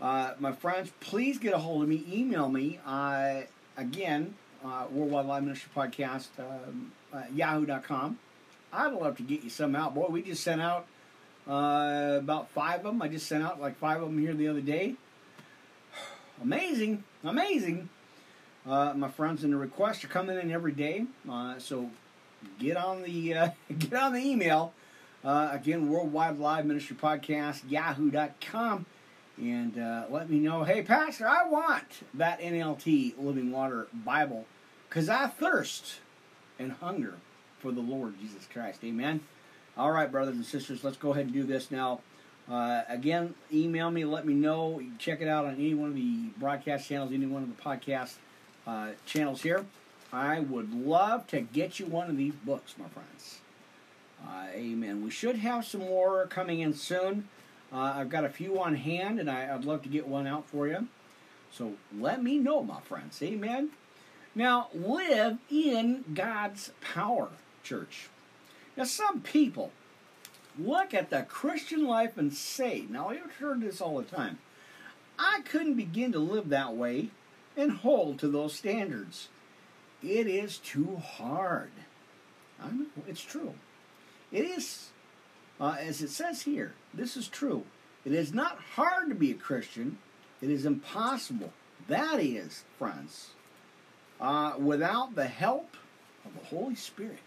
uh, 0.00 0.34
my 0.38 0.52
friends, 0.52 0.92
please 1.00 1.38
get 1.38 1.54
a 1.54 1.58
hold 1.58 1.82
of 1.82 1.88
me. 1.88 2.04
Email 2.12 2.50
me. 2.50 2.80
Uh, 2.86 3.42
again, 3.78 4.34
uh, 4.62 4.84
Worldwide 4.90 5.24
Live 5.24 5.42
Ministry 5.44 5.70
Podcast, 5.74 6.28
um, 6.38 6.92
yahoo.com. 7.34 8.18
I'd 8.74 8.92
love 8.92 9.16
to 9.16 9.22
get 9.22 9.42
you 9.42 9.50
some 9.50 9.74
out. 9.74 9.94
Boy, 9.94 10.08
we 10.10 10.20
just 10.20 10.44
sent 10.44 10.60
out 10.60 10.86
uh, 11.48 12.16
about 12.18 12.50
five 12.50 12.80
of 12.80 12.84
them. 12.84 13.00
I 13.00 13.08
just 13.08 13.26
sent 13.26 13.42
out 13.42 13.58
like 13.58 13.78
five 13.78 14.02
of 14.02 14.08
them 14.08 14.18
here 14.18 14.34
the 14.34 14.48
other 14.48 14.60
day. 14.60 14.96
Amazing, 16.42 17.04
amazing. 17.24 17.88
Uh, 18.66 18.94
my 18.94 19.08
friends, 19.08 19.42
and 19.42 19.52
the 19.52 19.56
requests 19.56 20.04
are 20.04 20.08
coming 20.08 20.38
in 20.38 20.50
every 20.50 20.72
day. 20.72 21.06
Uh, 21.28 21.58
so 21.58 21.90
get 22.58 22.76
on 22.76 23.02
the 23.02 23.34
uh, 23.34 23.48
get 23.78 23.94
on 23.94 24.12
the 24.12 24.20
email. 24.20 24.72
Uh, 25.24 25.50
again, 25.52 25.88
Worldwide 25.88 26.38
Live 26.38 26.66
Ministry 26.66 26.96
Podcast, 26.96 27.62
yahoo.com. 27.68 28.86
And 29.38 29.78
uh, 29.78 30.04
let 30.10 30.28
me 30.28 30.38
know, 30.38 30.64
hey, 30.64 30.82
Pastor, 30.82 31.26
I 31.26 31.44
want 31.48 32.02
that 32.14 32.40
NLT 32.40 33.14
Living 33.18 33.50
Water 33.50 33.86
Bible 33.92 34.46
because 34.88 35.08
I 35.08 35.28
thirst 35.28 36.00
and 36.58 36.72
hunger 36.72 37.14
for 37.60 37.72
the 37.72 37.80
Lord 37.80 38.18
Jesus 38.20 38.46
Christ. 38.52 38.80
Amen. 38.84 39.20
All 39.76 39.90
right, 39.90 40.10
brothers 40.10 40.34
and 40.34 40.44
sisters, 40.44 40.84
let's 40.84 40.96
go 40.96 41.12
ahead 41.12 41.26
and 41.26 41.32
do 41.32 41.44
this 41.44 41.70
now. 41.70 42.00
Uh, 42.50 42.82
again, 42.88 43.34
email 43.52 43.90
me, 43.90 44.04
let 44.04 44.26
me 44.26 44.34
know. 44.34 44.82
Check 44.98 45.22
it 45.22 45.28
out 45.28 45.46
on 45.46 45.54
any 45.54 45.74
one 45.74 45.90
of 45.90 45.94
the 45.94 46.28
broadcast 46.38 46.88
channels, 46.88 47.12
any 47.12 47.26
one 47.26 47.42
of 47.42 47.56
the 47.56 47.62
podcast 47.62 48.16
uh, 48.66 48.90
channels 49.06 49.42
here. 49.42 49.64
I 50.12 50.40
would 50.40 50.74
love 50.74 51.26
to 51.28 51.40
get 51.40 51.80
you 51.80 51.86
one 51.86 52.10
of 52.10 52.16
these 52.16 52.34
books, 52.34 52.74
my 52.78 52.88
friends. 52.88 53.40
Uh, 54.24 54.46
amen. 54.52 55.02
We 55.02 55.10
should 55.10 55.36
have 55.36 55.64
some 55.64 55.80
more 55.80 56.26
coming 56.26 56.60
in 56.60 56.74
soon. 56.74 57.28
Uh, 57.72 57.94
I've 57.96 58.10
got 58.10 58.24
a 58.24 58.28
few 58.28 58.60
on 58.60 58.74
hand, 58.74 59.18
and 59.18 59.30
I, 59.30 59.54
would 59.56 59.64
love 59.64 59.82
to 59.82 59.88
get 59.88 60.06
one 60.06 60.26
out 60.26 60.46
for 60.46 60.68
you. 60.68 60.86
So 61.50 61.74
let 61.98 62.22
me 62.22 62.38
know, 62.38 62.62
my 62.62 62.80
friends. 62.80 63.22
Amen. 63.22 63.70
Now, 64.34 64.68
live 64.74 65.38
in 65.50 66.04
God's 66.14 66.72
power, 66.80 67.30
church. 67.62 68.08
Now, 68.76 68.84
some 68.84 69.20
people 69.20 69.72
look 70.58 70.94
at 70.94 71.10
the 71.10 71.22
Christian 71.22 71.86
life 71.86 72.16
and 72.16 72.32
say, 72.32 72.84
now 72.88 73.08
I've 73.08 73.32
heard 73.32 73.60
this 73.60 73.80
all 73.80 73.98
the 73.98 74.04
time, 74.04 74.38
I 75.18 75.40
couldn't 75.44 75.74
begin 75.74 76.12
to 76.12 76.18
live 76.18 76.48
that 76.50 76.74
way 76.74 77.10
and 77.56 77.72
hold 77.72 78.18
to 78.18 78.28
those 78.28 78.54
standards. 78.54 79.28
It 80.02 80.26
is 80.26 80.58
too 80.58 80.96
hard. 80.96 81.70
I 82.62 82.70
know, 82.70 82.86
it's 83.06 83.22
true. 83.22 83.54
It 84.30 84.44
is, 84.44 84.90
uh, 85.60 85.76
as 85.78 86.02
it 86.02 86.10
says 86.10 86.42
here, 86.42 86.74
this 86.94 87.16
is 87.16 87.28
true. 87.28 87.64
It 88.04 88.12
is 88.12 88.32
not 88.32 88.58
hard 88.74 89.08
to 89.10 89.14
be 89.14 89.30
a 89.30 89.34
Christian, 89.34 89.98
it 90.40 90.50
is 90.50 90.66
impossible. 90.66 91.52
That 91.88 92.20
is, 92.20 92.64
friends, 92.78 93.30
uh, 94.20 94.54
without 94.58 95.14
the 95.14 95.26
help 95.26 95.76
of 96.24 96.34
the 96.34 96.46
Holy 96.46 96.74
Spirit. 96.74 97.18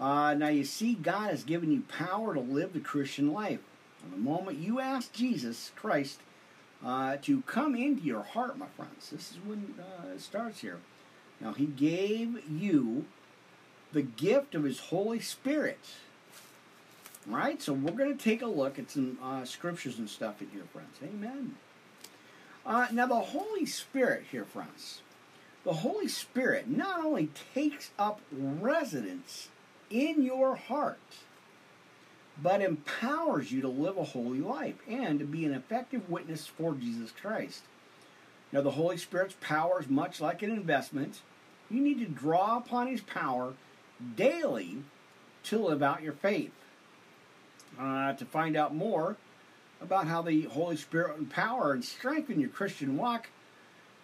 Uh, 0.00 0.34
now 0.34 0.48
you 0.48 0.64
see, 0.64 0.94
God 0.94 1.30
has 1.30 1.44
given 1.44 1.70
you 1.70 1.82
power 1.82 2.34
to 2.34 2.40
live 2.40 2.72
the 2.72 2.80
Christian 2.80 3.32
life. 3.32 3.60
From 4.00 4.10
the 4.10 4.16
moment 4.16 4.58
you 4.58 4.80
ask 4.80 5.12
Jesus 5.12 5.70
Christ 5.76 6.20
uh, 6.84 7.16
to 7.22 7.40
come 7.42 7.74
into 7.74 8.02
your 8.02 8.22
heart, 8.22 8.58
my 8.58 8.66
friends, 8.76 9.10
this 9.10 9.32
is 9.32 9.38
when 9.44 9.74
uh, 9.78 10.14
it 10.14 10.20
starts 10.20 10.60
here. 10.60 10.78
Now 11.40 11.52
He 11.52 11.66
gave 11.66 12.48
you 12.48 13.06
the 13.92 14.02
gift 14.02 14.54
of 14.54 14.64
His 14.64 14.80
Holy 14.80 15.20
Spirit. 15.20 15.80
Right, 17.26 17.62
so 17.62 17.72
we're 17.72 17.92
going 17.92 18.16
to 18.16 18.22
take 18.22 18.42
a 18.42 18.46
look 18.46 18.78
at 18.78 18.90
some 18.90 19.18
uh, 19.22 19.46
scriptures 19.46 19.98
and 19.98 20.10
stuff 20.10 20.42
in 20.42 20.50
here, 20.50 20.64
friends. 20.72 20.96
Amen. 21.02 21.54
Uh, 22.66 22.88
now 22.92 23.06
the 23.06 23.14
Holy 23.14 23.64
Spirit 23.64 24.24
here, 24.30 24.44
friends. 24.44 25.00
The 25.64 25.72
Holy 25.72 26.08
Spirit 26.08 26.68
not 26.68 27.02
only 27.02 27.30
takes 27.54 27.90
up 27.98 28.20
residence 28.32 29.48
in 29.88 30.22
your 30.22 30.56
heart, 30.56 30.98
but 32.42 32.60
empowers 32.60 33.52
you 33.52 33.60
to 33.60 33.68
live 33.68 33.96
a 33.96 34.04
holy 34.04 34.40
life 34.40 34.76
and 34.88 35.18
to 35.18 35.24
be 35.24 35.44
an 35.44 35.52
effective 35.52 36.10
witness 36.10 36.46
for 36.46 36.74
Jesus 36.74 37.10
Christ. 37.12 37.62
Now, 38.52 38.60
the 38.60 38.72
Holy 38.72 38.96
Spirit's 38.96 39.36
power 39.40 39.80
is 39.80 39.88
much 39.88 40.20
like 40.20 40.42
an 40.42 40.50
investment. 40.50 41.20
You 41.70 41.80
need 41.80 41.98
to 42.00 42.06
draw 42.06 42.58
upon 42.58 42.88
His 42.88 43.00
power 43.00 43.54
daily 44.16 44.78
to 45.44 45.58
live 45.58 45.82
out 45.82 46.02
your 46.02 46.12
faith. 46.12 46.52
Uh, 47.78 48.12
to 48.12 48.24
find 48.24 48.56
out 48.56 48.74
more 48.74 49.16
about 49.80 50.06
how 50.06 50.22
the 50.22 50.42
Holy 50.42 50.76
Spirit 50.76 51.18
empower 51.18 51.72
and 51.72 51.84
strengthen 51.84 52.40
your 52.40 52.50
Christian 52.50 52.96
walk, 52.96 53.28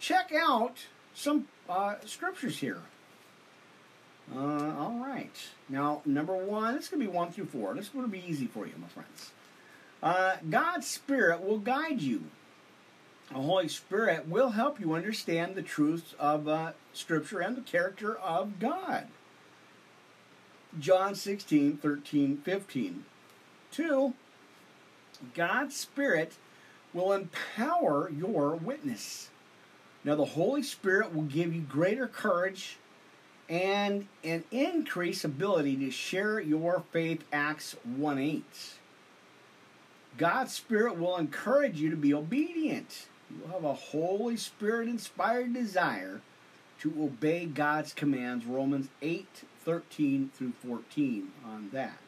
check 0.01 0.33
out 0.35 0.87
some 1.15 1.47
uh, 1.69 1.95
scriptures 2.05 2.59
here. 2.59 2.83
Uh, 4.35 4.75
all 4.79 4.99
right. 5.01 5.35
Now, 5.69 6.03
number 6.05 6.35
one, 6.35 6.77
it's 6.77 6.89
going 6.89 7.01
to 7.01 7.07
be 7.07 7.13
one 7.13 7.33
through 7.33 7.47
four. 7.47 7.75
This 7.75 7.87
is 7.87 7.91
going 7.91 8.05
to 8.05 8.11
be 8.11 8.25
easy 8.27 8.47
for 8.47 8.67
you, 8.67 8.75
my 8.81 8.87
friends. 8.89 9.33
Uh, 10.03 10.37
God's 10.49 10.87
Spirit 10.87 11.43
will 11.43 11.59
guide 11.59 12.01
you. 12.01 12.25
The 13.29 13.37
Holy 13.37 13.69
Spirit 13.69 14.29
will 14.29 14.51
help 14.51 14.81
you 14.81 14.95
understand 14.95 15.55
the 15.55 15.63
truths 15.63 16.15
of 16.19 16.49
uh, 16.49 16.73
Scripture 16.93 17.41
and 17.41 17.57
the 17.57 17.61
character 17.61 18.17
of 18.17 18.59
God. 18.59 19.09
John 20.79 21.15
16, 21.15 21.77
13, 21.79 22.37
15. 22.39 23.05
Two, 23.71 24.15
God's 25.35 25.77
Spirit 25.77 26.35
will 26.93 27.13
empower 27.13 28.11
your 28.11 28.55
witness. 28.55 29.31
Now, 30.03 30.15
the 30.15 30.25
Holy 30.25 30.63
Spirit 30.63 31.15
will 31.15 31.23
give 31.23 31.55
you 31.55 31.61
greater 31.61 32.07
courage 32.07 32.79
and 33.51 34.07
an 34.23 34.45
increased 34.53 35.25
ability 35.25 35.77
to 35.77 35.91
share 35.91 36.39
your 36.39 36.85
faith. 36.93 37.25
Acts 37.33 37.77
1 37.85 38.19
8. 38.19 38.45
God's 40.17 40.55
Spirit 40.55 40.97
will 40.97 41.17
encourage 41.17 41.81
you 41.81 41.91
to 41.91 41.97
be 41.97 42.15
obedient. 42.15 43.09
You'll 43.29 43.53
have 43.53 43.65
a 43.65 43.75
Holy 43.75 44.37
Spirit 44.37 44.89
inspired 44.89 45.53
desire 45.53 46.21
to 46.81 46.95
obey 47.03 47.45
God's 47.45 47.93
commands. 47.93 48.47
Romans 48.47 48.89
8 49.03 49.27
13 49.65 50.31
through 50.35 50.53
14 50.65 51.33
on 51.45 51.71
that. 51.73 51.99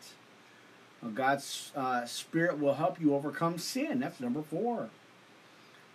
God's 1.14 1.72
uh, 1.74 2.06
Spirit 2.06 2.60
will 2.60 2.74
help 2.74 3.00
you 3.00 3.14
overcome 3.14 3.58
sin. 3.58 3.98
That's 3.98 4.20
number 4.20 4.42
four. 4.42 4.90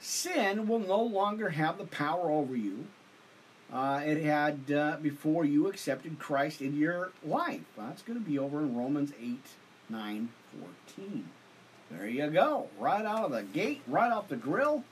Sin 0.02 0.68
will 0.68 0.80
no 0.80 1.02
longer 1.02 1.52
have 1.52 1.78
the 1.78 1.86
power 1.86 2.30
over 2.30 2.56
you 2.56 2.88
uh, 3.72 4.02
it 4.06 4.24
had 4.24 4.72
uh, 4.72 4.98
before 5.02 5.44
you 5.44 5.68
accepted 5.68 6.20
Christ 6.20 6.62
in 6.62 6.78
your 6.78 7.12
life. 7.26 7.62
That's 7.78 8.02
going 8.02 8.20
to 8.20 8.26
be 8.26 8.40
over 8.40 8.60
in 8.60 8.76
Romans 8.76 9.12
8, 9.22 9.40
9, 9.90 10.30
14. 10.96 11.30
There 11.92 12.08
you 12.08 12.28
go. 12.28 12.68
Right 12.80 13.06
out 13.06 13.26
of 13.26 13.32
the 13.32 13.44
gate, 13.44 13.82
right 13.88 14.12
off 14.12 14.30
the 14.30 14.36
grill. 14.36 14.84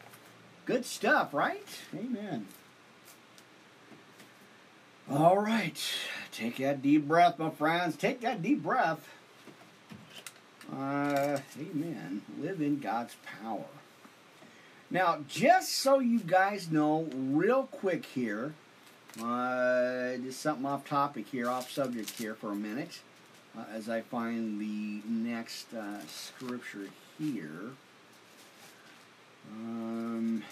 Good 0.66 0.86
stuff, 0.86 1.34
right? 1.34 1.68
Amen. 1.94 2.48
All 5.10 5.38
right. 5.38 5.80
Take 6.32 6.58
that 6.58 6.82
deep 6.82 7.08
breath, 7.08 7.38
my 7.38 7.52
friends. 7.52 7.96
Take 7.96 8.22
that 8.22 8.42
deep 8.42 8.64
breath. 8.64 9.08
Uh, 10.74 11.38
amen. 11.60 12.24
Live 12.42 12.60
in 12.60 12.80
God's 12.80 13.16
power. 13.42 13.66
Now, 14.90 15.20
just 15.28 15.74
so 15.74 16.00
you 16.00 16.20
guys 16.20 16.72
know, 16.72 17.08
real 17.14 17.64
quick 17.64 18.06
here, 18.06 18.54
uh, 19.24 20.18
just 20.18 20.42
something 20.42 20.66
off 20.66 20.86
topic 20.86 21.28
here, 21.28 21.50
off 21.50 21.72
subject 21.72 22.12
here 22.12 22.36
for 22.36 22.52
a 22.52 22.56
minute, 22.56 23.00
uh, 23.58 23.64
as 23.74 23.90
I 23.90 24.02
find 24.02 24.60
the 24.60 25.02
next 25.08 25.74
uh, 25.74 26.00
scripture 26.08 26.90
here. 27.18 27.72
Um, 29.52 30.44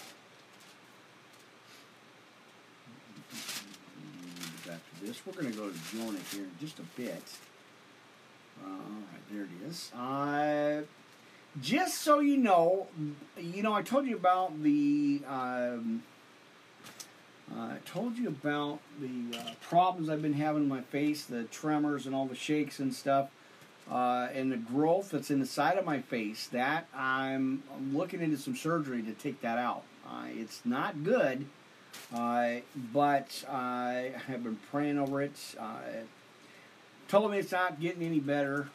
back 4.66 4.78
to 4.78 5.06
this. 5.06 5.20
We're 5.26 5.32
going 5.32 5.52
to 5.52 5.58
go 5.58 5.68
to 5.68 5.78
Jonah 5.92 6.18
here 6.32 6.44
in 6.44 6.50
just 6.60 6.78
a 6.78 6.84
bit. 6.96 7.22
All 8.64 8.70
right, 8.70 9.30
there 9.30 9.42
it 9.42 9.68
is. 9.68 9.92
Uh, 9.92 10.82
just 11.60 12.00
so 12.00 12.20
you 12.20 12.36
know, 12.36 12.86
you 13.36 13.62
know, 13.62 13.74
I 13.74 13.82
told 13.82 14.06
you 14.06 14.16
about 14.16 14.62
the. 14.62 15.20
Um, 15.28 16.02
uh, 17.52 17.60
I 17.60 17.78
told 17.84 18.16
you 18.16 18.28
about 18.28 18.80
the 19.00 19.38
uh, 19.38 19.50
problems 19.60 20.08
I've 20.08 20.22
been 20.22 20.32
having 20.32 20.62
in 20.62 20.68
my 20.68 20.80
face, 20.80 21.24
the 21.24 21.44
tremors 21.44 22.06
and 22.06 22.14
all 22.14 22.26
the 22.26 22.34
shakes 22.34 22.78
and 22.78 22.94
stuff, 22.94 23.28
uh, 23.90 24.28
and 24.32 24.50
the 24.50 24.56
growth 24.56 25.10
that's 25.10 25.30
in 25.30 25.40
the 25.40 25.46
side 25.46 25.76
of 25.76 25.84
my 25.84 26.00
face. 26.00 26.46
That 26.48 26.86
I'm, 26.94 27.62
I'm 27.74 27.96
looking 27.96 28.22
into 28.22 28.38
some 28.38 28.56
surgery 28.56 29.02
to 29.02 29.12
take 29.12 29.42
that 29.42 29.58
out. 29.58 29.82
Uh, 30.08 30.24
it's 30.30 30.62
not 30.64 31.04
good, 31.04 31.44
uh, 32.14 32.56
but 32.92 33.44
I 33.48 34.12
have 34.26 34.42
been 34.42 34.58
praying 34.70 34.98
over 34.98 35.20
it. 35.20 35.32
Uh, 35.58 35.80
told 37.08 37.30
me 37.30 37.38
it's 37.38 37.52
not 37.52 37.78
getting 37.78 38.02
any 38.02 38.20
better. 38.20 38.68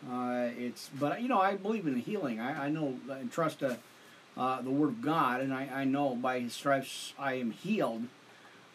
it's, 0.57 0.91
but 0.99 1.21
you 1.21 1.27
know, 1.27 1.41
I 1.41 1.55
believe 1.55 1.87
in 1.87 1.95
healing. 1.95 2.39
I, 2.39 2.65
I 2.65 2.69
know 2.69 2.99
and 3.09 3.31
trust 3.31 3.59
the 3.59 3.77
Word 4.37 4.89
of 4.89 5.01
God, 5.01 5.41
and 5.41 5.51
I, 5.51 5.67
I 5.73 5.83
know 5.85 6.15
by 6.15 6.39
His 6.39 6.53
stripes 6.53 7.13
I 7.17 7.33
am 7.33 7.49
healed. 7.49 8.03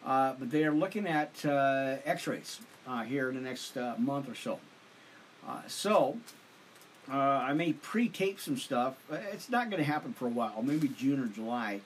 Uh, 0.05 0.33
but 0.37 0.51
they 0.51 0.63
are 0.63 0.71
looking 0.71 1.07
at 1.07 1.43
uh, 1.45 1.97
x-rays 2.05 2.59
uh, 2.87 3.03
here 3.03 3.29
in 3.29 3.35
the 3.35 3.41
next 3.41 3.75
uh, 3.75 3.95
month 3.97 4.29
or 4.29 4.35
so. 4.35 4.59
Uh, 5.47 5.61
so 5.67 6.17
uh, 7.11 7.15
I 7.15 7.53
may 7.53 7.73
pre-tape 7.73 8.39
some 8.39 8.57
stuff. 8.57 8.95
It's 9.11 9.49
not 9.49 9.69
going 9.69 9.83
to 9.83 9.91
happen 9.91 10.13
for 10.13 10.27
a 10.27 10.29
while, 10.29 10.61
maybe 10.61 10.87
June 10.89 11.19
or 11.19 11.27
July. 11.27 11.81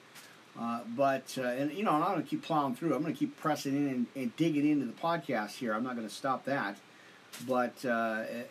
but 0.94 1.36
and 1.38 1.72
you 1.72 1.82
know 1.82 1.92
I'm 1.92 2.02
going 2.02 2.22
to 2.22 2.28
keep 2.28 2.42
plowing 2.42 2.74
through. 2.74 2.94
I'm 2.94 3.02
going 3.02 3.14
to 3.14 3.18
keep 3.18 3.38
pressing 3.38 3.74
in 3.74 3.88
and, 3.88 4.06
and, 4.14 4.36
digging 4.36 4.68
into 4.68 4.84
the 4.84 4.92
podcast 4.92 5.52
here. 5.52 5.72
I'm 5.72 5.84
not 5.84 5.96
going 5.96 6.08
to 6.08 6.14
stop 6.14 6.44
that. 6.44 6.76
But 7.46 7.84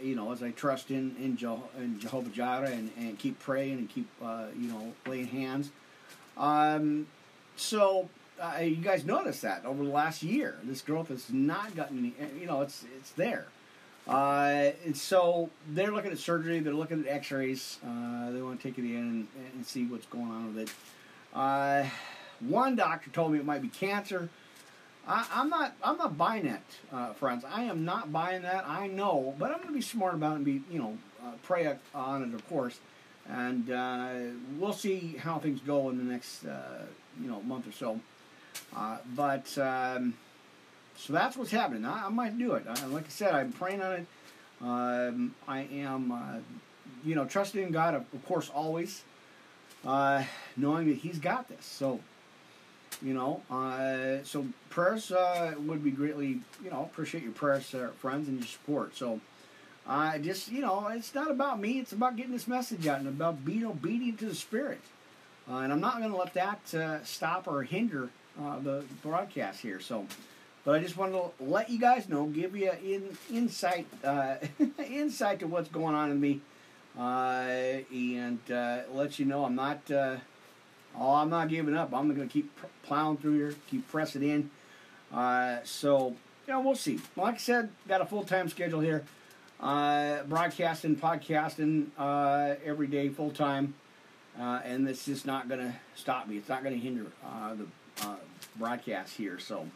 you 0.01 0.15
know, 0.15 0.31
as 0.31 0.41
I 0.41 0.51
trust 0.51 0.89
in 0.89 1.15
in, 1.17 1.37
in 1.77 1.99
Jehovah 1.99 2.29
Jireh 2.29 2.71
and, 2.71 2.91
and 2.97 3.19
keep 3.19 3.37
praying 3.39 3.77
and 3.77 3.89
keep 3.89 4.07
you 4.21 4.67
know 4.67 4.93
laying 5.05 5.27
hands. 5.27 5.69
Um, 6.37 7.07
so 7.55 8.09
uh, 8.39 8.59
you 8.61 8.77
guys 8.77 9.05
noticed 9.05 9.41
that 9.41 9.65
over 9.65 9.83
the 9.83 9.89
last 9.89 10.23
year, 10.23 10.57
this 10.63 10.81
growth 10.81 11.09
has 11.09 11.29
not 11.31 11.75
gotten 11.75 12.13
any. 12.19 12.39
You 12.39 12.47
know, 12.47 12.61
it's 12.61 12.85
it's 12.97 13.11
there. 13.11 13.47
Uh, 14.07 14.71
and 14.85 14.97
so 14.97 15.49
they're 15.69 15.91
looking 15.91 16.11
at 16.11 16.17
surgery. 16.17 16.59
They're 16.59 16.73
looking 16.73 17.01
at 17.01 17.07
X-rays. 17.07 17.77
Uh, 17.85 18.31
they 18.31 18.41
want 18.41 18.59
to 18.59 18.67
take 18.67 18.79
it 18.79 18.85
in 18.85 18.95
and, 18.95 19.27
and, 19.53 19.65
see 19.65 19.85
what's 19.85 20.07
going 20.07 20.31
on 20.31 20.55
with 20.55 20.63
it. 20.63 20.73
Uh, 21.31 21.85
one 22.39 22.75
doctor 22.75 23.11
told 23.11 23.33
me 23.33 23.37
it 23.37 23.45
might 23.45 23.61
be 23.61 23.67
cancer. 23.67 24.29
I, 25.07 25.27
am 25.33 25.49
not. 25.49 25.75
I'm 25.83 25.97
not 25.97 26.17
buying 26.17 26.45
that, 26.45 26.63
uh, 26.91 27.13
friends. 27.13 27.43
I 27.47 27.63
am 27.63 27.85
not 27.85 28.11
buying 28.11 28.41
that. 28.43 28.67
I 28.67 28.87
know, 28.87 29.35
but 29.37 29.51
I'm 29.51 29.57
going 29.57 29.69
to 29.69 29.73
be 29.73 29.81
smart 29.81 30.15
about 30.15 30.33
it 30.33 30.35
and 30.37 30.45
be, 30.45 30.61
you 30.71 30.79
know, 30.79 30.97
uh, 31.23 31.31
pray 31.43 31.71
on 31.93 32.23
it, 32.23 32.33
of 32.33 32.47
course. 32.49 32.79
And 33.27 33.67
we'll 34.57 34.73
see 34.73 35.17
how 35.19 35.37
things 35.37 35.59
go 35.61 35.89
in 35.89 35.97
the 35.99 36.03
next, 36.03 36.43
you 36.43 37.29
know, 37.29 37.41
month 37.41 37.67
or 37.67 37.71
so. 37.71 37.99
Uh, 38.75 38.97
but 39.15 39.57
um, 39.57 40.13
so 40.95 41.13
that's 41.13 41.37
what's 41.37 41.51
happening. 41.51 41.85
I, 41.85 42.07
I 42.07 42.09
might 42.09 42.37
do 42.37 42.53
it. 42.53 42.65
I, 42.67 42.85
like 42.85 43.05
I 43.05 43.09
said, 43.09 43.33
I'm 43.33 43.51
praying 43.51 43.81
on 43.81 43.93
it. 43.93 44.05
Um, 44.61 45.35
I 45.47 45.61
am, 45.61 46.11
uh, 46.11 46.39
you 47.03 47.15
know, 47.15 47.25
trusting 47.25 47.61
in 47.61 47.71
God, 47.71 47.95
of, 47.95 48.25
course, 48.25 48.49
always, 48.49 49.03
uh, 49.85 50.23
knowing 50.57 50.89
that 50.89 50.97
He's 50.97 51.17
got 51.17 51.47
this. 51.47 51.65
So, 51.65 52.01
you 53.01 53.13
know, 53.13 53.41
uh, 53.49 54.23
so 54.23 54.45
prayers 54.69 55.11
uh, 55.11 55.53
would 55.59 55.83
be 55.83 55.91
greatly, 55.91 56.41
you 56.63 56.69
know, 56.69 56.83
appreciate 56.83 57.23
your 57.23 57.31
prayers, 57.31 57.73
uh, 57.73 57.89
friends, 57.99 58.27
and 58.27 58.39
your 58.39 58.47
support. 58.47 58.95
So, 58.97 59.21
I 59.87 60.17
just, 60.17 60.51
you 60.51 60.61
know, 60.61 60.87
it's 60.89 61.15
not 61.15 61.31
about 61.31 61.59
me. 61.59 61.79
It's 61.79 61.93
about 61.93 62.17
getting 62.17 62.33
this 62.33 62.47
message 62.47 62.85
out 62.85 62.99
and 62.99 63.07
about 63.07 63.45
being 63.45 63.65
obedient 63.65 64.19
to 64.19 64.25
the 64.25 64.35
Spirit. 64.35 64.81
and 65.47 65.71
I'm 65.71 65.79
not 65.79 65.99
going 65.99 66.11
to 66.11 66.17
let 66.17 66.33
that 66.33 67.07
stop 67.07 67.47
or 67.47 67.63
hinder 67.63 68.09
uh, 68.41 68.59
the 68.59 68.83
broadcast 69.01 69.61
here. 69.61 69.79
So, 69.79 70.05
but 70.63 70.75
I 70.75 70.79
just 70.79 70.97
wanted 70.97 71.13
to 71.13 71.43
let 71.43 71.69
you 71.69 71.79
guys 71.79 72.09
know, 72.09 72.25
give 72.25 72.55
you 72.55 72.71
in 72.83 73.17
insight 73.31 73.87
uh, 74.03 74.35
insight 74.89 75.39
to 75.39 75.47
what's 75.47 75.69
going 75.69 75.95
on 75.95 76.11
in 76.11 76.19
me, 76.19 76.41
uh, 76.97 77.81
and 77.91 78.39
uh, 78.51 78.81
let 78.91 79.19
you 79.19 79.25
know 79.25 79.45
I'm 79.45 79.55
not. 79.55 79.89
Uh, 79.89 80.17
oh, 80.97 81.13
I'm 81.13 81.29
not 81.29 81.49
giving 81.49 81.75
up. 81.75 81.93
I'm 81.93 82.13
going 82.13 82.27
to 82.27 82.33
keep 82.33 82.51
plowing 82.83 83.17
through 83.17 83.37
here, 83.37 83.55
keep 83.69 83.87
pressing 83.89 84.23
in. 84.23 84.49
So, 85.63 86.15
you 86.47 86.53
know, 86.53 86.61
we'll 86.61 86.75
see. 86.75 86.99
Like 87.15 87.35
I 87.35 87.37
said, 87.37 87.69
got 87.87 88.01
a 88.01 88.05
full 88.05 88.23
time 88.23 88.49
schedule 88.49 88.79
here. 88.79 89.03
Uh, 89.59 90.23
broadcasting, 90.23 90.95
podcasting 90.95 91.87
uh, 91.97 92.55
every 92.63 92.87
day, 92.87 93.09
full 93.09 93.29
time, 93.29 93.73
uh, 94.39 94.61
and 94.63 94.87
it's 94.87 95.03
just 95.03 95.25
not 95.25 95.49
going 95.49 95.59
to 95.59 95.75
stop 95.95 96.29
me. 96.29 96.37
It's 96.37 96.47
not 96.47 96.63
going 96.63 96.73
to 96.73 96.79
hinder 96.79 97.07
the 97.57 97.65
uh, 98.03 98.15
broadcast 98.57 99.15
here. 99.15 99.39
So, 99.39 99.67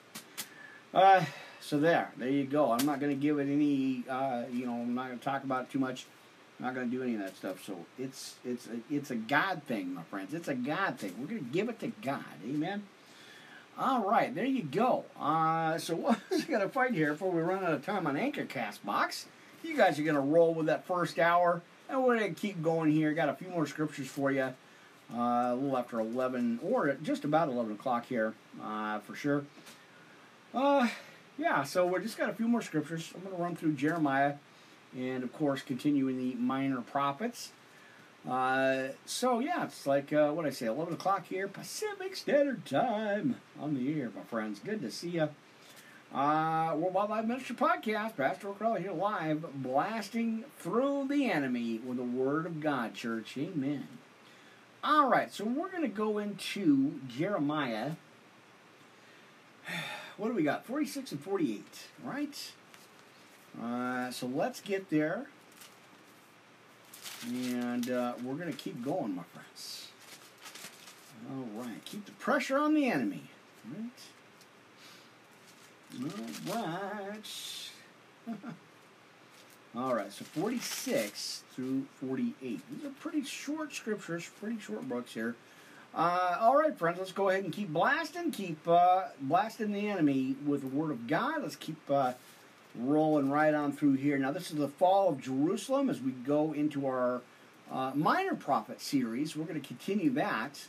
uh, 0.94 1.24
so 1.60 1.80
there, 1.80 2.12
there 2.18 2.30
you 2.30 2.46
go. 2.46 2.72
I'm 2.72 2.86
not 2.86 3.00
going 3.00 3.12
to 3.12 3.22
give 3.22 3.40
it 3.40 3.44
any, 3.44 4.04
uh, 4.10 4.44
you 4.52 4.66
know, 4.66 4.74
I'm 4.74 4.94
not 4.94 5.08
going 5.08 5.20
to 5.20 5.26
talk 5.26 5.44
about 5.44 5.64
it 5.64 5.72
too 5.72 5.80
much. 5.80 6.06
I'm 6.60 6.66
not 6.66 6.76
going 6.76 6.90
to 6.90 6.96
do 6.96 7.04
any 7.04 7.16
of 7.16 7.22
that 7.22 7.36
stuff. 7.36 7.66
So 7.66 7.86
it's 7.98 8.36
it's 8.46 8.68
a, 8.68 8.80
it's 8.94 9.12
a 9.12 9.16
God 9.16 9.64
thing, 9.64 9.94
my 9.94 10.04
friends. 10.04 10.34
It's 10.34 10.48
a 10.48 10.54
God 10.54 11.00
thing. 11.00 11.14
We're 11.20 11.28
going 11.28 11.46
to 11.46 11.52
give 11.52 11.70
it 11.70 11.80
to 11.80 11.88
God. 12.02 12.24
Amen. 12.48 12.84
All 13.78 14.08
right, 14.08 14.34
there 14.34 14.46
you 14.46 14.64
go. 14.64 15.06
Uh, 15.20 15.78
so 15.78 15.96
what 15.98 16.20
is 16.30 16.46
going 16.46 16.62
to 16.62 16.70
fight 16.70 16.94
here 16.94 17.14
before 17.14 17.32
we 17.32 17.42
run 17.42 17.64
out 17.64 17.74
of 17.74 17.86
time 17.86 18.06
on 18.06 18.16
Anchor 18.16 18.46
Castbox? 18.46 19.26
You 19.64 19.76
guys 19.76 19.98
are 19.98 20.04
going 20.04 20.16
to 20.16 20.22
roll 20.22 20.54
with 20.54 20.68
that 20.68 20.86
first 20.86 21.18
hour, 21.18 21.62
and 21.90 22.04
we're 22.04 22.20
going 22.20 22.34
to 22.34 22.40
keep 22.40 22.62
going 22.62 22.92
here. 22.92 23.14
Got 23.14 23.30
a 23.30 23.34
few 23.34 23.48
more 23.48 23.66
scriptures 23.66 24.08
for 24.08 24.32
you. 24.32 24.54
Uh, 25.14 25.52
a 25.52 25.56
little 25.56 25.78
after 25.78 26.00
11, 26.00 26.60
or 26.64 26.96
just 27.04 27.24
about 27.24 27.50
11 27.50 27.74
o'clock 27.74 28.06
here, 28.06 28.34
uh, 28.64 29.00
for 29.00 29.16
sure. 29.16 29.44
Uh, 30.54 30.88
yeah, 31.38 31.64
so 31.64 31.86
we 31.86 32.00
just 32.00 32.18
got 32.18 32.30
a 32.30 32.34
few 32.34 32.48
more 32.48 32.62
scriptures. 32.62 33.12
I'm 33.16 33.22
going 33.22 33.36
to 33.36 33.42
run 33.42 33.56
through 33.56 33.74
Jeremiah 33.74 34.36
and, 34.98 35.24
of 35.24 35.34
course, 35.34 35.62
continue 35.62 36.08
in 36.08 36.18
the 36.18 36.36
minor 36.36 36.82
prophets. 36.82 37.52
Uh, 38.28 38.90
so, 39.06 39.40
yeah, 39.40 39.66
it's 39.66 39.86
like, 39.86 40.14
uh, 40.14 40.32
what 40.32 40.46
I 40.46 40.50
say, 40.50 40.68
11 40.68 40.94
o'clock 40.94 41.26
here, 41.28 41.48
Pacific 41.48 42.16
Standard 42.16 42.66
Time 42.66 43.36
on 43.60 43.76
the 43.76 44.00
air, 44.00 44.12
my 44.16 44.22
friends. 44.24 44.60
Good 44.60 44.82
to 44.82 44.92
see 44.92 45.10
you. 45.10 45.30
Uh, 46.14 46.76
Worldwide 46.78 47.10
Live 47.10 47.28
Ministry 47.28 47.56
Podcast, 47.56 48.16
Pastor 48.16 48.50
O'Crowley 48.50 48.84
here 48.84 48.92
live, 48.92 49.46
blasting 49.64 50.46
through 50.60 51.08
the 51.10 51.30
enemy 51.30 51.80
with 51.80 51.98
the 51.98 52.04
Word 52.04 52.46
of 52.46 52.62
God, 52.62 52.94
church. 52.94 53.36
Amen. 53.36 53.88
All 54.86 55.08
right, 55.08 55.34
so 55.34 55.46
we're 55.46 55.70
going 55.70 55.84
to 55.84 55.88
go 55.88 56.18
into 56.18 57.00
Jeremiah. 57.08 57.92
What 60.16 60.28
do 60.28 60.36
we 60.36 60.44
got? 60.44 60.64
46 60.68 61.14
and 61.14 61.22
48, 61.22 61.66
right? 62.04 62.52
Uh, 63.60 64.12
so 64.12 64.28
let's 64.28 64.62
get 64.62 64.92
there. 64.92 65.26
And 67.28 67.90
uh, 67.90 68.14
we're 68.24 68.36
going 68.36 68.52
to 68.52 68.58
keep 68.58 68.86
going, 68.86 69.16
my 69.16 69.24
friends. 69.34 69.88
All 71.32 71.48
right, 71.64 71.84
keep 71.84 72.06
the 72.06 72.12
pressure 72.12 72.60
on 72.60 72.76
the 72.76 72.92
enemy. 72.92 73.24
Right? 73.68 73.90
All 76.56 77.08
right. 77.10 77.72
All 79.76 79.96
right, 79.96 80.12
so 80.14 80.24
46 80.24 81.44
through 81.56 81.88
48. 82.08 82.36
These 82.42 82.86
are 82.86 82.90
pretty 83.00 83.24
short 83.24 83.74
scriptures, 83.74 84.30
pretty 84.40 84.60
short 84.60 84.88
books 84.88 85.16
here. 85.16 85.36
Uh, 85.96 86.38
all 86.40 86.56
right, 86.56 86.78
friends, 86.78 87.00
let's 87.00 87.12
go 87.12 87.30
ahead 87.30 87.44
and 87.44 87.52
keep 87.52 87.70
blasting, 87.70 88.30
keep 88.30 88.68
uh, 88.68 89.06
blasting 89.22 89.72
the 89.72 89.90
enemy 89.90 90.36
with 90.46 90.62
the 90.62 90.68
Word 90.68 90.92
of 90.92 91.08
God. 91.08 91.42
Let's 91.42 91.56
keep 91.56 91.78
uh, 91.90 92.14
rolling 92.76 93.32
right 93.32 93.54
on 93.56 93.72
through 93.72 93.94
here. 93.94 94.16
Now, 94.20 94.32
this 94.32 94.52
is 94.52 94.58
the 94.58 94.68
fall 94.68 95.10
of 95.10 95.20
Jerusalem 95.20 95.90
as 95.90 96.00
we 96.00 96.12
go 96.12 96.54
into 96.54 96.86
our 96.86 97.22
uh, 97.72 97.94
minor 97.96 98.36
prophet 98.36 98.80
series. 98.80 99.36
We're 99.36 99.46
going 99.46 99.60
to 99.60 99.68
continue 99.68 100.12
that 100.12 100.68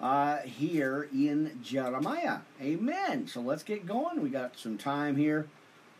uh, 0.00 0.38
here 0.38 1.08
in 1.12 1.58
Jeremiah. 1.64 2.38
Amen. 2.62 3.26
So 3.26 3.40
let's 3.40 3.64
get 3.64 3.86
going. 3.86 4.22
We 4.22 4.28
got 4.28 4.56
some 4.56 4.78
time 4.78 5.16
here 5.16 5.48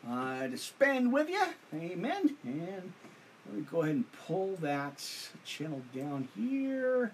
uh, 0.09 0.47
to 0.47 0.57
spend 0.57 1.13
with 1.13 1.29
you. 1.29 1.43
Amen. 1.75 2.37
And 2.45 2.93
let 3.47 3.55
me 3.57 3.67
go 3.71 3.83
ahead 3.83 3.97
and 3.97 4.13
pull 4.27 4.57
that 4.61 5.05
channel 5.45 5.83
down 5.95 6.29
here. 6.37 7.13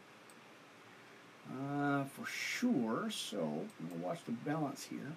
Uh, 1.51 2.05
for 2.05 2.27
sure. 2.27 3.11
So 3.11 3.39
I'm 3.81 3.89
gonna 3.89 4.03
watch 4.03 4.21
the 4.25 4.33
balance 4.33 4.85
here. 4.85 5.13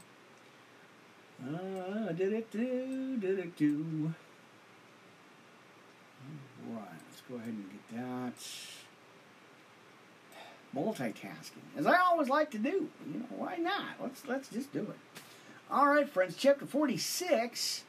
Uh, 1.44 2.12
did 2.14 2.34
it 2.34 2.52
do? 2.52 3.18
Did 3.18 3.40
it 3.40 3.58
do? 3.58 4.14
All 6.68 6.76
right, 6.78 6.88
let's 7.10 7.22
go 7.30 7.36
ahead 7.36 7.50
and 7.50 7.70
get 7.72 8.02
that. 8.02 8.34
Multitasking, 10.76 11.78
as 11.78 11.86
I 11.86 11.98
always 12.00 12.28
like 12.28 12.52
to 12.52 12.58
do. 12.58 12.90
You 13.12 13.20
know, 13.20 13.26
why 13.38 13.58
not? 13.58 13.96
Let's 14.02 14.28
let's 14.28 14.50
just 14.50 14.74
do 14.74 14.82
it. 14.82 15.22
All 15.72 15.88
right, 15.88 16.08
friends. 16.08 16.36
Chapter 16.38 16.68
forty-six, 16.68 17.86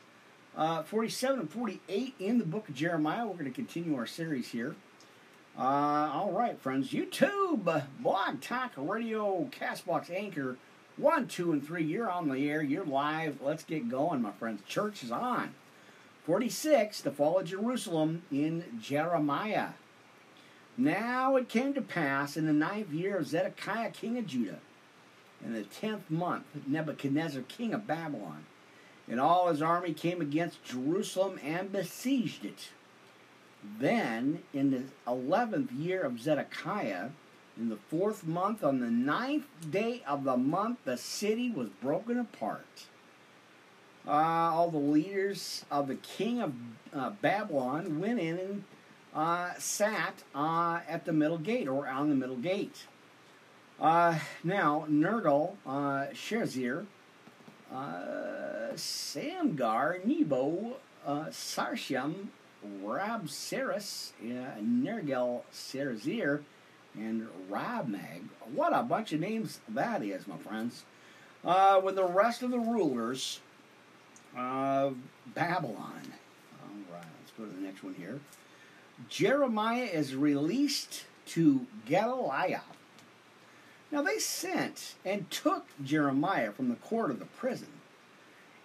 uh, 0.56 0.82
forty-seven, 0.82 1.40
and 1.40 1.50
forty-eight 1.50 2.14
in 2.18 2.38
the 2.38 2.44
book 2.44 2.70
of 2.70 2.74
Jeremiah. 2.74 3.26
We're 3.26 3.34
going 3.34 3.44
to 3.44 3.50
continue 3.50 3.96
our 3.96 4.06
series 4.06 4.48
here. 4.48 4.74
Uh, 5.58 6.10
all 6.12 6.32
right, 6.32 6.58
friends. 6.58 6.90
YouTube, 6.90 7.84
Blog 8.00 8.40
Talk 8.40 8.72
Radio, 8.78 9.50
Castbox 9.50 10.10
Anchor, 10.10 10.56
one, 10.96 11.28
two, 11.28 11.52
and 11.52 11.64
three. 11.64 11.84
You're 11.84 12.10
on 12.10 12.30
the 12.30 12.48
air. 12.48 12.62
You're 12.62 12.86
live. 12.86 13.42
Let's 13.42 13.62
get 13.62 13.90
going, 13.90 14.22
my 14.22 14.32
friends. 14.32 14.62
Church 14.66 15.02
is 15.02 15.10
on. 15.10 15.52
46, 16.24 17.02
the 17.02 17.10
fall 17.10 17.38
of 17.38 17.46
Jerusalem 17.46 18.22
in 18.32 18.64
Jeremiah. 18.80 19.68
Now 20.78 21.36
it 21.36 21.50
came 21.50 21.74
to 21.74 21.82
pass 21.82 22.38
in 22.38 22.46
the 22.46 22.52
ninth 22.54 22.90
year 22.90 23.18
of 23.18 23.28
Zedekiah, 23.28 23.90
king 23.90 24.18
of 24.18 24.26
Judah, 24.26 24.58
in 25.45 25.53
the 25.53 25.62
tenth 25.62 26.11
month, 26.11 26.45
Nebuchadnezzar, 26.66 27.43
king 27.43 27.74
of 27.74 27.87
Babylon, 27.87 28.45
and 29.09 29.20
all 29.20 29.49
his 29.49 29.62
army 29.62 29.93
came 29.93 30.20
against 30.20 30.64
Jerusalem 30.64 31.39
and 31.45 31.70
besieged 31.70 32.45
it. 32.45 32.68
Then, 33.78 34.43
in 34.53 34.70
the 34.70 34.82
eleventh 35.07 35.72
year 35.72 36.03
of 36.03 36.20
Zedekiah, 36.20 37.11
in 37.59 37.68
the 37.68 37.78
fourth 37.89 38.24
month, 38.24 38.62
on 38.62 38.80
the 38.80 38.91
ninth 38.91 39.47
day 39.70 40.03
of 40.07 40.24
the 40.24 40.37
month, 40.37 40.78
the 40.84 40.97
city 40.97 41.51
was 41.51 41.68
broken 41.68 42.18
apart. 42.18 42.87
Uh, 44.07 44.11
all 44.11 44.70
the 44.70 44.78
leaders 44.78 45.64
of 45.70 45.89
the 45.89 45.97
king 45.97 46.41
of 46.41 46.53
uh, 46.95 47.11
Babylon 47.22 47.99
went 47.99 48.20
in 48.20 48.39
and 48.39 48.64
uh, 49.14 49.55
sat 49.59 50.22
uh, 50.34 50.80
at 50.89 51.05
the 51.07 51.12
middle 51.12 51.39
gate 51.39 51.66
or 51.66 51.89
on 51.89 52.09
the 52.11 52.14
middle 52.14 52.37
gate. 52.37 52.87
Uh, 53.80 54.18
now, 54.42 54.86
Nergal, 54.90 55.56
uh, 55.66 56.06
Sherzir, 56.12 56.86
Samgar, 58.74 60.04
Nebo, 60.04 60.76
Sarshem, 61.06 62.28
Rabsaris, 62.82 64.12
uh, 64.22 64.60
Nergal 64.60 65.42
Serzir, 65.52 66.42
and 66.94 67.28
Rabmag. 67.50 68.22
What 68.54 68.72
a 68.74 68.82
bunch 68.82 69.12
of 69.12 69.20
names 69.20 69.60
that 69.68 70.02
is, 70.02 70.26
my 70.26 70.38
friends. 70.38 70.84
Uh, 71.44 71.80
with 71.84 71.96
the 71.96 72.04
rest 72.04 72.42
of 72.42 72.50
the 72.50 72.58
rulers 72.58 73.40
of 74.36 74.96
Babylon. 75.34 76.02
All 76.62 76.94
right, 76.94 77.04
let's 77.20 77.32
go 77.38 77.44
to 77.44 77.50
the 77.52 77.60
next 77.60 77.84
one 77.84 77.94
here. 77.94 78.18
Jeremiah 79.08 79.84
is 79.84 80.16
released 80.16 81.04
to 81.26 81.66
Gedaliah. 81.86 82.62
Now 83.91 84.03
they 84.03 84.18
sent 84.18 84.95
and 85.05 85.30
took 85.30 85.66
Jeremiah 85.82 86.53
from 86.53 86.68
the 86.68 86.76
court 86.76 87.11
of 87.11 87.18
the 87.18 87.26
prison 87.26 87.68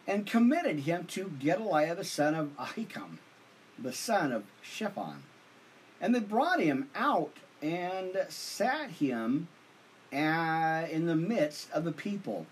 and 0.08 0.26
committed 0.26 0.80
him 0.80 1.06
to 1.06 1.32
Gedaliah 1.40 1.96
the 1.96 2.04
son 2.04 2.36
of 2.36 2.56
Ahikam 2.58 3.20
the 3.84 3.94
son 3.94 4.32
of 4.32 4.44
Shaphan. 4.62 5.24
And 6.00 6.14
they 6.14 6.20
brought 6.20 6.60
him 6.60 6.90
out 6.96 7.34
and 7.62 8.26
sat 8.30 8.92
him 8.92 9.48
uh, 10.14 10.86
in 10.90 11.06
the 11.06 11.16
midst 11.16 11.72
of 11.72 11.84
the 11.84 11.92
people. 11.92 12.48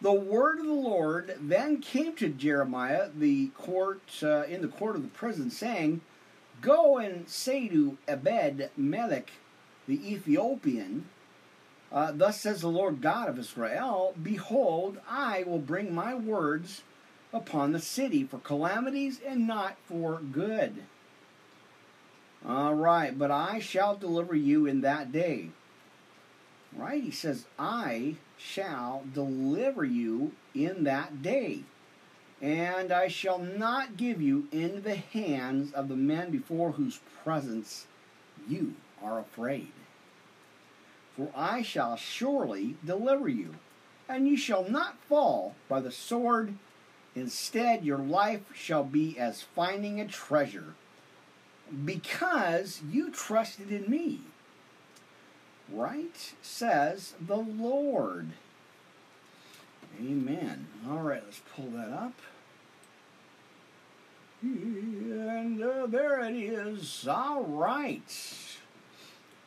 The 0.00 0.12
word 0.12 0.58
of 0.58 0.66
the 0.66 0.72
Lord 0.72 1.36
then 1.40 1.80
came 1.80 2.16
to 2.16 2.28
Jeremiah, 2.28 3.10
the 3.14 3.48
court 3.48 4.00
uh, 4.22 4.44
in 4.44 4.62
the 4.62 4.68
court 4.68 4.96
of 4.96 5.02
the 5.02 5.08
prison, 5.08 5.50
saying, 5.50 6.00
"Go 6.62 6.96
and 6.96 7.28
say 7.28 7.68
to 7.68 7.98
Ebed 8.08 8.70
Melech, 8.78 9.30
the 9.86 10.12
Ethiopian, 10.12 11.06
uh, 11.92 12.12
Thus 12.12 12.40
says 12.40 12.60
the 12.60 12.68
Lord 12.68 13.00
God 13.00 13.28
of 13.28 13.38
Israel: 13.38 14.14
Behold, 14.22 14.98
I 15.08 15.44
will 15.44 15.58
bring 15.58 15.94
my 15.94 16.14
words 16.14 16.82
upon 17.32 17.72
the 17.72 17.80
city 17.80 18.24
for 18.24 18.38
calamities 18.38 19.20
and 19.24 19.46
not 19.46 19.76
for 19.86 20.20
good. 20.20 20.84
All 22.46 22.74
right, 22.74 23.16
but 23.16 23.30
I 23.30 23.58
shall 23.58 23.96
deliver 23.96 24.34
you 24.34 24.66
in 24.66 24.80
that 24.80 25.12
day. 25.12 25.50
Right? 26.74 27.02
He 27.02 27.10
says, 27.10 27.44
I 27.58 28.16
shall 28.38 29.04
deliver 29.12 29.84
you 29.84 30.32
in 30.54 30.84
that 30.84 31.22
day. 31.22 31.64
And 32.40 32.90
I 32.90 33.08
shall 33.08 33.38
not 33.38 33.98
give 33.98 34.22
you 34.22 34.48
into 34.50 34.80
the 34.80 34.94
hands 34.94 35.72
of 35.74 35.88
the 35.88 35.96
men 35.96 36.30
before 36.30 36.72
whose 36.72 37.00
presence 37.22 37.86
you 38.48 38.74
are 39.02 39.18
afraid. 39.18 39.72
For 41.20 41.28
I 41.36 41.60
shall 41.60 41.96
surely 41.96 42.76
deliver 42.84 43.28
you, 43.28 43.56
and 44.08 44.26
you 44.26 44.38
shall 44.38 44.66
not 44.68 44.96
fall 45.06 45.54
by 45.68 45.80
the 45.80 45.92
sword 45.92 46.54
Instead, 47.14 47.84
your 47.84 47.98
life 47.98 48.42
shall 48.54 48.84
be 48.84 49.18
as 49.18 49.42
finding 49.42 50.00
a 50.00 50.06
treasure 50.06 50.74
because 51.84 52.82
you 52.88 53.10
trusted 53.10 53.70
in 53.70 53.90
me. 53.90 54.20
Right? 55.70 56.34
Says 56.40 57.14
the 57.20 57.36
Lord. 57.36 58.30
Amen. 60.00 60.68
All 60.88 60.98
right, 60.98 61.22
let's 61.24 61.40
pull 61.54 61.70
that 61.70 61.90
up. 61.90 62.14
And 64.42 65.62
uh, 65.62 65.86
there 65.86 66.20
it 66.20 66.34
is. 66.34 67.06
All 67.06 67.42
right. 67.42 68.02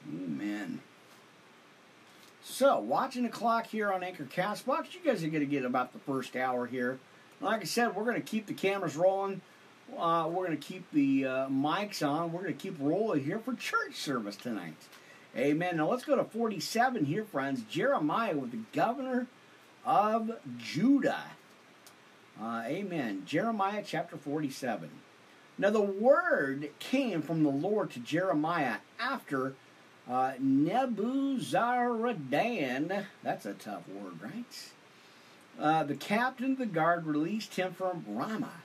Amen. 0.07 0.81
So, 2.53 2.77
watching 2.77 3.23
the 3.23 3.29
clock 3.29 3.65
here 3.65 3.91
on 3.91 4.03
Anchor 4.03 4.25
Castbox, 4.25 4.93
you 4.93 4.99
guys 5.03 5.23
are 5.23 5.27
going 5.27 5.39
to 5.39 5.47
get 5.47 5.65
about 5.65 5.91
the 5.91 5.97
first 5.97 6.35
hour 6.35 6.67
here. 6.67 6.99
Like 7.41 7.61
I 7.61 7.63
said, 7.63 7.95
we're 7.95 8.03
going 8.03 8.13
to 8.13 8.21
keep 8.21 8.45
the 8.45 8.53
cameras 8.53 8.95
rolling. 8.95 9.41
Uh, 9.97 10.29
we're 10.31 10.45
going 10.45 10.59
to 10.59 10.63
keep 10.63 10.85
the 10.91 11.25
uh, 11.25 11.47
mics 11.47 12.07
on. 12.07 12.31
We're 12.31 12.43
going 12.43 12.53
to 12.53 12.59
keep 12.59 12.75
rolling 12.79 13.23
here 13.23 13.39
for 13.39 13.55
church 13.55 13.95
service 13.95 14.35
tonight. 14.35 14.75
Amen. 15.35 15.77
Now 15.77 15.89
let's 15.89 16.05
go 16.05 16.15
to 16.15 16.23
47 16.23 17.05
here, 17.05 17.23
friends. 17.23 17.63
Jeremiah 17.67 18.37
with 18.37 18.51
the 18.51 18.59
governor 18.71 19.25
of 19.83 20.33
Judah. 20.59 21.23
Uh, 22.39 22.61
amen. 22.67 23.23
Jeremiah 23.25 23.81
chapter 23.83 24.15
47. 24.15 24.91
Now 25.57 25.71
the 25.71 25.81
word 25.81 26.69
came 26.77 27.23
from 27.23 27.41
the 27.41 27.49
Lord 27.49 27.89
to 27.93 27.99
Jeremiah 27.99 28.75
after 28.99 29.55
uh, 30.09 30.33
Nebuzaradan, 30.41 33.05
that's 33.23 33.45
a 33.45 33.53
tough 33.53 33.87
word, 33.87 34.21
right? 34.21 34.71
Uh, 35.59 35.83
the 35.83 35.95
captain 35.95 36.53
of 36.53 36.57
the 36.57 36.65
guard 36.65 37.05
released 37.05 37.55
him 37.55 37.73
from 37.73 38.03
Ramah. 38.07 38.61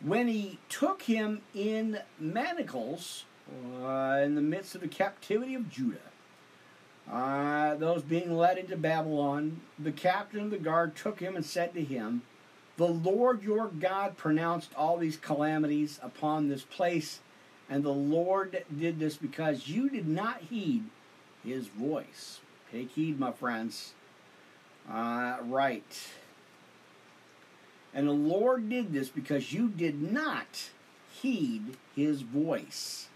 When 0.00 0.28
he 0.28 0.58
took 0.68 1.02
him 1.02 1.42
in 1.54 2.00
manacles 2.18 3.24
uh, 3.82 4.20
in 4.22 4.34
the 4.34 4.42
midst 4.42 4.74
of 4.74 4.80
the 4.80 4.88
captivity 4.88 5.54
of 5.54 5.70
Judah, 5.70 5.98
uh, 7.10 7.74
those 7.76 8.02
being 8.02 8.36
led 8.36 8.58
into 8.58 8.76
Babylon, 8.76 9.60
the 9.78 9.92
captain 9.92 10.40
of 10.40 10.50
the 10.50 10.58
guard 10.58 10.96
took 10.96 11.20
him 11.20 11.36
and 11.36 11.44
said 11.44 11.74
to 11.74 11.84
him, 11.84 12.22
The 12.76 12.88
Lord 12.88 13.42
your 13.42 13.68
God 13.68 14.16
pronounced 14.16 14.74
all 14.74 14.96
these 14.96 15.16
calamities 15.16 16.00
upon 16.02 16.48
this 16.48 16.62
place, 16.62 17.20
and 17.68 17.82
the 17.82 17.90
Lord 17.90 18.64
did 18.78 18.98
this 18.98 19.16
because 19.16 19.68
you 19.68 19.88
did 19.88 20.06
not 20.06 20.42
heed 20.42 20.84
his 21.42 21.66
voice. 21.66 22.40
Take 22.70 22.90
heed, 22.90 23.18
my 23.18 23.32
friends. 23.32 23.94
Uh, 24.90 25.36
right. 25.42 26.08
And 27.94 28.08
the 28.08 28.12
Lord 28.12 28.68
did 28.68 28.92
this 28.92 29.08
because 29.08 29.52
you 29.52 29.68
did 29.68 30.02
not 30.02 30.70
heed 31.12 31.76
his 31.94 32.22
voice. 32.22 33.08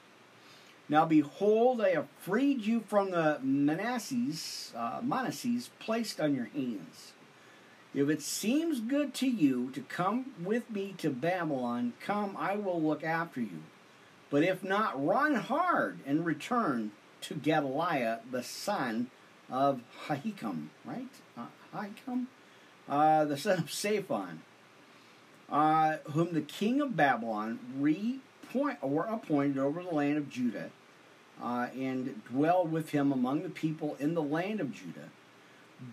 Now 0.89 1.05
behold, 1.05 1.81
I 1.83 1.91
have 1.91 2.07
freed 2.21 2.65
you 2.65 2.81
from 2.81 3.11
the 3.11 3.39
Manasses, 3.45 4.75
uh, 4.75 5.01
Manasses 5.03 5.69
placed 5.79 6.21
on 6.21 6.35
your 6.35 6.47
hands. 6.47 7.13
If 7.95 8.09
it 8.09 8.23
seems 8.23 8.81
good 8.81 9.13
to 9.15 9.27
you 9.27 9.71
to 9.73 9.81
come 9.81 10.33
with 10.43 10.71
me 10.71 10.95
to 10.99 11.11
Babylon, 11.11 11.95
come, 12.01 12.37
I 12.39 12.57
will 12.57 12.81
look 12.81 13.03
after 13.03 13.41
you. 13.41 13.63
But 14.31 14.43
if 14.43 14.63
not, 14.63 15.05
run 15.05 15.37
hard 15.37 15.99
and 16.07 16.27
return 16.27 16.93
to 17.23 17.35
Gedaliah, 17.35 18.21
the 18.31 18.43
son 18.43 19.11
of 19.51 19.81
Ahikam, 20.09 20.69
right? 20.85 21.09
Uh, 21.37 21.47
Ahikam? 21.75 22.27
Uh, 22.89 23.25
the 23.25 23.37
son 23.37 23.59
of 23.59 23.67
Saphan, 23.67 24.39
uh, 25.51 25.97
whom 26.13 26.33
the 26.33 26.41
king 26.41 26.81
of 26.81 26.97
Babylon 26.97 27.59
repoint, 27.81 28.77
or 28.81 29.05
appointed 29.05 29.59
over 29.59 29.83
the 29.83 29.95
land 29.95 30.19
of 30.19 30.31
Judah, 30.31 30.71
uh, 31.43 31.69
and 31.75 32.23
dwell 32.27 32.67
with 32.67 32.91
him 32.91 33.13
among 33.13 33.43
the 33.43 33.51
people 33.51 33.97
in 33.99 34.15
the 34.15 34.23
land 34.23 34.61
of 34.61 34.73
Judah. 34.73 35.11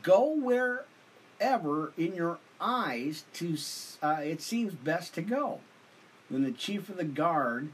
Go 0.03 0.29
wherever 0.31 1.93
in 1.97 2.15
your 2.15 2.39
eyes 2.59 3.25
to 3.33 3.57
uh, 4.01 4.21
it 4.23 4.41
seems 4.41 4.73
best 4.73 5.13
to 5.15 5.21
go. 5.21 5.59
Then 6.29 6.43
the 6.43 6.51
chief 6.51 6.89
of 6.89 6.97
the 6.97 7.03
guard 7.03 7.69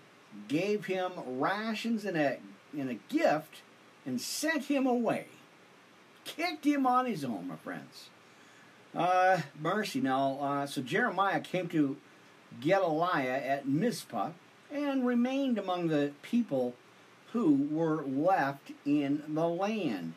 gave 0.47 0.85
him 0.85 1.11
rations 1.25 2.05
and 2.05 2.17
a 2.17 2.37
and 2.77 2.89
a 2.89 3.13
gift 3.13 3.61
and 4.05 4.19
sent 4.19 4.65
him 4.65 4.85
away. 4.85 5.25
Kicked 6.23 6.65
him 6.65 6.85
on 6.85 7.05
his 7.05 7.23
own, 7.23 7.47
my 7.47 7.55
friends. 7.57 8.09
Uh, 8.95 9.41
mercy. 9.59 10.01
Now, 10.01 10.37
uh, 10.41 10.67
so 10.67 10.81
Jeremiah 10.81 11.39
came 11.39 11.67
to 11.69 11.97
Gedaliah 12.59 13.41
at 13.43 13.67
Mizpah 13.67 14.31
and 14.71 15.05
remained 15.05 15.57
among 15.57 15.87
the 15.87 16.11
people 16.21 16.75
who 17.33 17.67
were 17.71 18.03
left 18.03 18.71
in 18.85 19.23
the 19.27 19.47
land. 19.47 20.13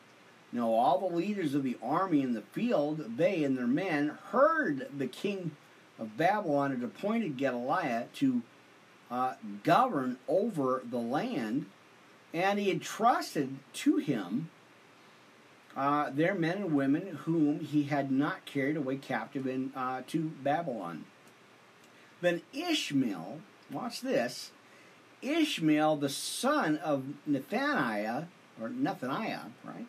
Now, 0.52 0.70
all 0.70 0.98
the 0.98 1.16
leaders 1.16 1.54
of 1.54 1.62
the 1.62 1.76
army 1.82 2.22
in 2.22 2.34
the 2.34 2.42
field, 2.42 3.16
they 3.16 3.42
and 3.42 3.56
their 3.56 3.66
men, 3.66 4.18
heard 4.30 4.88
the 4.96 5.06
king 5.06 5.52
of 5.98 6.16
Babylon 6.16 6.70
had 6.70 6.82
appointed 6.82 7.36
Gedaliah 7.36 8.06
to 8.14 8.42
uh, 9.10 9.34
govern 9.62 10.18
over 10.28 10.82
the 10.88 10.98
land, 10.98 11.66
and 12.32 12.58
he 12.58 12.68
had 12.68 12.82
trusted 12.82 13.56
to 13.72 13.98
him 13.98 14.50
uh, 15.76 16.10
their 16.10 16.34
men 16.34 16.58
and 16.58 16.74
women 16.74 17.18
whom 17.24 17.60
he 17.60 17.84
had 17.84 18.10
not 18.10 18.44
carried 18.44 18.76
away 18.76 18.96
captive 18.96 19.46
in, 19.46 19.72
uh, 19.74 20.02
to 20.06 20.30
Babylon. 20.42 21.04
Then 22.20 22.42
Ishmael, 22.52 23.40
watch 23.70 24.00
this, 24.00 24.52
Ishmael, 25.20 25.96
the 25.96 26.08
son 26.08 26.76
of 26.78 27.04
Nethaniah, 27.28 28.26
or 28.60 28.68
Nethaniah, 28.68 29.46
right, 29.64 29.86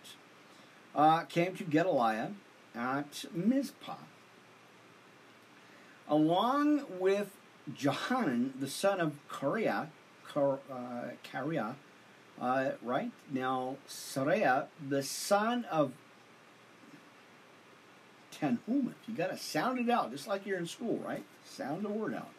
uh, 0.95 1.21
came 1.23 1.55
to 1.55 1.63
Gedaliah 1.63 2.31
at 2.73 3.25
Mizpah, 3.33 3.95
along 6.09 6.83
with 6.99 7.31
Johanan, 7.73 8.53
the 8.59 8.67
son 8.67 8.99
of 8.99 9.17
Kareah, 9.29 9.87
Kar, 10.27 10.59
uh, 10.71 11.09
uh, 12.41 12.71
right? 12.81 13.11
Now, 13.31 13.77
Sarah, 13.87 14.67
the 14.87 15.01
son 15.03 15.65
of 15.71 15.93
Tanhumeth. 18.31 18.93
You 19.07 19.15
got 19.15 19.31
to 19.31 19.37
sound 19.37 19.79
it 19.79 19.89
out, 19.89 20.11
just 20.11 20.27
like 20.27 20.45
you're 20.45 20.57
in 20.57 20.67
school, 20.67 20.99
right? 21.05 21.23
Sound 21.45 21.85
the 21.85 21.89
word 21.89 22.13
out. 22.13 22.29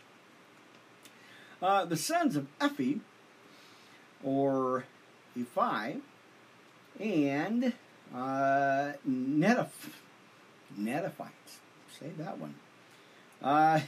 Uh, 1.63 1.85
the 1.87 1.97
sons 1.97 2.37
of 2.37 2.47
Ephi, 2.61 3.01
or 4.23 4.85
Ephi, 5.37 6.01
and 7.01 7.73
uh, 8.15 8.93
Netoph-. 9.09 9.93
Say 11.99 12.11
that 12.19 12.39
one. 12.39 12.55
Uh, 13.43 13.81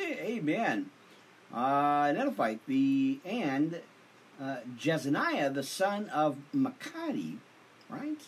amen. 0.00 0.90
Uh, 1.52 2.06
Netophite, 2.06 2.60
the 2.66 3.20
and 3.24 3.80
uh, 4.40 4.56
Jezaniah, 4.78 5.52
the 5.54 5.62
son 5.62 6.08
of 6.08 6.36
Makadi, 6.54 7.36
right? 7.88 8.20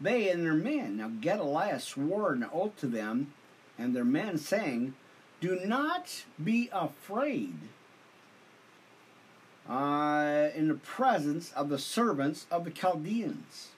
They 0.00 0.28
and 0.28 0.44
their 0.44 0.54
men. 0.54 0.96
Now 0.98 1.10
Gedaliah 1.20 1.80
swore 1.80 2.32
an 2.32 2.46
oath 2.52 2.76
to 2.78 2.86
them 2.86 3.32
and 3.78 3.94
their 3.94 4.04
men, 4.04 4.38
saying, 4.38 4.94
Do 5.40 5.60
not 5.64 6.24
be 6.42 6.68
afraid 6.72 7.54
uh, 9.68 10.48
in 10.54 10.68
the 10.68 10.74
presence 10.74 11.52
of 11.52 11.68
the 11.68 11.78
servants 11.78 12.46
of 12.50 12.64
the 12.64 12.70
Chaldeans. 12.70 13.68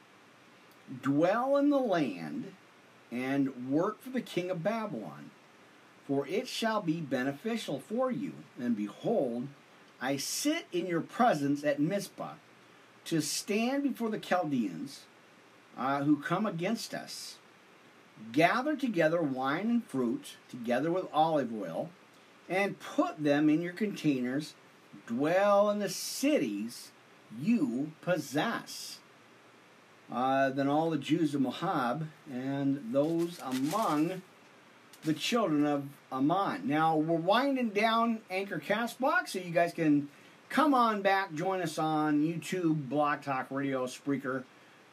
Dwell 1.02 1.56
in 1.56 1.70
the 1.70 1.78
land 1.78 2.52
and 3.12 3.70
work 3.70 4.02
for 4.02 4.10
the 4.10 4.20
king 4.20 4.50
of 4.50 4.62
Babylon, 4.62 5.29
for 6.10 6.26
it 6.26 6.48
shall 6.48 6.82
be 6.82 7.00
beneficial 7.00 7.78
for 7.78 8.10
you. 8.10 8.32
And 8.60 8.76
behold, 8.76 9.46
I 10.00 10.16
sit 10.16 10.66
in 10.72 10.88
your 10.88 11.02
presence 11.02 11.62
at 11.62 11.78
Mizpah 11.78 12.32
to 13.04 13.20
stand 13.20 13.84
before 13.84 14.10
the 14.10 14.18
Chaldeans 14.18 15.02
uh, 15.78 16.02
who 16.02 16.16
come 16.16 16.46
against 16.46 16.94
us. 16.94 17.36
Gather 18.32 18.74
together 18.74 19.22
wine 19.22 19.70
and 19.70 19.84
fruit, 19.84 20.34
together 20.48 20.90
with 20.90 21.06
olive 21.12 21.52
oil, 21.54 21.90
and 22.48 22.80
put 22.80 23.22
them 23.22 23.48
in 23.48 23.62
your 23.62 23.72
containers 23.72 24.54
dwell 25.06 25.70
in 25.70 25.78
the 25.78 25.88
cities 25.88 26.90
you 27.40 27.92
possess. 28.00 28.98
Uh, 30.10 30.50
then 30.50 30.66
all 30.66 30.90
the 30.90 30.98
Jews 30.98 31.36
of 31.36 31.40
Moab 31.40 32.08
and 32.28 32.92
those 32.92 33.38
among 33.44 34.22
the 35.02 35.14
children 35.14 35.66
of 35.66 35.84
Ammon. 36.12 36.66
Now 36.66 36.96
we're 36.96 37.16
winding 37.16 37.70
down 37.70 38.20
Anchor 38.30 38.58
Castbox, 38.58 39.28
so 39.28 39.38
you 39.38 39.50
guys 39.50 39.72
can 39.72 40.08
come 40.48 40.74
on 40.74 41.02
back, 41.02 41.34
join 41.34 41.62
us 41.62 41.78
on 41.78 42.20
YouTube, 42.20 42.88
Blog 42.88 43.22
Talk 43.22 43.46
Radio, 43.50 43.86
Spreaker, 43.86 44.44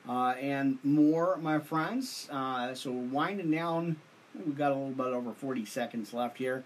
uh, 0.07 0.35
and 0.39 0.77
more, 0.83 1.37
my 1.37 1.59
friends. 1.59 2.27
Uh, 2.31 2.73
so 2.73 2.91
we're 2.91 3.09
winding 3.09 3.51
down. 3.51 3.97
We've 4.35 4.57
got 4.57 4.71
a 4.71 4.75
little 4.75 4.91
bit 4.91 5.07
over 5.07 5.33
40 5.33 5.65
seconds 5.65 6.13
left 6.13 6.37
here. 6.37 6.63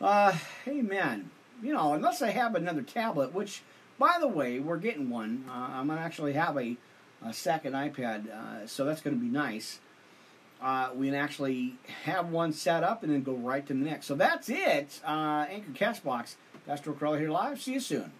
Uh, 0.00 0.36
amen 0.68 1.30
you 1.62 1.72
know, 1.72 1.94
unless 1.94 2.20
I 2.20 2.30
have 2.30 2.54
another 2.54 2.82
tablet, 2.82 3.32
which, 3.32 3.62
by 3.98 4.16
the 4.20 4.28
way, 4.28 4.58
we're 4.58 4.78
getting 4.78 5.08
one. 5.08 5.44
Uh, 5.48 5.68
I'm 5.74 5.86
going 5.86 5.98
to 5.98 6.04
actually 6.04 6.32
have 6.32 6.58
a, 6.58 6.76
a 7.24 7.32
second 7.32 7.74
iPad, 7.74 8.30
uh, 8.30 8.66
so 8.66 8.84
that's 8.84 9.00
going 9.00 9.16
to 9.16 9.22
be 9.22 9.30
nice. 9.30 9.78
Uh, 10.62 10.90
we 10.94 11.06
can 11.08 11.14
actually 11.14 11.74
have 12.04 12.30
one 12.30 12.52
set 12.52 12.84
up 12.84 13.02
and 13.02 13.12
then 13.12 13.22
go 13.22 13.34
right 13.34 13.66
to 13.66 13.72
the 13.74 13.80
next. 13.80 14.06
So 14.06 14.14
that's 14.14 14.48
it. 14.48 15.00
Uh, 15.04 15.46
Anchor 15.48 15.72
Castbox. 15.72 16.36
Pastor 16.66 16.92
Crowley 16.92 17.18
here 17.18 17.30
live. 17.30 17.60
See 17.60 17.72
you 17.72 17.80
soon. 17.80 18.12